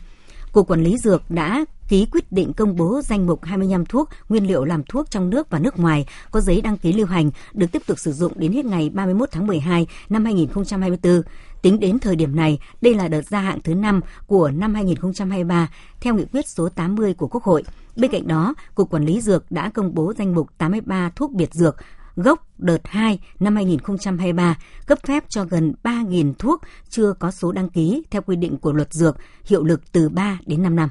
Cục 0.52 0.68
Quản 0.68 0.82
lý 0.82 0.98
Dược 0.98 1.30
đã 1.30 1.64
ký 1.92 2.06
quyết 2.12 2.32
định 2.32 2.52
công 2.52 2.76
bố 2.76 3.00
danh 3.04 3.26
mục 3.26 3.44
25 3.44 3.86
thuốc, 3.86 4.08
nguyên 4.28 4.46
liệu 4.46 4.64
làm 4.64 4.82
thuốc 4.84 5.10
trong 5.10 5.30
nước 5.30 5.50
và 5.50 5.58
nước 5.58 5.78
ngoài 5.78 6.06
có 6.30 6.40
giấy 6.40 6.60
đăng 6.60 6.78
ký 6.78 6.92
lưu 6.92 7.06
hành 7.06 7.30
được 7.52 7.66
tiếp 7.72 7.82
tục 7.86 7.98
sử 7.98 8.12
dụng 8.12 8.32
đến 8.36 8.52
hết 8.52 8.64
ngày 8.64 8.90
31 8.90 9.28
tháng 9.32 9.46
12 9.46 9.86
năm 10.08 10.24
2024. 10.24 11.22
Tính 11.62 11.80
đến 11.80 11.98
thời 11.98 12.16
điểm 12.16 12.36
này, 12.36 12.58
đây 12.80 12.94
là 12.94 13.08
đợt 13.08 13.22
gia 13.22 13.40
hạn 13.40 13.58
thứ 13.64 13.74
5 13.74 14.00
của 14.26 14.50
năm 14.50 14.74
2023 14.74 15.68
theo 16.00 16.14
nghị 16.14 16.24
quyết 16.32 16.48
số 16.48 16.68
80 16.68 17.14
của 17.14 17.28
Quốc 17.28 17.42
hội. 17.42 17.64
Bên 17.96 18.10
cạnh 18.10 18.26
đó, 18.26 18.54
Cục 18.74 18.90
Quản 18.90 19.04
lý 19.04 19.20
Dược 19.20 19.50
đã 19.50 19.70
công 19.74 19.94
bố 19.94 20.12
danh 20.18 20.34
mục 20.34 20.48
83 20.58 21.10
thuốc 21.16 21.32
biệt 21.32 21.54
dược 21.54 21.76
gốc 22.16 22.48
đợt 22.58 22.80
2 22.84 23.18
năm 23.40 23.56
2023 23.56 24.58
cấp 24.86 24.98
phép 25.06 25.24
cho 25.28 25.44
gần 25.44 25.74
3.000 25.84 26.32
thuốc 26.38 26.60
chưa 26.88 27.12
có 27.12 27.30
số 27.30 27.52
đăng 27.52 27.68
ký 27.68 28.02
theo 28.10 28.22
quy 28.22 28.36
định 28.36 28.58
của 28.58 28.72
luật 28.72 28.92
dược, 28.92 29.16
hiệu 29.44 29.64
lực 29.64 29.92
từ 29.92 30.08
3 30.08 30.38
đến 30.46 30.62
5 30.62 30.76
năm. 30.76 30.88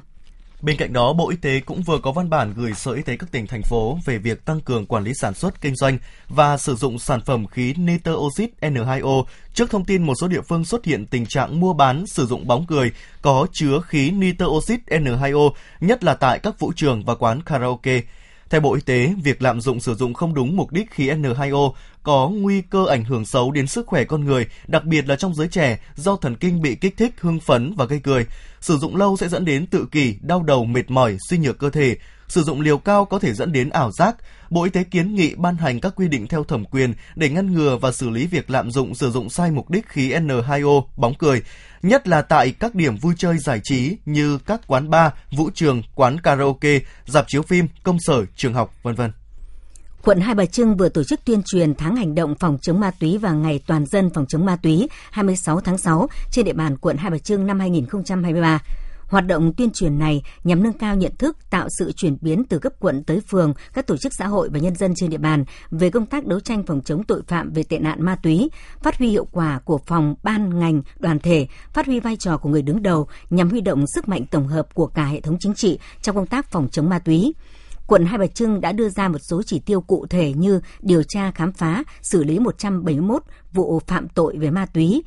Bên 0.62 0.76
cạnh 0.76 0.92
đó, 0.92 1.12
Bộ 1.12 1.30
Y 1.30 1.36
tế 1.36 1.60
cũng 1.60 1.82
vừa 1.82 1.98
có 1.98 2.12
văn 2.12 2.30
bản 2.30 2.54
gửi 2.56 2.72
Sở 2.74 2.92
Y 2.92 3.02
tế 3.02 3.16
các 3.16 3.32
tỉnh, 3.32 3.46
thành 3.46 3.62
phố 3.62 3.98
về 4.04 4.18
việc 4.18 4.44
tăng 4.44 4.60
cường 4.60 4.86
quản 4.86 5.04
lý 5.04 5.12
sản 5.14 5.34
xuất, 5.34 5.60
kinh 5.60 5.76
doanh 5.76 5.98
và 6.28 6.56
sử 6.56 6.74
dụng 6.74 6.98
sản 6.98 7.20
phẩm 7.20 7.46
khí 7.46 7.74
nitơ 7.78 8.12
oxit 8.12 8.50
N2O 8.60 9.24
trước 9.54 9.70
thông 9.70 9.84
tin 9.84 10.02
một 10.02 10.14
số 10.20 10.28
địa 10.28 10.40
phương 10.48 10.64
xuất 10.64 10.84
hiện 10.84 11.06
tình 11.06 11.26
trạng 11.26 11.60
mua 11.60 11.72
bán 11.72 12.06
sử 12.06 12.26
dụng 12.26 12.46
bóng 12.46 12.66
cười 12.66 12.92
có 13.22 13.46
chứa 13.52 13.80
khí 13.86 14.10
nitơ 14.10 14.46
oxit 14.46 14.80
N2O, 14.86 15.50
nhất 15.80 16.04
là 16.04 16.14
tại 16.14 16.38
các 16.38 16.58
vũ 16.58 16.72
trường 16.76 17.04
và 17.04 17.14
quán 17.14 17.42
karaoke. 17.42 18.00
Theo 18.52 18.60
Bộ 18.60 18.74
Y 18.74 18.80
tế, 18.80 19.14
việc 19.22 19.42
lạm 19.42 19.60
dụng 19.60 19.80
sử 19.80 19.94
dụng 19.94 20.14
không 20.14 20.34
đúng 20.34 20.56
mục 20.56 20.72
đích 20.72 20.90
khí 20.90 21.10
N2O 21.10 21.72
có 22.02 22.28
nguy 22.28 22.62
cơ 22.62 22.86
ảnh 22.88 23.04
hưởng 23.04 23.26
xấu 23.26 23.50
đến 23.50 23.66
sức 23.66 23.86
khỏe 23.86 24.04
con 24.04 24.24
người, 24.24 24.46
đặc 24.66 24.84
biệt 24.84 25.08
là 25.08 25.16
trong 25.16 25.34
giới 25.34 25.48
trẻ 25.48 25.78
do 25.96 26.16
thần 26.16 26.36
kinh 26.36 26.62
bị 26.62 26.74
kích 26.74 26.96
thích, 26.96 27.14
hưng 27.20 27.40
phấn 27.40 27.74
và 27.76 27.84
gây 27.84 28.00
cười. 28.02 28.26
Sử 28.60 28.78
dụng 28.78 28.96
lâu 28.96 29.16
sẽ 29.16 29.28
dẫn 29.28 29.44
đến 29.44 29.66
tự 29.66 29.86
kỷ, 29.92 30.16
đau 30.20 30.42
đầu, 30.42 30.64
mệt 30.64 30.90
mỏi, 30.90 31.16
suy 31.28 31.38
nhược 31.38 31.58
cơ 31.58 31.70
thể. 31.70 31.96
Sử 32.32 32.42
dụng 32.42 32.60
liều 32.60 32.78
cao 32.78 33.04
có 33.04 33.18
thể 33.18 33.32
dẫn 33.34 33.52
đến 33.52 33.70
ảo 33.70 33.92
giác. 33.92 34.16
Bộ 34.50 34.64
Y 34.64 34.70
tế 34.70 34.84
kiến 34.84 35.14
nghị 35.14 35.34
ban 35.34 35.56
hành 35.56 35.80
các 35.80 35.92
quy 35.96 36.08
định 36.08 36.26
theo 36.26 36.44
thẩm 36.44 36.64
quyền 36.64 36.94
để 37.14 37.28
ngăn 37.28 37.52
ngừa 37.52 37.76
và 37.76 37.92
xử 37.92 38.10
lý 38.10 38.26
việc 38.26 38.50
lạm 38.50 38.70
dụng 38.70 38.94
sử 38.94 39.10
dụng 39.10 39.30
sai 39.30 39.50
mục 39.50 39.70
đích 39.70 39.88
khí 39.88 40.12
N2O, 40.12 40.84
bóng 40.96 41.14
cười, 41.14 41.42
nhất 41.82 42.08
là 42.08 42.22
tại 42.22 42.52
các 42.52 42.74
điểm 42.74 42.96
vui 42.96 43.14
chơi 43.18 43.38
giải 43.38 43.60
trí 43.64 43.96
như 44.04 44.38
các 44.38 44.60
quán 44.66 44.90
bar, 44.90 45.12
vũ 45.36 45.50
trường, 45.54 45.82
quán 45.94 46.20
karaoke, 46.20 46.78
dạp 47.06 47.24
chiếu 47.28 47.42
phim, 47.42 47.68
công 47.82 47.98
sở, 48.00 48.24
trường 48.36 48.54
học, 48.54 48.74
vân 48.82 48.94
vân. 48.94 49.12
Quận 50.04 50.20
Hai 50.20 50.34
Bà 50.34 50.46
Trưng 50.46 50.76
vừa 50.76 50.88
tổ 50.88 51.04
chức 51.04 51.24
tuyên 51.24 51.42
truyền 51.42 51.74
tháng 51.74 51.96
hành 51.96 52.14
động 52.14 52.34
phòng 52.40 52.58
chống 52.62 52.80
ma 52.80 52.90
túy 53.00 53.18
và 53.18 53.32
ngày 53.32 53.60
toàn 53.66 53.86
dân 53.86 54.10
phòng 54.14 54.26
chống 54.28 54.46
ma 54.46 54.56
túy 54.56 54.88
26 55.10 55.60
tháng 55.60 55.78
6 55.78 56.08
trên 56.30 56.44
địa 56.44 56.52
bàn 56.52 56.76
quận 56.76 56.96
Hai 56.96 57.10
Bà 57.10 57.18
Trưng 57.18 57.46
năm 57.46 57.60
2023. 57.60 58.60
Hoạt 59.12 59.26
động 59.26 59.52
tuyên 59.52 59.70
truyền 59.70 59.98
này 59.98 60.22
nhằm 60.44 60.62
nâng 60.62 60.72
cao 60.72 60.96
nhận 60.96 61.16
thức, 61.16 61.36
tạo 61.50 61.68
sự 61.78 61.92
chuyển 61.92 62.16
biến 62.20 62.44
từ 62.44 62.58
cấp 62.58 62.72
quận 62.80 63.02
tới 63.04 63.20
phường, 63.20 63.54
các 63.74 63.86
tổ 63.86 63.96
chức 63.96 64.12
xã 64.18 64.26
hội 64.26 64.48
và 64.52 64.58
nhân 64.58 64.74
dân 64.74 64.94
trên 64.94 65.10
địa 65.10 65.18
bàn 65.18 65.44
về 65.70 65.90
công 65.90 66.06
tác 66.06 66.26
đấu 66.26 66.40
tranh 66.40 66.62
phòng 66.66 66.80
chống 66.84 67.04
tội 67.04 67.22
phạm 67.28 67.52
về 67.52 67.62
tệ 67.62 67.78
nạn 67.78 68.02
ma 68.02 68.16
túy, 68.22 68.50
phát 68.82 68.98
huy 68.98 69.08
hiệu 69.08 69.26
quả 69.32 69.60
của 69.64 69.78
phòng, 69.78 70.14
ban, 70.22 70.58
ngành, 70.58 70.82
đoàn 70.98 71.18
thể, 71.18 71.46
phát 71.72 71.86
huy 71.86 72.00
vai 72.00 72.16
trò 72.16 72.36
của 72.36 72.48
người 72.48 72.62
đứng 72.62 72.82
đầu 72.82 73.06
nhằm 73.30 73.50
huy 73.50 73.60
động 73.60 73.84
sức 73.94 74.08
mạnh 74.08 74.26
tổng 74.26 74.48
hợp 74.48 74.74
của 74.74 74.86
cả 74.86 75.04
hệ 75.04 75.20
thống 75.20 75.36
chính 75.40 75.54
trị 75.54 75.78
trong 76.02 76.16
công 76.16 76.26
tác 76.26 76.50
phòng 76.50 76.68
chống 76.68 76.88
ma 76.88 76.98
túy. 76.98 77.34
Quận 77.86 78.04
Hai 78.04 78.18
Bà 78.18 78.26
Trưng 78.26 78.60
đã 78.60 78.72
đưa 78.72 78.88
ra 78.88 79.08
một 79.08 79.18
số 79.30 79.42
chỉ 79.42 79.58
tiêu 79.58 79.80
cụ 79.80 80.06
thể 80.10 80.32
như 80.32 80.60
điều 80.80 81.02
tra 81.02 81.30
khám 81.30 81.52
phá, 81.52 81.82
xử 82.02 82.24
lý 82.24 82.38
171 82.38 83.22
vụ 83.52 83.80
phạm 83.86 84.08
tội 84.08 84.36
về 84.38 84.50
ma 84.50 84.66
túy, 84.66 85.02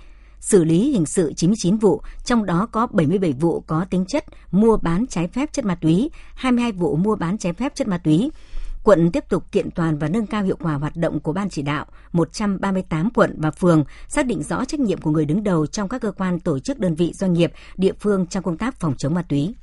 xử 0.45 0.63
lý 0.63 0.91
hình 0.91 1.05
sự 1.05 1.33
99 1.33 1.77
vụ, 1.77 2.01
trong 2.23 2.45
đó 2.45 2.67
có 2.71 2.87
77 2.87 3.33
vụ 3.33 3.63
có 3.67 3.85
tính 3.89 4.05
chất 4.05 4.25
mua 4.51 4.77
bán 4.77 5.07
trái 5.07 5.27
phép 5.27 5.53
chất 5.53 5.65
ma 5.65 5.75
túy, 5.75 6.09
22 6.35 6.71
vụ 6.71 6.95
mua 6.95 7.15
bán 7.15 7.37
trái 7.37 7.53
phép 7.53 7.75
chất 7.75 7.87
ma 7.87 7.97
túy. 7.97 8.31
Quận 8.83 9.11
tiếp 9.11 9.23
tục 9.29 9.51
kiện 9.51 9.71
toàn 9.71 9.97
và 9.97 10.07
nâng 10.07 10.27
cao 10.27 10.43
hiệu 10.43 10.57
quả 10.61 10.73
hoạt 10.73 10.95
động 10.95 11.19
của 11.19 11.33
Ban 11.33 11.49
chỉ 11.49 11.61
đạo 11.61 11.85
138 12.13 13.09
quận 13.09 13.35
và 13.37 13.51
phường, 13.51 13.83
xác 14.07 14.25
định 14.25 14.43
rõ 14.43 14.65
trách 14.65 14.79
nhiệm 14.79 15.01
của 15.01 15.11
người 15.11 15.25
đứng 15.25 15.43
đầu 15.43 15.67
trong 15.67 15.89
các 15.89 16.01
cơ 16.01 16.11
quan 16.11 16.39
tổ 16.39 16.59
chức 16.59 16.79
đơn 16.79 16.95
vị 16.95 17.13
doanh 17.13 17.33
nghiệp, 17.33 17.51
địa 17.77 17.93
phương 17.99 18.25
trong 18.25 18.43
công 18.43 18.57
tác 18.57 18.79
phòng 18.79 18.95
chống 18.97 19.13
ma 19.13 19.21
túy. 19.21 19.55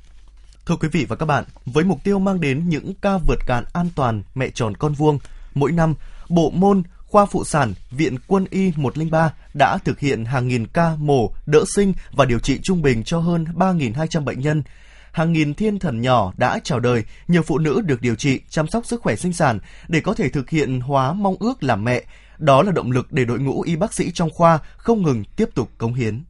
Thưa 0.65 0.75
quý 0.75 0.87
vị 0.91 1.05
và 1.09 1.15
các 1.15 1.25
bạn, 1.25 1.43
với 1.65 1.83
mục 1.83 1.99
tiêu 2.03 2.19
mang 2.19 2.41
đến 2.41 2.69
những 2.69 2.93
ca 3.01 3.17
vượt 3.27 3.39
cạn 3.47 3.63
an 3.73 3.89
toàn 3.95 4.23
mẹ 4.35 4.49
tròn 4.49 4.77
con 4.77 4.93
vuông, 4.93 5.19
mỗi 5.53 5.71
năm, 5.71 5.95
bộ 6.29 6.49
môn 6.49 6.83
khoa 7.13 7.25
phụ 7.25 7.43
sản 7.43 7.73
Viện 7.91 8.15
Quân 8.27 8.45
y 8.49 8.71
103 8.75 9.33
đã 9.53 9.77
thực 9.85 9.99
hiện 9.99 10.25
hàng 10.25 10.47
nghìn 10.47 10.67
ca 10.67 10.95
mổ, 10.99 11.31
đỡ 11.45 11.63
sinh 11.75 11.93
và 12.11 12.25
điều 12.25 12.39
trị 12.39 12.59
trung 12.63 12.81
bình 12.81 13.03
cho 13.03 13.19
hơn 13.19 13.45
3.200 13.55 14.23
bệnh 14.23 14.39
nhân. 14.39 14.63
Hàng 15.11 15.33
nghìn 15.33 15.53
thiên 15.53 15.79
thần 15.79 16.01
nhỏ 16.01 16.33
đã 16.37 16.59
chào 16.63 16.79
đời, 16.79 17.03
nhiều 17.27 17.41
phụ 17.41 17.57
nữ 17.57 17.81
được 17.81 18.01
điều 18.01 18.15
trị, 18.15 18.39
chăm 18.49 18.67
sóc 18.67 18.85
sức 18.85 19.01
khỏe 19.01 19.15
sinh 19.15 19.33
sản 19.33 19.59
để 19.87 19.99
có 19.99 20.13
thể 20.13 20.29
thực 20.29 20.49
hiện 20.49 20.79
hóa 20.79 21.13
mong 21.13 21.35
ước 21.39 21.63
làm 21.63 21.83
mẹ. 21.83 22.03
Đó 22.37 22.63
là 22.63 22.71
động 22.71 22.91
lực 22.91 23.11
để 23.11 23.25
đội 23.25 23.39
ngũ 23.39 23.61
y 23.61 23.75
bác 23.75 23.93
sĩ 23.93 24.11
trong 24.13 24.29
khoa 24.29 24.59
không 24.77 25.01
ngừng 25.01 25.23
tiếp 25.35 25.49
tục 25.55 25.69
cống 25.77 25.93
hiến. 25.93 26.23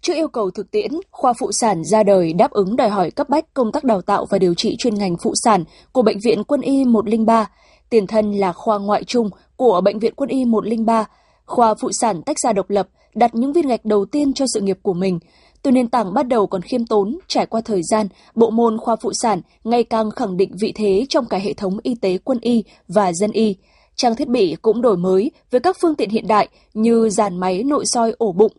Trước 0.00 0.14
yêu 0.14 0.28
cầu 0.28 0.50
thực 0.50 0.70
tiễn, 0.70 0.90
khoa 1.10 1.32
phụ 1.40 1.52
sản 1.52 1.84
ra 1.84 2.02
đời 2.02 2.32
đáp 2.32 2.50
ứng 2.50 2.76
đòi 2.76 2.88
hỏi 2.88 3.10
cấp 3.10 3.28
bách 3.28 3.54
công 3.54 3.72
tác 3.72 3.84
đào 3.84 4.02
tạo 4.02 4.26
và 4.30 4.38
điều 4.38 4.54
trị 4.54 4.76
chuyên 4.78 4.94
ngành 4.94 5.16
phụ 5.22 5.32
sản 5.44 5.64
của 5.92 6.02
Bệnh 6.02 6.18
viện 6.24 6.44
Quân 6.44 6.60
y 6.60 6.84
103, 6.84 7.46
tiền 7.90 8.06
thân 8.06 8.32
là 8.32 8.52
khoa 8.52 8.78
ngoại 8.78 9.04
trung 9.04 9.30
của 9.58 9.80
Bệnh 9.80 9.98
viện 9.98 10.14
Quân 10.16 10.30
y 10.30 10.44
103. 10.44 11.04
Khoa 11.46 11.74
phụ 11.74 11.92
sản 11.92 12.22
tách 12.22 12.36
ra 12.44 12.52
độc 12.52 12.70
lập, 12.70 12.88
đặt 13.14 13.34
những 13.34 13.52
viên 13.52 13.68
gạch 13.68 13.84
đầu 13.84 14.04
tiên 14.04 14.32
cho 14.32 14.44
sự 14.54 14.60
nghiệp 14.60 14.78
của 14.82 14.92
mình. 14.94 15.18
Từ 15.62 15.70
nền 15.70 15.88
tảng 15.88 16.14
bắt 16.14 16.28
đầu 16.28 16.46
còn 16.46 16.62
khiêm 16.62 16.86
tốn, 16.86 17.18
trải 17.28 17.46
qua 17.46 17.60
thời 17.64 17.82
gian, 17.82 18.06
bộ 18.34 18.50
môn 18.50 18.78
khoa 18.78 18.96
phụ 18.96 19.12
sản 19.12 19.40
ngày 19.64 19.84
càng 19.84 20.10
khẳng 20.10 20.36
định 20.36 20.50
vị 20.60 20.72
thế 20.76 21.06
trong 21.08 21.24
cả 21.24 21.38
hệ 21.38 21.52
thống 21.52 21.78
y 21.82 21.94
tế 21.94 22.18
quân 22.18 22.38
y 22.40 22.64
và 22.88 23.12
dân 23.12 23.30
y. 23.32 23.56
Trang 23.96 24.16
thiết 24.16 24.28
bị 24.28 24.56
cũng 24.62 24.82
đổi 24.82 24.96
mới 24.96 25.30
với 25.50 25.60
các 25.60 25.76
phương 25.80 25.94
tiện 25.94 26.10
hiện 26.10 26.26
đại 26.28 26.48
như 26.74 27.08
dàn 27.08 27.38
máy 27.40 27.62
nội 27.62 27.84
soi 27.86 28.12
ổ 28.18 28.32
bụng, 28.32 28.52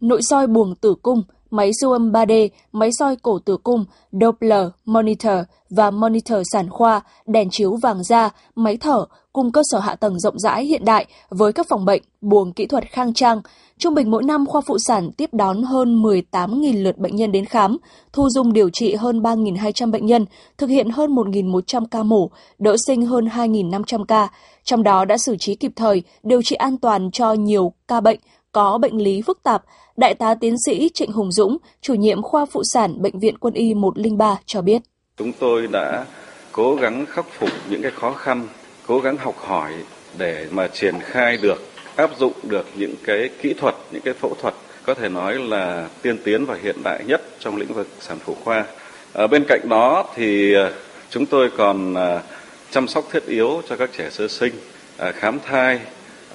nội 0.00 0.22
soi 0.22 0.46
buồng 0.46 0.74
tử 0.74 0.94
cung, 1.02 1.22
máy 1.50 1.70
siêu 1.80 1.92
âm 1.92 2.12
3D, 2.12 2.48
máy 2.72 2.90
soi 2.92 3.16
cổ 3.16 3.38
tử 3.38 3.56
cung, 3.56 3.84
Doppler, 4.12 4.68
monitor 4.84 5.38
và 5.70 5.90
monitor 5.90 6.38
sản 6.52 6.70
khoa, 6.70 7.00
đèn 7.26 7.48
chiếu 7.50 7.76
vàng 7.82 8.04
da, 8.04 8.30
máy 8.54 8.76
thở, 8.76 9.04
cùng 9.32 9.52
cơ 9.52 9.62
sở 9.70 9.78
hạ 9.78 9.94
tầng 9.94 10.18
rộng 10.18 10.38
rãi 10.38 10.64
hiện 10.64 10.84
đại 10.84 11.06
với 11.28 11.52
các 11.52 11.66
phòng 11.68 11.84
bệnh, 11.84 12.02
buồng 12.20 12.52
kỹ 12.52 12.66
thuật 12.66 12.84
khang 12.84 13.14
trang. 13.14 13.40
Trung 13.78 13.94
bình 13.94 14.10
mỗi 14.10 14.22
năm 14.22 14.46
khoa 14.46 14.60
phụ 14.60 14.78
sản 14.78 15.10
tiếp 15.12 15.34
đón 15.34 15.62
hơn 15.62 16.02
18.000 16.02 16.82
lượt 16.82 16.98
bệnh 16.98 17.16
nhân 17.16 17.32
đến 17.32 17.44
khám, 17.44 17.76
thu 18.12 18.28
dung 18.30 18.52
điều 18.52 18.70
trị 18.72 18.94
hơn 18.94 19.20
3.200 19.20 19.90
bệnh 19.90 20.06
nhân, 20.06 20.26
thực 20.58 20.70
hiện 20.70 20.90
hơn 20.90 21.14
1.100 21.14 21.84
ca 21.90 22.02
mổ, 22.02 22.30
đỡ 22.58 22.76
sinh 22.86 23.06
hơn 23.06 23.24
2.500 23.24 24.04
ca. 24.04 24.28
Trong 24.64 24.82
đó 24.82 25.04
đã 25.04 25.18
xử 25.18 25.36
trí 25.36 25.54
kịp 25.54 25.72
thời, 25.76 26.02
điều 26.22 26.42
trị 26.42 26.56
an 26.56 26.76
toàn 26.76 27.10
cho 27.10 27.32
nhiều 27.32 27.72
ca 27.88 28.00
bệnh 28.00 28.18
có 28.52 28.78
bệnh 28.78 28.98
lý 28.98 29.22
phức 29.22 29.42
tạp, 29.42 29.62
Đại 29.96 30.14
tá 30.14 30.34
tiến 30.40 30.56
sĩ 30.66 30.90
Trịnh 30.94 31.12
Hùng 31.12 31.32
Dũng, 31.32 31.56
chủ 31.80 31.94
nhiệm 31.94 32.22
khoa 32.22 32.46
phụ 32.46 32.64
sản 32.64 33.02
Bệnh 33.02 33.18
viện 33.18 33.38
Quân 33.38 33.54
y 33.54 33.74
103 33.74 34.38
cho 34.46 34.62
biết. 34.62 34.82
Chúng 35.16 35.32
tôi 35.32 35.66
đã 35.66 36.04
cố 36.52 36.76
gắng 36.76 37.06
khắc 37.06 37.26
phục 37.38 37.50
những 37.70 37.82
cái 37.82 37.90
khó 37.90 38.12
khăn, 38.12 38.46
cố 38.86 39.00
gắng 39.00 39.16
học 39.16 39.34
hỏi 39.38 39.72
để 40.18 40.46
mà 40.50 40.68
triển 40.68 40.94
khai 41.00 41.36
được, 41.42 41.62
áp 41.96 42.10
dụng 42.18 42.32
được 42.42 42.66
những 42.76 42.94
cái 43.04 43.28
kỹ 43.42 43.54
thuật, 43.54 43.74
những 43.92 44.02
cái 44.02 44.14
phẫu 44.14 44.34
thuật 44.40 44.54
có 44.88 44.94
thể 44.94 45.08
nói 45.08 45.34
là 45.34 45.88
tiên 46.02 46.18
tiến 46.24 46.46
và 46.46 46.56
hiện 46.62 46.76
đại 46.84 47.04
nhất 47.06 47.22
trong 47.38 47.56
lĩnh 47.56 47.74
vực 47.74 47.88
sản 48.00 48.18
phụ 48.24 48.36
khoa. 48.44 48.64
Ở 49.12 49.26
bên 49.26 49.44
cạnh 49.48 49.68
đó 49.68 50.04
thì 50.14 50.54
ờ, 50.54 50.72
chúng 51.10 51.26
tôi 51.26 51.50
còn 51.56 51.94
ờ, 51.94 52.22
chăm 52.70 52.88
sóc 52.88 53.04
thiết 53.12 53.26
yếu 53.26 53.62
cho 53.68 53.76
các 53.76 53.90
trẻ 53.96 54.10
sơ 54.10 54.28
sinh, 54.28 54.52
ờ, 54.96 55.12
khám 55.12 55.38
thai, 55.46 55.80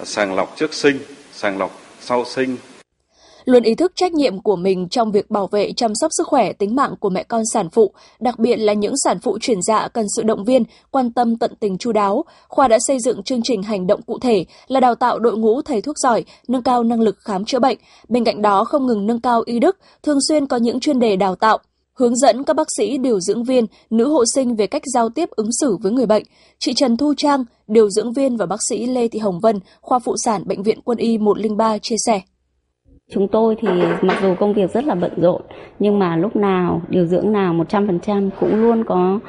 sàng 0.03 0.35
lọc 0.35 0.53
trước 0.57 0.73
sinh, 0.73 0.99
sàng 1.31 1.57
lọc 1.57 1.82
sau 2.05 2.25
sinh, 2.25 2.57
luôn 3.45 3.63
ý 3.63 3.75
thức 3.75 3.91
trách 3.95 4.13
nhiệm 4.13 4.41
của 4.41 4.55
mình 4.55 4.87
trong 4.89 5.11
việc 5.11 5.31
bảo 5.31 5.47
vệ 5.47 5.71
chăm 5.71 5.91
sóc 5.95 6.11
sức 6.17 6.27
khỏe 6.27 6.53
tính 6.53 6.75
mạng 6.75 6.95
của 6.99 7.09
mẹ 7.09 7.23
con 7.23 7.41
sản 7.53 7.69
phụ, 7.69 7.93
đặc 8.19 8.39
biệt 8.39 8.55
là 8.55 8.73
những 8.73 8.93
sản 9.03 9.19
phụ 9.19 9.37
chuyển 9.41 9.61
dạ 9.61 9.87
cần 9.87 10.05
sự 10.15 10.23
động 10.23 10.43
viên, 10.43 10.63
quan 10.91 11.11
tâm 11.11 11.37
tận 11.37 11.55
tình 11.59 11.77
chu 11.77 11.91
đáo. 11.91 12.23
Khoa 12.47 12.67
đã 12.67 12.77
xây 12.87 12.99
dựng 12.99 13.23
chương 13.23 13.41
trình 13.43 13.63
hành 13.63 13.87
động 13.87 14.01
cụ 14.01 14.19
thể 14.19 14.45
là 14.67 14.79
đào 14.79 14.95
tạo 14.95 15.19
đội 15.19 15.37
ngũ 15.37 15.61
thầy 15.61 15.81
thuốc 15.81 15.97
giỏi, 15.97 16.23
nâng 16.47 16.63
cao 16.63 16.83
năng 16.83 17.01
lực 17.01 17.17
khám 17.19 17.45
chữa 17.45 17.59
bệnh. 17.59 17.77
Bên 18.09 18.23
cạnh 18.23 18.41
đó 18.41 18.63
không 18.63 18.87
ngừng 18.87 19.07
nâng 19.07 19.21
cao 19.21 19.43
y 19.45 19.59
đức, 19.59 19.77
thường 20.03 20.19
xuyên 20.27 20.47
có 20.47 20.57
những 20.57 20.79
chuyên 20.79 20.99
đề 20.99 21.15
đào 21.15 21.35
tạo, 21.35 21.57
hướng 21.93 22.15
dẫn 22.15 22.43
các 22.43 22.55
bác 22.55 22.67
sĩ 22.77 22.97
điều 22.97 23.19
dưỡng 23.19 23.43
viên, 23.43 23.65
nữ 23.89 24.07
hộ 24.07 24.23
sinh 24.25 24.55
về 24.55 24.67
cách 24.67 24.83
giao 24.93 25.09
tiếp 25.09 25.29
ứng 25.31 25.49
xử 25.61 25.77
với 25.81 25.91
người 25.91 26.05
bệnh. 26.05 26.23
Chị 26.59 26.73
Trần 26.73 26.97
Thu 26.97 27.13
Trang, 27.17 27.43
điều 27.67 27.89
dưỡng 27.89 28.13
viên 28.13 28.37
và 28.37 28.45
bác 28.45 28.59
sĩ 28.69 28.85
Lê 28.85 29.07
Thị 29.07 29.19
Hồng 29.19 29.39
Vân, 29.39 29.59
khoa 29.81 29.99
phụ 29.99 30.15
sản 30.17 30.41
Bệnh 30.45 30.63
viện 30.63 30.79
Quân 30.81 30.97
y 30.97 31.17
103 31.17 31.77
chia 31.77 31.95
sẻ. 32.05 32.21
Chúng 33.11 33.27
tôi 33.27 33.55
thì 33.61 33.67
mặc 34.01 34.19
dù 34.21 34.35
công 34.39 34.53
việc 34.53 34.73
rất 34.73 34.85
là 34.85 34.95
bận 34.95 35.11
rộn 35.21 35.41
nhưng 35.79 35.99
mà 35.99 36.15
lúc 36.15 36.35
nào 36.35 36.81
điều 36.89 37.05
dưỡng 37.05 37.31
nào 37.31 37.53
100% 37.53 38.29
cũng 38.39 38.55
luôn 38.55 38.83
có 38.83 39.19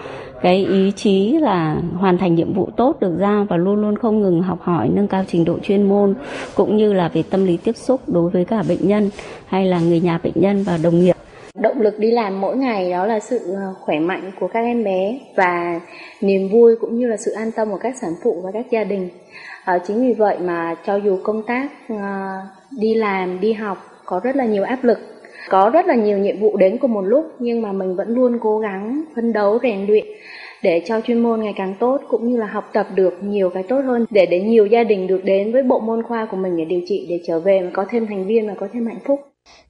cái 0.43 0.67
ý 0.67 0.93
chí 0.97 1.33
là 1.33 1.83
hoàn 1.99 2.19
thành 2.19 2.35
nhiệm 2.35 2.53
vụ 2.53 2.69
tốt 2.77 3.01
được 3.01 3.17
giao 3.19 3.47
và 3.51 3.57
luôn 3.57 3.81
luôn 3.81 3.99
không 3.99 4.21
ngừng 4.21 4.43
học 4.43 4.59
hỏi 4.63 4.89
nâng 4.89 5.09
cao 5.09 5.25
trình 5.29 5.45
độ 5.45 5.59
chuyên 5.63 5.89
môn 5.89 6.15
cũng 6.55 6.77
như 6.77 6.93
là 6.93 7.09
về 7.09 7.23
tâm 7.31 7.45
lý 7.47 7.57
tiếp 7.57 7.77
xúc 7.77 8.01
đối 8.07 8.31
với 8.31 8.45
cả 8.45 8.63
bệnh 8.69 8.89
nhân 8.89 9.11
hay 9.47 9.67
là 9.67 9.81
người 9.81 10.01
nhà 10.01 10.19
bệnh 10.23 10.35
nhân 10.37 10.63
và 10.63 10.79
đồng 10.83 11.01
nghiệp. 11.01 11.17
Động 11.61 11.81
lực 11.81 11.99
đi 11.99 12.11
làm 12.11 12.41
mỗi 12.41 12.57
ngày 12.57 12.91
đó 12.91 13.07
là 13.07 13.21
sự 13.21 13.39
ờ, 13.55 13.75
khỏe 13.81 13.99
mạnh 13.99 14.31
của 14.41 14.49
các 14.49 14.61
em 14.61 14.85
bé 14.85 15.19
và 15.37 15.81
niềm 16.21 16.49
vui 16.49 16.77
cũng 16.81 16.99
như 16.99 17.07
là 17.07 17.17
sự 17.17 17.33
an 17.33 17.51
tâm 17.57 17.71
của 17.71 17.79
các 17.79 17.95
sản 18.01 18.11
phụ 18.23 18.41
và 18.45 18.51
các 18.53 18.67
gia 18.71 18.85
đình. 18.85 19.09
À, 19.65 19.79
chính 19.87 20.07
vì 20.07 20.13
vậy 20.13 20.39
mà 20.39 20.75
cho 20.87 20.97
dù 20.97 21.19
công 21.23 21.43
tác 21.47 21.69
à, 21.89 22.37
đi 22.79 22.95
làm, 22.95 23.41
đi 23.41 23.53
học 23.53 23.79
có 24.05 24.21
rất 24.25 24.37
là 24.37 24.45
nhiều 24.45 24.63
áp 24.63 24.85
lực, 24.85 24.99
có 25.49 25.71
rất 25.71 25.87
là 25.87 25.95
nhiều 25.95 26.19
nhiệm 26.19 26.41
vụ 26.41 26.57
đến 26.57 26.79
cùng 26.79 26.93
một 26.93 27.03
lúc 27.03 27.25
nhưng 27.39 27.63
mà 27.63 27.73
mình 27.73 27.97
vẫn 27.97 28.09
luôn 28.09 28.39
cố 28.41 28.59
gắng 28.59 29.05
phấn 29.17 29.33
đấu 29.33 29.59
rèn 29.63 29.87
luyện 29.87 30.05
để 30.63 30.83
cho 30.87 31.01
chuyên 31.01 31.19
môn 31.19 31.41
ngày 31.41 31.55
càng 31.57 31.75
tốt 31.81 32.01
cũng 32.09 32.29
như 32.29 32.37
là 32.37 32.47
học 32.47 32.71
tập 32.73 32.87
được 32.95 33.15
nhiều 33.23 33.51
cái 33.51 33.63
tốt 33.63 33.81
hơn 33.85 34.07
để 34.11 34.27
để 34.27 34.41
nhiều 34.41 34.67
gia 34.67 34.85
đình 34.85 35.07
được 35.07 35.21
đến 35.25 35.53
với 35.53 35.63
bộ 35.63 35.81
môn 35.81 36.03
khoa 36.03 36.27
của 36.31 36.37
mình 36.37 36.57
để 36.57 36.65
điều 36.65 36.81
trị 36.87 37.07
để 37.11 37.21
trở 37.27 37.41
về 37.41 37.61
mà 37.61 37.71
có 37.73 37.85
thêm 37.91 38.07
thành 38.07 38.27
viên 38.27 38.49
và 38.49 38.55
có 38.55 38.69
thêm 38.73 38.87
hạnh 38.87 39.01
phúc. 39.07 39.21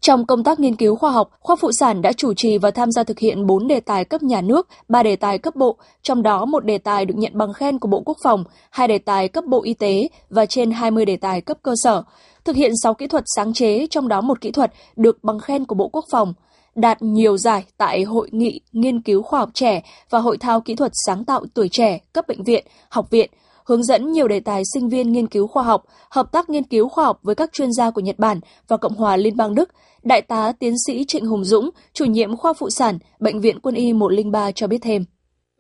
Trong 0.01 0.27
công 0.27 0.45
tác 0.45 0.61
nghiên 0.61 0.77
cứu 0.77 0.97
khoa 0.97 1.11
học, 1.11 1.31
khoa 1.41 1.57
phụ 1.57 1.73
sản 1.73 2.03
đã 2.03 2.13
chủ 2.13 2.35
trì 2.35 2.59
và 2.59 2.71
tham 2.71 2.91
gia 2.91 3.05
thực 3.05 3.19
hiện 3.19 3.47
4 3.47 3.69
đề 3.69 3.81
tài 3.81 4.05
cấp 4.05 4.23
nhà 4.23 4.41
nước, 4.41 4.69
3 4.89 5.03
đề 5.03 5.17
tài 5.17 5.39
cấp 5.39 5.57
bộ, 5.57 5.77
trong 6.03 6.23
đó 6.23 6.45
một 6.45 6.65
đề 6.65 6.79
tài 6.79 7.05
được 7.05 7.15
nhận 7.17 7.33
bằng 7.35 7.53
khen 7.53 7.79
của 7.79 7.89
Bộ 7.89 8.03
Quốc 8.07 8.17
phòng, 8.25 8.45
hai 8.71 8.89
đề 8.89 8.99
tài 8.99 9.29
cấp 9.29 9.45
Bộ 9.45 9.63
Y 9.65 9.75
tế 9.75 10.09
và 10.31 10.47
trên 10.47 10.71
20 10.71 11.05
đề 11.05 11.17
tài 11.17 11.41
cấp 11.41 11.57
cơ 11.63 11.73
sở. 11.83 12.03
Thực 12.45 12.57
hiện 12.57 12.73
6 12.83 12.95
kỹ 12.95 13.07
thuật 13.07 13.25
sáng 13.37 13.53
chế, 13.53 13.87
trong 13.91 14.09
đó 14.09 14.21
một 14.21 14.41
kỹ 14.41 14.51
thuật 14.51 14.73
được 14.97 15.25
bằng 15.25 15.39
khen 15.39 15.65
của 15.65 15.75
Bộ 15.75 15.89
Quốc 15.89 16.05
phòng 16.11 16.35
đạt 16.75 17.03
nhiều 17.03 17.37
giải 17.37 17.65
tại 17.77 18.03
Hội 18.03 18.29
nghị 18.33 18.61
Nghiên 18.73 19.01
cứu 19.01 19.23
Khoa 19.23 19.41
học 19.41 19.51
trẻ 19.55 19.83
và 20.11 20.19
Hội 20.19 20.37
thao 20.39 20.61
Kỹ 20.61 20.75
thuật 20.75 20.93
Sáng 21.07 21.25
tạo 21.25 21.45
tuổi 21.55 21.69
trẻ 21.73 21.99
cấp 22.13 22.25
bệnh 22.29 22.43
viện, 22.43 22.67
học 22.89 23.11
viện, 23.11 23.31
hướng 23.65 23.83
dẫn 23.83 24.13
nhiều 24.13 24.29
đề 24.29 24.41
tài 24.41 24.63
sinh 24.75 24.89
viên 24.89 25.13
nghiên 25.13 25.27
cứu 25.27 25.47
khoa 25.47 25.63
học, 25.63 25.85
hợp 26.11 26.33
tác 26.33 26.51
nghiên 26.51 26.65
cứu 26.65 26.89
khoa 26.89 27.05
học 27.05 27.19
với 27.23 27.35
các 27.35 27.53
chuyên 27.53 27.73
gia 27.73 27.91
của 27.91 28.01
Nhật 28.01 28.19
Bản 28.19 28.41
và 28.69 28.77
Cộng 28.77 28.95
hòa 28.95 29.17
Liên 29.17 29.37
bang 29.37 29.55
Đức. 29.55 29.69
Đại 30.03 30.23
tá 30.23 30.53
tiến 30.59 30.75
sĩ 30.87 31.05
Trịnh 31.09 31.27
Hùng 31.27 31.45
Dũng, 31.45 31.71
chủ 31.93 32.05
nhiệm 32.05 32.37
khoa 32.37 32.53
phụ 32.53 32.71
sản, 32.71 32.99
Bệnh 33.21 33.41
viện 33.41 33.61
Quân 33.61 33.75
y 33.75 33.93
103 33.93 34.53
cho 34.53 34.67
biết 34.67 34.79
thêm. 34.83 35.05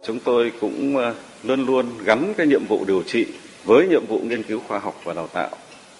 Chúng 0.06 0.18
tôi 0.24 0.52
cũng 0.60 0.96
ờ, 0.96 1.14
luôn 1.42 1.66
luôn 1.66 1.86
gắn 2.04 2.34
cái 2.36 2.46
nhiệm 2.46 2.66
vụ 2.68 2.84
điều 2.84 3.02
trị 3.02 3.26
với 3.64 3.88
nhiệm 3.88 4.06
vụ 4.06 4.18
nghiên 4.18 4.42
cứu 4.42 4.60
khoa 4.68 4.78
học 4.78 4.94
và 5.04 5.14
đào 5.14 5.26
tạo. 5.26 5.50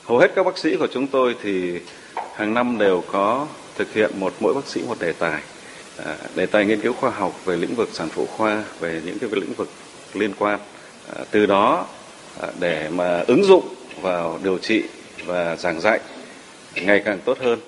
Hầu 0.05 0.19
hết 0.19 0.33
các 0.35 0.47
bác 0.47 0.59
sĩ 0.59 0.77
của 0.77 0.89
chúng 0.93 1.07
tôi 1.07 1.37
thì 1.43 1.79
hàng 2.35 2.55
năm 2.55 2.79
đều 2.79 3.03
có 3.13 3.47
thực 3.77 3.93
hiện 3.93 4.11
một 4.21 4.33
mỗi 4.41 4.55
bác 4.55 4.67
sĩ 4.67 4.83
một 4.89 5.01
đề 5.01 5.13
tài. 5.13 5.43
À, 6.05 6.17
đề 6.35 6.47
tài 6.47 6.67
nghiên 6.67 6.81
cứu 6.81 6.93
khoa 6.93 7.11
học 7.11 7.45
về 7.45 7.57
lĩnh 7.57 7.75
vực 7.75 7.89
sản 7.93 8.09
phụ 8.09 8.27
khoa, 8.27 8.65
về 8.81 9.03
những 9.07 9.19
cái 9.19 9.31
lĩnh 9.33 9.53
vực 9.53 9.69
liên 10.15 10.33
quan 10.39 10.61
À, 11.13 11.25
từ 11.31 11.47
đó 11.47 11.87
À, 12.41 12.49
để 12.61 12.89
mà 12.89 13.25
ứng 13.27 13.45
dụng 13.45 13.65
vào 14.01 14.39
điều 14.43 14.59
trị 14.59 14.83
và 15.27 15.57
giảng 15.57 15.81
dạy 15.81 16.01
ngày 16.75 17.03
càng 17.05 17.21
tốt 17.25 17.39
hơn. 17.41 17.59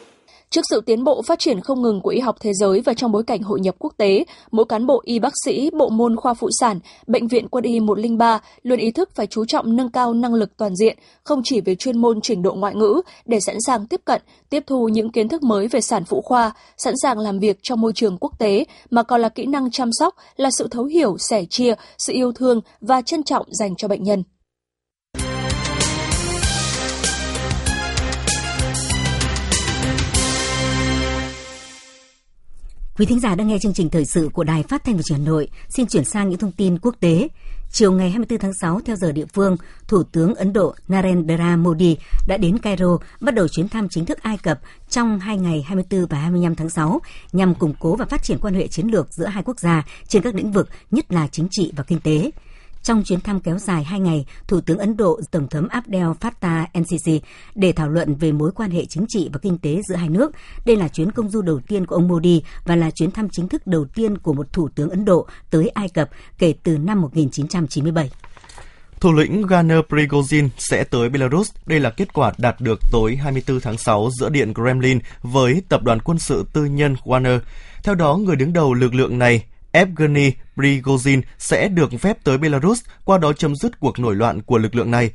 Trước 0.50 0.62
sự 0.70 0.80
tiến 0.86 1.04
bộ 1.04 1.22
phát 1.22 1.38
triển 1.38 1.60
không 1.60 1.82
ngừng 1.82 2.00
của 2.00 2.10
y 2.10 2.20
học 2.20 2.36
thế 2.40 2.52
giới 2.54 2.80
và 2.80 2.94
trong 2.94 3.12
bối 3.12 3.22
cảnh 3.26 3.42
hội 3.42 3.60
nhập 3.60 3.74
quốc 3.78 3.92
tế, 3.96 4.24
mỗi 4.50 4.64
cán 4.64 4.86
bộ 4.86 5.02
y 5.04 5.18
bác 5.18 5.32
sĩ, 5.44 5.70
bộ 5.78 5.88
môn 5.88 6.16
khoa 6.16 6.34
phụ 6.34 6.48
sản, 6.60 6.78
Bệnh 7.06 7.28
viện 7.28 7.48
Quân 7.48 7.64
y 7.64 7.80
103 7.80 8.40
luôn 8.62 8.78
ý 8.78 8.90
thức 8.90 9.10
phải 9.14 9.26
chú 9.26 9.44
trọng 9.44 9.76
nâng 9.76 9.90
cao 9.90 10.14
năng 10.14 10.34
lực 10.34 10.56
toàn 10.56 10.76
diện, 10.76 10.98
không 11.24 11.40
chỉ 11.44 11.60
về 11.60 11.74
chuyên 11.74 11.98
môn 11.98 12.20
trình 12.20 12.42
độ 12.42 12.54
ngoại 12.54 12.74
ngữ 12.74 13.00
để 13.24 13.40
sẵn 13.40 13.56
sàng 13.66 13.86
tiếp 13.86 14.00
cận, 14.04 14.22
tiếp 14.50 14.62
thu 14.66 14.88
những 14.88 15.12
kiến 15.12 15.28
thức 15.28 15.42
mới 15.42 15.68
về 15.68 15.80
sản 15.80 16.04
phụ 16.04 16.22
khoa, 16.22 16.52
sẵn 16.76 16.94
sàng 17.02 17.18
làm 17.18 17.38
việc 17.38 17.58
trong 17.62 17.80
môi 17.80 17.92
trường 17.92 18.18
quốc 18.20 18.38
tế, 18.38 18.64
mà 18.90 19.02
còn 19.02 19.20
là 19.20 19.28
kỹ 19.28 19.46
năng 19.46 19.70
chăm 19.70 19.90
sóc, 19.92 20.14
là 20.36 20.50
sự 20.50 20.68
thấu 20.70 20.84
hiểu, 20.84 21.16
sẻ 21.18 21.44
chia, 21.50 21.74
sự 21.98 22.12
yêu 22.12 22.32
thương 22.32 22.60
và 22.80 23.02
trân 23.02 23.22
trọng 23.22 23.46
dành 23.50 23.76
cho 23.76 23.88
bệnh 23.88 24.02
nhân. 24.02 24.22
Quý 32.98 33.06
thính 33.06 33.20
giả 33.20 33.34
đang 33.34 33.48
nghe 33.48 33.58
chương 33.58 33.72
trình 33.72 33.90
thời 33.90 34.04
sự 34.04 34.30
của 34.32 34.44
Đài 34.44 34.62
Phát 34.62 34.84
thanh 34.84 34.96
và 34.96 35.02
Truyền 35.02 35.18
hình 35.18 35.26
Hà 35.26 35.30
Nội. 35.30 35.48
Xin 35.68 35.86
chuyển 35.86 36.04
sang 36.04 36.28
những 36.28 36.38
thông 36.38 36.52
tin 36.52 36.78
quốc 36.78 36.94
tế. 37.00 37.28
Chiều 37.70 37.92
ngày 37.92 38.10
24 38.10 38.38
tháng 38.38 38.52
6 38.60 38.80
theo 38.84 38.96
giờ 38.96 39.12
địa 39.12 39.24
phương, 39.34 39.56
Thủ 39.88 40.02
tướng 40.02 40.34
Ấn 40.34 40.52
Độ 40.52 40.74
Narendra 40.88 41.56
Modi 41.56 41.96
đã 42.26 42.36
đến 42.36 42.58
Cairo 42.58 42.98
bắt 43.20 43.34
đầu 43.34 43.48
chuyến 43.48 43.68
thăm 43.68 43.88
chính 43.88 44.04
thức 44.04 44.22
Ai 44.22 44.38
Cập 44.38 44.60
trong 44.90 45.20
hai 45.20 45.36
ngày 45.36 45.62
24 45.62 46.06
và 46.06 46.18
25 46.18 46.54
tháng 46.54 46.70
6 46.70 47.00
nhằm 47.32 47.54
củng 47.54 47.74
cố 47.78 47.96
và 47.96 48.04
phát 48.04 48.22
triển 48.22 48.38
quan 48.40 48.54
hệ 48.54 48.66
chiến 48.68 48.86
lược 48.86 49.12
giữa 49.12 49.26
hai 49.26 49.42
quốc 49.42 49.60
gia 49.60 49.84
trên 50.08 50.22
các 50.22 50.34
lĩnh 50.34 50.52
vực, 50.52 50.68
nhất 50.90 51.12
là 51.12 51.28
chính 51.32 51.48
trị 51.50 51.72
và 51.76 51.84
kinh 51.84 52.00
tế. 52.00 52.30
Trong 52.86 53.02
chuyến 53.04 53.20
thăm 53.20 53.40
kéo 53.40 53.58
dài 53.58 53.84
hai 53.84 54.00
ngày, 54.00 54.26
Thủ 54.48 54.60
tướng 54.60 54.78
Ấn 54.78 54.96
Độ 54.96 55.20
Tổng 55.30 55.48
thống 55.48 55.68
Abdel 55.68 56.06
Fattah 56.20 56.66
NCC 56.78 57.26
để 57.54 57.72
thảo 57.72 57.88
luận 57.88 58.14
về 58.14 58.32
mối 58.32 58.52
quan 58.52 58.70
hệ 58.70 58.84
chính 58.84 59.04
trị 59.08 59.28
và 59.32 59.38
kinh 59.38 59.58
tế 59.58 59.80
giữa 59.88 59.96
hai 59.96 60.08
nước. 60.08 60.32
Đây 60.66 60.76
là 60.76 60.88
chuyến 60.88 61.12
công 61.12 61.30
du 61.30 61.42
đầu 61.42 61.60
tiên 61.68 61.86
của 61.86 61.94
ông 61.94 62.08
Modi 62.08 62.42
và 62.64 62.76
là 62.76 62.90
chuyến 62.90 63.10
thăm 63.10 63.28
chính 63.32 63.48
thức 63.48 63.66
đầu 63.66 63.84
tiên 63.94 64.18
của 64.18 64.32
một 64.32 64.52
Thủ 64.52 64.68
tướng 64.68 64.90
Ấn 64.90 65.04
Độ 65.04 65.26
tới 65.50 65.68
Ai 65.68 65.88
Cập 65.88 66.10
kể 66.38 66.54
từ 66.62 66.78
năm 66.78 67.00
1997. 67.00 68.10
Thủ 69.00 69.12
lĩnh 69.12 69.42
Wagner 69.42 69.82
Prigozhin 69.82 70.48
sẽ 70.58 70.84
tới 70.84 71.08
Belarus. 71.08 71.50
Đây 71.66 71.80
là 71.80 71.90
kết 71.90 72.12
quả 72.12 72.32
đạt 72.38 72.60
được 72.60 72.80
tối 72.92 73.16
24 73.16 73.60
tháng 73.60 73.78
6 73.78 74.08
giữa 74.20 74.28
Điện 74.28 74.54
Kremlin 74.54 74.98
với 75.22 75.62
tập 75.68 75.82
đoàn 75.82 76.00
quân 76.00 76.18
sự 76.18 76.44
tư 76.52 76.64
nhân 76.64 76.96
Wagner. 77.04 77.38
Theo 77.82 77.94
đó, 77.94 78.16
người 78.16 78.36
đứng 78.36 78.52
đầu 78.52 78.74
lực 78.74 78.94
lượng 78.94 79.18
này, 79.18 79.44
Evgeny 79.76 80.32
Prigozhin, 80.56 81.22
sẽ 81.38 81.68
được 81.68 81.90
phép 82.00 82.16
tới 82.24 82.38
Belarus, 82.38 82.80
qua 83.04 83.18
đó 83.18 83.32
chấm 83.32 83.56
dứt 83.56 83.80
cuộc 83.80 83.98
nổi 83.98 84.14
loạn 84.14 84.42
của 84.42 84.58
lực 84.58 84.74
lượng 84.74 84.90
này. 84.90 85.10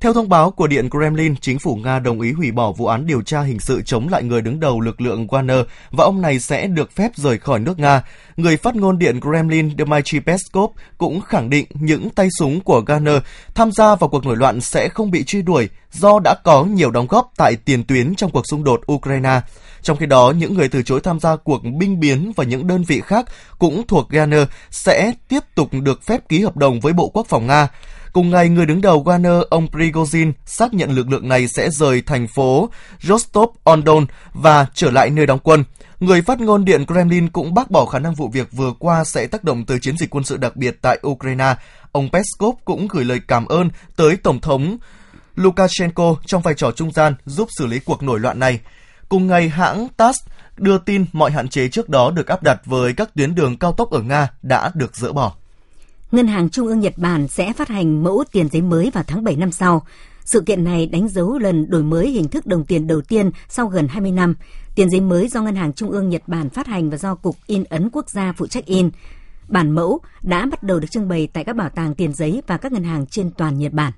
Theo 0.00 0.12
thông 0.12 0.28
báo 0.28 0.50
của 0.50 0.66
Điện 0.66 0.90
Kremlin, 0.90 1.36
chính 1.36 1.58
phủ 1.58 1.76
Nga 1.76 1.98
đồng 1.98 2.20
ý 2.20 2.32
hủy 2.32 2.50
bỏ 2.50 2.72
vụ 2.72 2.86
án 2.86 3.06
điều 3.06 3.22
tra 3.22 3.40
hình 3.40 3.60
sự 3.60 3.82
chống 3.82 4.08
lại 4.08 4.22
người 4.22 4.40
đứng 4.42 4.60
đầu 4.60 4.80
lực 4.80 5.00
lượng 5.00 5.26
Wagner 5.26 5.64
và 5.90 6.04
ông 6.04 6.22
này 6.22 6.40
sẽ 6.40 6.66
được 6.66 6.92
phép 6.92 7.10
rời 7.16 7.38
khỏi 7.38 7.58
nước 7.58 7.78
Nga. 7.78 8.02
Người 8.36 8.56
phát 8.56 8.76
ngôn 8.76 8.98
Điện 8.98 9.20
Kremlin 9.20 9.70
Dmitry 9.78 10.20
Peskov 10.20 10.70
cũng 10.98 11.20
khẳng 11.20 11.50
định 11.50 11.66
những 11.74 12.10
tay 12.10 12.28
súng 12.38 12.60
của 12.60 12.82
Wagner 12.86 13.20
tham 13.54 13.72
gia 13.72 13.94
vào 13.94 14.08
cuộc 14.08 14.26
nổi 14.26 14.36
loạn 14.36 14.60
sẽ 14.60 14.88
không 14.88 15.10
bị 15.10 15.24
truy 15.24 15.42
đuổi 15.42 15.68
do 15.92 16.18
đã 16.24 16.34
có 16.44 16.64
nhiều 16.64 16.90
đóng 16.90 17.06
góp 17.06 17.32
tại 17.36 17.56
tiền 17.56 17.84
tuyến 17.84 18.14
trong 18.14 18.30
cuộc 18.30 18.42
xung 18.50 18.64
đột 18.64 18.80
Ukraine. 18.92 19.40
Trong 19.84 19.96
khi 19.96 20.06
đó, 20.06 20.32
những 20.36 20.54
người 20.54 20.68
từ 20.68 20.82
chối 20.82 21.00
tham 21.00 21.20
gia 21.20 21.36
cuộc 21.36 21.62
binh 21.78 22.00
biến 22.00 22.32
và 22.36 22.44
những 22.44 22.66
đơn 22.66 22.84
vị 22.84 23.00
khác 23.00 23.26
cũng 23.58 23.86
thuộc 23.86 24.08
Wagner 24.10 24.46
sẽ 24.70 25.12
tiếp 25.28 25.40
tục 25.54 25.68
được 25.72 26.02
phép 26.02 26.28
ký 26.28 26.40
hợp 26.42 26.56
đồng 26.56 26.80
với 26.80 26.92
Bộ 26.92 27.08
Quốc 27.08 27.26
phòng 27.28 27.46
Nga. 27.46 27.68
Cùng 28.12 28.30
ngày, 28.30 28.48
người 28.48 28.66
đứng 28.66 28.80
đầu 28.80 29.04
Wagner, 29.04 29.44
ông 29.50 29.66
Prigozhin, 29.66 30.32
xác 30.46 30.74
nhận 30.74 30.90
lực 30.90 31.08
lượng 31.08 31.28
này 31.28 31.48
sẽ 31.48 31.70
rời 31.70 32.02
thành 32.02 32.26
phố 32.28 32.68
Rostov-on-Don 33.00 34.06
và 34.32 34.66
trở 34.74 34.90
lại 34.90 35.10
nơi 35.10 35.26
đóng 35.26 35.38
quân. 35.42 35.64
Người 36.00 36.22
phát 36.22 36.40
ngôn 36.40 36.64
Điện 36.64 36.86
Kremlin 36.86 37.28
cũng 37.28 37.54
bác 37.54 37.70
bỏ 37.70 37.86
khả 37.86 37.98
năng 37.98 38.14
vụ 38.14 38.28
việc 38.28 38.52
vừa 38.52 38.72
qua 38.78 39.04
sẽ 39.04 39.26
tác 39.26 39.44
động 39.44 39.66
tới 39.66 39.78
chiến 39.78 39.96
dịch 39.98 40.10
quân 40.10 40.24
sự 40.24 40.36
đặc 40.36 40.56
biệt 40.56 40.76
tại 40.82 40.98
Ukraine. 41.06 41.54
Ông 41.92 42.08
Peskov 42.12 42.56
cũng 42.64 42.88
gửi 42.88 43.04
lời 43.04 43.20
cảm 43.28 43.46
ơn 43.46 43.70
tới 43.96 44.16
Tổng 44.16 44.40
thống 44.40 44.76
Lukashenko 45.34 46.16
trong 46.26 46.42
vai 46.42 46.54
trò 46.54 46.70
trung 46.70 46.92
gian 46.92 47.14
giúp 47.24 47.48
xử 47.58 47.66
lý 47.66 47.78
cuộc 47.78 48.02
nổi 48.02 48.20
loạn 48.20 48.38
này. 48.38 48.60
Cùng 49.08 49.26
ngày, 49.26 49.48
hãng 49.48 49.88
TASS 49.96 50.18
đưa 50.56 50.78
tin 50.78 51.04
mọi 51.12 51.30
hạn 51.30 51.48
chế 51.48 51.68
trước 51.68 51.88
đó 51.88 52.10
được 52.10 52.26
áp 52.26 52.42
đặt 52.42 52.60
với 52.64 52.92
các 52.92 53.14
tuyến 53.14 53.34
đường 53.34 53.56
cao 53.58 53.72
tốc 53.72 53.90
ở 53.90 54.00
Nga 54.00 54.28
đã 54.42 54.70
được 54.74 54.96
dỡ 54.96 55.12
bỏ. 55.12 55.32
Ngân 56.12 56.26
hàng 56.26 56.50
Trung 56.50 56.66
ương 56.66 56.80
Nhật 56.80 56.92
Bản 56.96 57.28
sẽ 57.28 57.52
phát 57.52 57.68
hành 57.68 58.02
mẫu 58.02 58.24
tiền 58.32 58.48
giấy 58.52 58.62
mới 58.62 58.90
vào 58.90 59.04
tháng 59.06 59.24
7 59.24 59.36
năm 59.36 59.52
sau. 59.52 59.86
Sự 60.24 60.40
kiện 60.40 60.64
này 60.64 60.86
đánh 60.86 61.08
dấu 61.08 61.38
lần 61.38 61.70
đổi 61.70 61.82
mới 61.82 62.10
hình 62.10 62.28
thức 62.28 62.46
đồng 62.46 62.64
tiền 62.64 62.86
đầu 62.86 63.00
tiên 63.00 63.30
sau 63.48 63.66
gần 63.66 63.88
20 63.88 64.12
năm. 64.12 64.34
Tiền 64.74 64.90
giấy 64.90 65.00
mới 65.00 65.28
do 65.28 65.42
Ngân 65.42 65.56
hàng 65.56 65.72
Trung 65.72 65.90
ương 65.90 66.08
Nhật 66.08 66.22
Bản 66.26 66.50
phát 66.50 66.66
hành 66.66 66.90
và 66.90 66.96
do 66.96 67.14
Cục 67.14 67.36
In 67.46 67.64
ấn 67.64 67.90
Quốc 67.92 68.10
gia 68.10 68.32
phụ 68.32 68.46
trách 68.46 68.66
in. 68.66 68.90
Bản 69.48 69.70
mẫu 69.70 70.00
đã 70.22 70.46
bắt 70.50 70.62
đầu 70.62 70.80
được 70.80 70.90
trưng 70.90 71.08
bày 71.08 71.28
tại 71.32 71.44
các 71.44 71.56
bảo 71.56 71.68
tàng 71.68 71.94
tiền 71.94 72.12
giấy 72.12 72.42
và 72.46 72.56
các 72.56 72.72
ngân 72.72 72.84
hàng 72.84 73.06
trên 73.06 73.30
toàn 73.30 73.58
Nhật 73.58 73.72
Bản. 73.72 73.92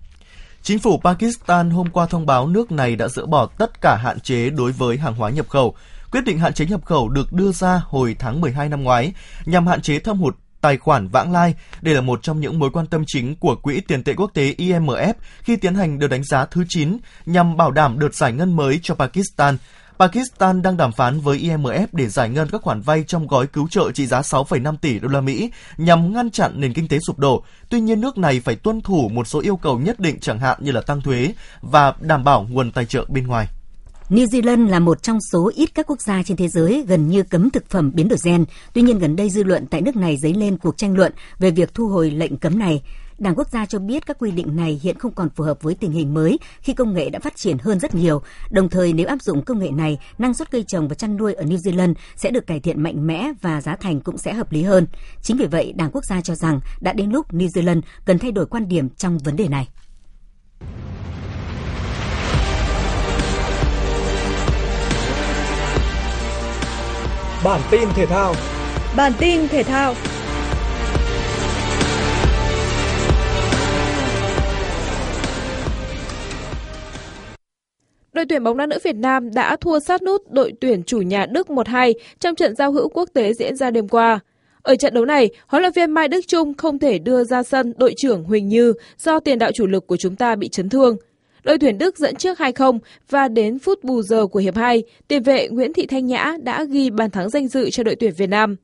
Chính 0.66 0.78
phủ 0.78 1.00
Pakistan 1.04 1.70
hôm 1.70 1.90
qua 1.90 2.06
thông 2.06 2.26
báo 2.26 2.46
nước 2.46 2.72
này 2.72 2.96
đã 2.96 3.08
dỡ 3.08 3.26
bỏ 3.26 3.46
tất 3.46 3.80
cả 3.80 3.96
hạn 3.96 4.20
chế 4.20 4.50
đối 4.50 4.72
với 4.72 4.96
hàng 4.96 5.14
hóa 5.14 5.30
nhập 5.30 5.48
khẩu. 5.48 5.74
Quyết 6.10 6.24
định 6.24 6.38
hạn 6.38 6.54
chế 6.54 6.66
nhập 6.66 6.84
khẩu 6.84 7.08
được 7.08 7.32
đưa 7.32 7.52
ra 7.52 7.82
hồi 7.84 8.16
tháng 8.18 8.40
12 8.40 8.68
năm 8.68 8.82
ngoái, 8.82 9.12
nhằm 9.44 9.66
hạn 9.66 9.82
chế 9.82 9.98
thâm 9.98 10.18
hụt 10.18 10.36
tài 10.60 10.76
khoản 10.76 11.08
vãng 11.08 11.32
lai. 11.32 11.54
Đây 11.80 11.94
là 11.94 12.00
một 12.00 12.22
trong 12.22 12.40
những 12.40 12.58
mối 12.58 12.70
quan 12.70 12.86
tâm 12.86 13.04
chính 13.06 13.36
của 13.36 13.56
Quỹ 13.56 13.80
tiền 13.80 14.02
tệ 14.02 14.14
quốc 14.14 14.30
tế 14.34 14.54
IMF 14.58 15.14
khi 15.42 15.56
tiến 15.56 15.74
hành 15.74 15.98
đợt 15.98 16.08
đánh 16.08 16.24
giá 16.24 16.44
thứ 16.44 16.64
9 16.68 16.96
nhằm 17.26 17.56
bảo 17.56 17.70
đảm 17.70 17.98
đợt 17.98 18.14
giải 18.14 18.32
ngân 18.32 18.56
mới 18.56 18.80
cho 18.82 18.94
Pakistan. 18.94 19.56
Pakistan 19.98 20.62
đang 20.62 20.76
đàm 20.76 20.92
phán 20.92 21.20
với 21.20 21.38
IMF 21.38 21.86
để 21.92 22.08
giải 22.08 22.28
ngân 22.28 22.48
các 22.52 22.62
khoản 22.62 22.80
vay 22.80 23.04
trong 23.06 23.26
gói 23.26 23.46
cứu 23.46 23.68
trợ 23.68 23.90
trị 23.94 24.06
giá 24.06 24.20
6,5 24.20 24.76
tỷ 24.76 24.98
đô 24.98 25.08
la 25.08 25.20
Mỹ 25.20 25.50
nhằm 25.76 26.12
ngăn 26.12 26.30
chặn 26.30 26.52
nền 26.60 26.72
kinh 26.72 26.88
tế 26.88 26.98
sụp 27.06 27.18
đổ. 27.18 27.44
Tuy 27.68 27.80
nhiên 27.80 28.00
nước 28.00 28.18
này 28.18 28.40
phải 28.40 28.56
tuân 28.56 28.80
thủ 28.80 29.08
một 29.08 29.26
số 29.26 29.40
yêu 29.40 29.56
cầu 29.56 29.78
nhất 29.78 30.00
định 30.00 30.20
chẳng 30.20 30.38
hạn 30.38 30.58
như 30.60 30.72
là 30.72 30.80
tăng 30.80 31.00
thuế 31.00 31.32
và 31.62 31.94
đảm 32.00 32.24
bảo 32.24 32.46
nguồn 32.50 32.70
tài 32.72 32.86
trợ 32.86 33.04
bên 33.08 33.26
ngoài. 33.26 33.46
New 34.10 34.26
Zealand 34.26 34.68
là 34.68 34.78
một 34.78 35.02
trong 35.02 35.18
số 35.32 35.50
ít 35.54 35.70
các 35.74 35.86
quốc 35.86 36.00
gia 36.00 36.22
trên 36.22 36.36
thế 36.36 36.48
giới 36.48 36.84
gần 36.88 37.08
như 37.08 37.22
cấm 37.22 37.50
thực 37.50 37.70
phẩm 37.70 37.90
biến 37.94 38.08
đổi 38.08 38.18
gen. 38.24 38.44
Tuy 38.72 38.82
nhiên 38.82 38.98
gần 38.98 39.16
đây 39.16 39.30
dư 39.30 39.42
luận 39.42 39.66
tại 39.66 39.80
nước 39.80 39.96
này 39.96 40.16
dấy 40.16 40.34
lên 40.34 40.58
cuộc 40.58 40.76
tranh 40.76 40.96
luận 40.96 41.12
về 41.38 41.50
việc 41.50 41.74
thu 41.74 41.88
hồi 41.88 42.10
lệnh 42.10 42.36
cấm 42.36 42.58
này. 42.58 42.82
Đảng 43.18 43.34
Quốc 43.36 43.50
gia 43.50 43.66
cho 43.66 43.78
biết 43.78 44.06
các 44.06 44.18
quy 44.18 44.30
định 44.30 44.56
này 44.56 44.80
hiện 44.82 44.98
không 44.98 45.12
còn 45.12 45.30
phù 45.30 45.44
hợp 45.44 45.62
với 45.62 45.74
tình 45.74 45.92
hình 45.92 46.14
mới 46.14 46.38
khi 46.60 46.72
công 46.72 46.94
nghệ 46.94 47.10
đã 47.10 47.18
phát 47.18 47.36
triển 47.36 47.58
hơn 47.58 47.80
rất 47.80 47.94
nhiều. 47.94 48.22
Đồng 48.50 48.68
thời 48.68 48.92
nếu 48.92 49.06
áp 49.06 49.22
dụng 49.22 49.42
công 49.42 49.58
nghệ 49.58 49.70
này, 49.70 49.98
năng 50.18 50.34
suất 50.34 50.50
cây 50.50 50.64
trồng 50.68 50.88
và 50.88 50.94
chăn 50.94 51.16
nuôi 51.16 51.34
ở 51.34 51.44
New 51.44 51.56
Zealand 51.56 51.94
sẽ 52.16 52.30
được 52.30 52.46
cải 52.46 52.60
thiện 52.60 52.82
mạnh 52.82 53.06
mẽ 53.06 53.32
và 53.42 53.60
giá 53.60 53.76
thành 53.76 54.00
cũng 54.00 54.18
sẽ 54.18 54.32
hợp 54.32 54.52
lý 54.52 54.62
hơn. 54.62 54.86
Chính 55.22 55.36
vì 55.36 55.46
vậy, 55.46 55.72
Đảng 55.76 55.90
Quốc 55.92 56.04
gia 56.04 56.20
cho 56.20 56.34
rằng 56.34 56.60
đã 56.80 56.92
đến 56.92 57.10
lúc 57.10 57.32
New 57.32 57.48
Zealand 57.48 57.80
cần 58.04 58.18
thay 58.18 58.32
đổi 58.32 58.46
quan 58.46 58.68
điểm 58.68 58.88
trong 58.88 59.18
vấn 59.18 59.36
đề 59.36 59.48
này. 59.48 59.68
Bản 67.44 67.60
tin 67.70 67.88
thể 67.94 68.06
thao. 68.06 68.34
Bản 68.96 69.12
tin 69.18 69.48
thể 69.48 69.62
thao. 69.62 69.94
Đội 78.16 78.26
tuyển 78.28 78.44
bóng 78.44 78.56
đá 78.56 78.66
nữ 78.66 78.78
Việt 78.82 78.96
Nam 78.96 79.30
đã 79.34 79.56
thua 79.56 79.78
sát 79.78 80.02
nút 80.02 80.30
đội 80.30 80.52
tuyển 80.60 80.82
chủ 80.82 80.98
nhà 80.98 81.26
Đức 81.26 81.48
1-2 81.48 81.92
trong 82.20 82.34
trận 82.34 82.54
giao 82.54 82.72
hữu 82.72 82.88
quốc 82.88 83.08
tế 83.14 83.32
diễn 83.32 83.56
ra 83.56 83.70
đêm 83.70 83.88
qua. 83.88 84.20
Ở 84.62 84.76
trận 84.76 84.94
đấu 84.94 85.04
này, 85.04 85.30
huấn 85.46 85.62
luyện 85.62 85.72
viên 85.72 85.90
Mai 85.90 86.08
Đức 86.08 86.20
Trung 86.26 86.54
không 86.54 86.78
thể 86.78 86.98
đưa 86.98 87.24
ra 87.24 87.42
sân 87.42 87.72
đội 87.76 87.94
trưởng 87.96 88.24
Huỳnh 88.24 88.48
Như 88.48 88.72
do 88.98 89.20
tiền 89.20 89.38
đạo 89.38 89.50
chủ 89.54 89.66
lực 89.66 89.86
của 89.86 89.96
chúng 89.96 90.16
ta 90.16 90.34
bị 90.34 90.48
chấn 90.48 90.68
thương. 90.68 90.96
Đội 91.44 91.58
tuyển 91.58 91.78
Đức 91.78 91.98
dẫn 91.98 92.16
trước 92.16 92.38
2-0 92.38 92.78
và 93.10 93.28
đến 93.28 93.58
phút 93.58 93.84
bù 93.84 94.02
giờ 94.02 94.26
của 94.26 94.38
hiệp 94.38 94.56
2, 94.56 94.82
tiền 95.08 95.22
vệ 95.22 95.48
Nguyễn 95.48 95.72
Thị 95.72 95.86
Thanh 95.86 96.06
Nhã 96.06 96.36
đã 96.42 96.64
ghi 96.64 96.90
bàn 96.90 97.10
thắng 97.10 97.30
danh 97.30 97.48
dự 97.48 97.70
cho 97.70 97.82
đội 97.82 97.96
tuyển 97.96 98.12
Việt 98.16 98.30
Nam. 98.30 98.56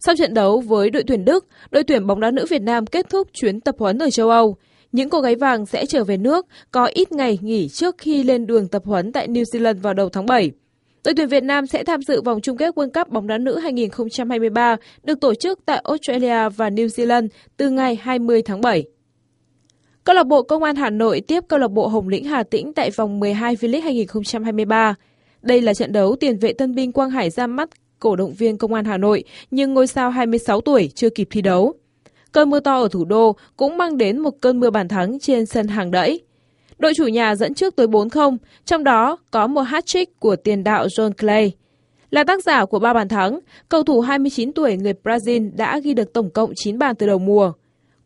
Sau 0.00 0.14
trận 0.16 0.34
đấu 0.34 0.60
với 0.60 0.90
đội 0.90 1.02
tuyển 1.06 1.24
Đức, 1.24 1.46
đội 1.70 1.84
tuyển 1.84 2.06
bóng 2.06 2.20
đá 2.20 2.30
nữ 2.30 2.46
Việt 2.50 2.62
Nam 2.62 2.86
kết 2.86 3.06
thúc 3.10 3.28
chuyến 3.32 3.60
tập 3.60 3.74
huấn 3.78 3.98
ở 3.98 4.10
châu 4.10 4.30
Âu. 4.30 4.56
Những 4.96 5.10
cô 5.10 5.20
gái 5.20 5.36
vàng 5.36 5.66
sẽ 5.66 5.86
trở 5.86 6.04
về 6.04 6.16
nước 6.16 6.46
có 6.70 6.84
ít 6.84 7.12
ngày 7.12 7.38
nghỉ 7.42 7.68
trước 7.68 7.98
khi 7.98 8.22
lên 8.22 8.46
đường 8.46 8.68
tập 8.68 8.82
huấn 8.84 9.12
tại 9.12 9.28
New 9.28 9.42
Zealand 9.42 9.80
vào 9.80 9.94
đầu 9.94 10.08
tháng 10.08 10.26
7. 10.26 10.50
Đội 11.04 11.14
tuyển 11.14 11.28
Việt 11.28 11.42
Nam 11.42 11.66
sẽ 11.66 11.84
tham 11.84 12.02
dự 12.02 12.22
vòng 12.22 12.40
chung 12.40 12.56
kết 12.56 12.74
World 12.74 12.90
Cup 12.90 13.08
bóng 13.12 13.26
đá 13.26 13.38
nữ 13.38 13.58
2023 13.58 14.76
được 15.02 15.20
tổ 15.20 15.34
chức 15.34 15.58
tại 15.66 15.82
Australia 15.84 16.48
và 16.48 16.70
New 16.70 16.86
Zealand 16.86 17.28
từ 17.56 17.70
ngày 17.70 17.96
20 18.02 18.42
tháng 18.42 18.60
7. 18.60 18.84
Câu 20.04 20.14
lạc 20.14 20.26
bộ 20.26 20.42
Công 20.42 20.62
an 20.62 20.76
Hà 20.76 20.90
Nội 20.90 21.20
tiếp 21.20 21.44
câu 21.48 21.58
lạc 21.58 21.70
bộ 21.70 21.86
Hồng 21.86 22.08
Lĩnh 22.08 22.24
Hà 22.24 22.42
Tĩnh 22.42 22.72
tại 22.72 22.90
vòng 22.90 23.20
12 23.20 23.56
V-League 23.56 23.82
2023. 23.82 24.94
Đây 25.42 25.60
là 25.60 25.74
trận 25.74 25.92
đấu 25.92 26.16
tiền 26.20 26.38
vệ 26.38 26.52
tân 26.52 26.74
binh 26.74 26.92
Quang 26.92 27.10
Hải 27.10 27.30
ra 27.30 27.46
mắt 27.46 27.68
cổ 27.98 28.16
động 28.16 28.34
viên 28.34 28.58
Công 28.58 28.74
an 28.74 28.84
Hà 28.84 28.96
Nội, 28.96 29.24
nhưng 29.50 29.74
ngôi 29.74 29.86
sao 29.86 30.10
26 30.10 30.60
tuổi 30.60 30.90
chưa 30.94 31.10
kịp 31.10 31.28
thi 31.30 31.42
đấu. 31.42 31.74
Cơn 32.36 32.50
mưa 32.50 32.60
to 32.60 32.80
ở 32.80 32.88
thủ 32.88 33.04
đô 33.04 33.36
cũng 33.56 33.76
mang 33.76 33.96
đến 33.96 34.18
một 34.18 34.30
cơn 34.40 34.60
mưa 34.60 34.70
bàn 34.70 34.88
thắng 34.88 35.18
trên 35.18 35.46
sân 35.46 35.68
hàng 35.68 35.90
đẫy. 35.90 36.20
Đội 36.78 36.92
chủ 36.96 37.06
nhà 37.06 37.34
dẫn 37.34 37.54
trước 37.54 37.76
tới 37.76 37.86
4-0, 37.86 38.36
trong 38.64 38.84
đó 38.84 39.16
có 39.30 39.46
một 39.46 39.62
hat-trick 39.62 40.06
của 40.18 40.36
tiền 40.36 40.64
đạo 40.64 40.86
John 40.86 41.12
Clay. 41.12 41.52
Là 42.10 42.24
tác 42.24 42.44
giả 42.44 42.64
của 42.64 42.78
ba 42.78 42.92
bàn 42.92 43.08
thắng, 43.08 43.40
cầu 43.68 43.82
thủ 43.82 44.00
29 44.00 44.52
tuổi 44.52 44.76
người 44.76 44.92
Brazil 45.04 45.50
đã 45.56 45.78
ghi 45.78 45.94
được 45.94 46.12
tổng 46.12 46.30
cộng 46.30 46.52
9 46.56 46.78
bàn 46.78 46.96
từ 46.96 47.06
đầu 47.06 47.18
mùa. 47.18 47.52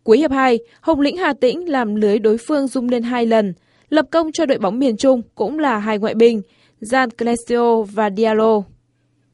Cuối 0.03 0.19
hiệp 0.19 0.31
2, 0.31 0.59
Hồng 0.81 1.01
Lĩnh 1.01 1.17
Hà 1.17 1.33
Tĩnh 1.33 1.69
làm 1.69 1.95
lưới 1.95 2.19
đối 2.19 2.37
phương 2.39 2.67
rung 2.67 2.89
lên 2.89 3.03
hai 3.03 3.27
lần, 3.27 3.55
lập 3.89 4.07
công 4.11 4.33
cho 4.33 4.47
đội 4.47 4.59
bóng 4.59 4.79
miền 4.79 4.97
Trung 4.97 5.23
cũng 5.35 5.59
là 5.59 5.79
hai 5.79 5.99
ngoại 5.99 6.15
binh, 6.15 6.43
Gian 6.81 7.11
Clesio 7.11 7.83
và 7.83 8.11
Diallo. 8.17 8.63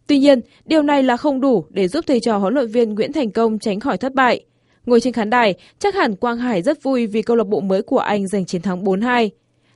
Tuy 0.06 0.18
nhiên, 0.18 0.40
điều 0.64 0.82
này 0.82 1.02
là 1.02 1.16
không 1.16 1.40
đủ 1.40 1.64
để 1.70 1.88
giúp 1.88 2.04
thầy 2.06 2.20
trò 2.20 2.38
huấn 2.38 2.54
luyện 2.54 2.68
viên 2.68 2.94
Nguyễn 2.94 3.12
Thành 3.12 3.30
Công 3.30 3.58
tránh 3.58 3.80
khỏi 3.80 3.98
thất 3.98 4.14
bại. 4.14 4.44
Ngồi 4.86 5.00
trên 5.00 5.12
khán 5.12 5.30
đài, 5.30 5.54
chắc 5.78 5.94
hẳn 5.94 6.16
Quang 6.16 6.38
Hải 6.38 6.62
rất 6.62 6.82
vui 6.82 7.06
vì 7.06 7.22
câu 7.22 7.36
lạc 7.36 7.46
bộ 7.46 7.60
mới 7.60 7.82
của 7.82 7.98
anh 7.98 8.26
giành 8.26 8.44
chiến 8.44 8.62
thắng 8.62 8.84
4-2. 8.84 9.28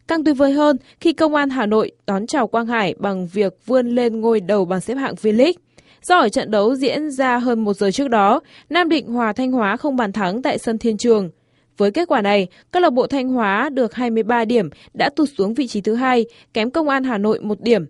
Càng 0.09 0.25
tuyệt 0.25 0.37
vời 0.37 0.53
hơn 0.53 0.77
khi 1.01 1.13
công 1.13 1.35
an 1.35 1.51
Hà 1.51 1.67
Nội 1.67 1.93
đón 2.07 2.27
chào 2.27 2.47
Quang 2.47 2.67
Hải 2.67 2.95
bằng 2.99 3.27
việc 3.27 3.57
vươn 3.67 3.89
lên 3.89 4.21
ngôi 4.21 4.41
đầu 4.41 4.65
bảng 4.65 4.81
xếp 4.81 4.95
hạng 4.95 5.15
V-League. 5.15 5.53
Do 6.03 6.19
ở 6.19 6.29
trận 6.29 6.51
đấu 6.51 6.75
diễn 6.75 7.11
ra 7.11 7.39
hơn 7.39 7.65
một 7.65 7.75
giờ 7.75 7.91
trước 7.91 8.09
đó, 8.09 8.41
Nam 8.71 8.89
Định 8.89 9.07
hòa 9.07 9.33
Thanh 9.33 9.53
Hóa 9.53 9.77
không 9.77 9.97
bàn 9.97 10.13
thắng 10.13 10.43
tại 10.43 10.59
sân 10.59 10.79
Thiên 10.79 10.97
Trường. 10.97 11.31
Với 11.77 11.91
kết 11.91 12.09
quả 12.09 12.23
này, 12.23 12.47
câu 12.71 12.83
lạc 12.83 12.91
bộ 12.91 13.07
Thanh 13.07 13.29
Hóa 13.29 13.69
được 13.69 13.95
23 13.95 14.45
điểm 14.45 14.71
đã 14.95 15.11
tụt 15.17 15.29
xuống 15.39 15.55
vị 15.55 15.67
trí 15.67 15.81
thứ 15.81 15.95
hai, 15.95 16.25
kém 16.55 16.71
Công 16.71 16.89
an 16.89 17.05
Hà 17.05 17.19
Nội 17.19 17.41
một 17.41 17.61
điểm. 17.61 17.87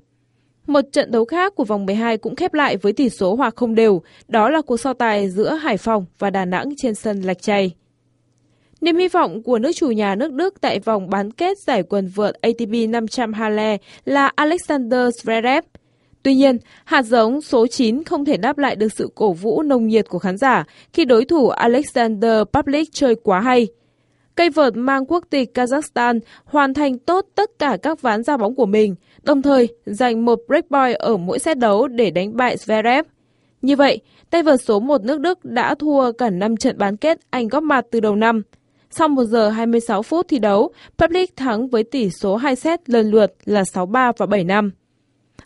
Một 0.71 0.85
trận 0.93 1.11
đấu 1.11 1.25
khác 1.25 1.55
của 1.55 1.65
vòng 1.65 1.87
12 1.87 2.17
cũng 2.17 2.37
khép 2.37 2.55
lại 2.55 2.77
với 2.77 2.93
tỷ 2.93 3.09
số 3.09 3.35
hòa 3.35 3.51
không 3.57 3.75
đều, 3.75 4.03
đó 4.29 4.51
là 4.51 4.61
cuộc 4.61 4.77
so 4.77 4.93
tài 4.93 5.31
giữa 5.31 5.55
Hải 5.55 5.77
Phòng 5.77 6.05
và 6.19 6.31
Đà 6.31 6.45
Nẵng 6.45 6.69
trên 6.77 6.95
sân 6.95 7.21
Lạch 7.21 7.43
Tray. 7.43 7.75
Niềm 8.81 8.97
hy 8.97 9.09
vọng 9.09 9.43
của 9.43 9.59
nước 9.59 9.71
chủ 9.75 9.91
nhà 9.91 10.15
nước 10.15 10.33
Đức 10.33 10.61
tại 10.61 10.81
vòng 10.81 11.11
bán 11.11 11.31
kết 11.31 11.59
giải 11.67 11.83
quần 11.83 12.09
vợt 12.09 12.35
ATP 12.35 12.89
500 12.89 13.33
Halle 13.33 13.77
là 14.05 14.31
Alexander 14.35 15.01
Zverev. 15.01 15.63
Tuy 16.23 16.35
nhiên, 16.35 16.59
hạt 16.85 17.03
giống 17.03 17.41
số 17.41 17.67
9 17.67 18.05
không 18.05 18.25
thể 18.25 18.37
đáp 18.37 18.59
lại 18.59 18.77
được 18.77 18.93
sự 18.93 19.09
cổ 19.15 19.33
vũ 19.33 19.63
nồng 19.63 19.87
nhiệt 19.87 20.09
của 20.09 20.19
khán 20.19 20.37
giả 20.37 20.65
khi 20.93 21.05
đối 21.05 21.25
thủ 21.25 21.49
Alexander 21.49 22.43
Pavlik 22.53 22.89
chơi 22.93 23.15
quá 23.15 23.41
hay. 23.41 23.67
Cây 24.35 24.51
vợt 24.51 24.73
mang 24.77 25.07
quốc 25.07 25.25
tịch 25.31 25.51
Kazakhstan 25.55 26.21
hoàn 26.45 26.75
thành 26.75 26.99
tốt 26.99 27.27
tất 27.35 27.51
cả 27.59 27.77
các 27.83 28.03
ván 28.03 28.23
ra 28.23 28.37
bóng 28.37 28.55
của 28.55 28.67
mình, 28.67 28.95
đồng 29.23 29.43
thời 29.43 29.69
giành 29.87 30.25
một 30.25 30.41
break 30.47 30.69
point 30.71 30.97
ở 30.97 31.17
mỗi 31.17 31.39
set 31.39 31.59
đấu 31.59 31.89
để 31.89 32.11
đánh 32.11 32.37
bại 32.37 32.57
Zverev. 32.57 33.03
Như 33.63 33.77
vậy, 33.77 34.01
tay 34.31 34.43
vợt 34.43 34.61
số 34.67 34.81
1 34.81 35.05
nước 35.05 35.21
Đức 35.21 35.45
đã 35.45 35.75
thua 35.75 36.13
cả 36.13 36.31
5 36.31 36.57
trận 36.57 36.79
bán 36.79 36.97
kết 36.97 37.19
Anh 37.31 37.49
góp 37.49 37.63
mặt 37.63 37.85
từ 37.91 38.01
đầu 38.01 38.17
năm. 38.17 38.43
Sau 38.91 39.09
1 39.09 39.25
giờ 39.25 39.49
26 39.49 40.03
phút 40.03 40.29
thi 40.29 40.39
đấu, 40.39 40.73
Public 40.99 41.37
thắng 41.37 41.69
với 41.69 41.85
tỷ 41.85 42.11
số 42.11 42.37
2 42.37 42.57
set 42.57 42.91
lần 42.91 43.11
lượt 43.11 43.33
là 43.45 43.63
6-3 43.63 44.13
và 44.17 44.27
7-5. 44.27 44.71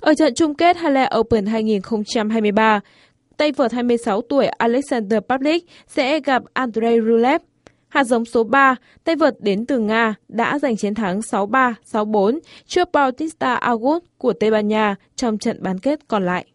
Ở 0.01 0.15
trận 0.15 0.35
chung 0.35 0.55
kết 0.55 0.77
Halle 0.77 1.09
Open 1.19 1.47
2023, 1.47 2.81
tay 3.37 3.53
vợt 3.53 3.73
26 3.73 4.21
tuổi 4.23 4.47
Alexander 4.47 5.19
Public 5.29 5.67
sẽ 5.87 6.21
gặp 6.21 6.43
Andrei 6.53 7.01
Rublev. 7.01 7.41
Hạt 7.95 8.05
giống 8.05 8.25
số 8.25 8.45
3, 8.45 8.77
tay 9.05 9.17
vợt 9.17 9.35
đến 9.41 9.67
từ 9.67 9.79
Nga, 9.79 10.15
đã 10.29 10.59
giành 10.59 10.77
chiến 10.77 10.95
thắng 10.95 11.21
6-3, 11.21 11.75
6-4 11.93 12.39
trước 12.67 12.89
Bautista 12.93 13.55
Agut 13.55 14.03
của 14.19 14.33
Tây 14.33 14.51
Ban 14.51 14.69
Nha 14.69 14.95
trong 15.17 15.39
trận 15.39 15.63
bán 15.63 15.79
kết 15.79 16.01
còn 16.09 16.27
lại. 16.27 16.47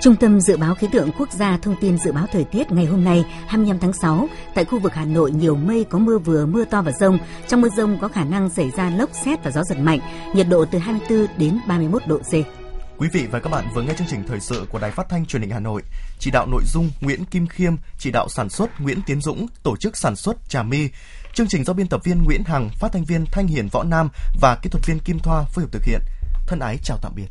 Trung 0.00 0.16
tâm 0.20 0.40
Dự 0.40 0.56
báo 0.56 0.74
Khí 0.74 0.86
tượng 0.92 1.10
Quốc 1.18 1.32
gia 1.32 1.56
thông 1.56 1.76
tin 1.80 1.98
dự 1.98 2.12
báo 2.12 2.26
thời 2.32 2.44
tiết 2.44 2.72
ngày 2.72 2.86
hôm 2.86 3.04
nay 3.04 3.24
25 3.46 3.78
tháng 3.78 3.92
6 3.92 4.28
tại 4.54 4.64
khu 4.64 4.78
vực 4.78 4.94
Hà 4.94 5.04
Nội 5.04 5.30
nhiều 5.30 5.56
mây 5.56 5.84
có 5.84 5.98
mưa 5.98 6.18
vừa 6.18 6.46
mưa 6.46 6.64
to 6.64 6.82
và 6.82 6.92
rông. 6.92 7.18
Trong 7.48 7.60
mưa 7.60 7.68
rông 7.76 7.98
có 8.00 8.08
khả 8.08 8.24
năng 8.24 8.50
xảy 8.50 8.70
ra 8.70 8.90
lốc 8.90 9.10
xét 9.24 9.44
và 9.44 9.50
gió 9.50 9.62
giật 9.64 9.78
mạnh, 9.78 10.00
nhiệt 10.34 10.46
độ 10.50 10.64
từ 10.64 10.78
24 10.78 11.26
đến 11.38 11.58
31 11.68 12.02
độ 12.06 12.18
C. 12.18 12.57
Quý 12.98 13.08
vị 13.12 13.26
và 13.30 13.40
các 13.40 13.50
bạn 13.50 13.68
vừa 13.74 13.82
nghe 13.82 13.94
chương 13.98 14.06
trình 14.10 14.24
thời 14.28 14.40
sự 14.40 14.66
của 14.70 14.78
Đài 14.78 14.90
Phát 14.90 15.08
thanh 15.08 15.26
Truyền 15.26 15.42
hình 15.42 15.50
Hà 15.50 15.60
Nội. 15.60 15.82
Chỉ 16.18 16.30
đạo 16.30 16.46
nội 16.46 16.62
dung 16.66 16.90
Nguyễn 17.00 17.24
Kim 17.24 17.46
Khiêm, 17.46 17.76
chỉ 17.98 18.10
đạo 18.10 18.28
sản 18.28 18.48
xuất 18.48 18.80
Nguyễn 18.80 19.02
Tiến 19.06 19.20
Dũng, 19.20 19.46
tổ 19.62 19.76
chức 19.76 19.96
sản 19.96 20.16
xuất 20.16 20.36
Trà 20.48 20.62
My. 20.62 20.88
Chương 21.34 21.46
trình 21.48 21.64
do 21.64 21.72
biên 21.72 21.88
tập 21.88 22.00
viên 22.04 22.22
Nguyễn 22.22 22.44
Hằng, 22.44 22.70
phát 22.78 22.92
thanh 22.92 23.04
viên 23.04 23.26
Thanh 23.32 23.46
Hiền 23.46 23.68
Võ 23.72 23.82
Nam 23.82 24.08
và 24.40 24.58
kỹ 24.62 24.70
thuật 24.70 24.86
viên 24.86 24.98
Kim 24.98 25.18
Thoa 25.18 25.44
phối 25.44 25.64
hợp 25.64 25.72
thực 25.72 25.84
hiện. 25.84 26.00
Thân 26.46 26.58
ái 26.58 26.78
chào 26.82 26.98
tạm 27.02 27.12
biệt. 27.16 27.28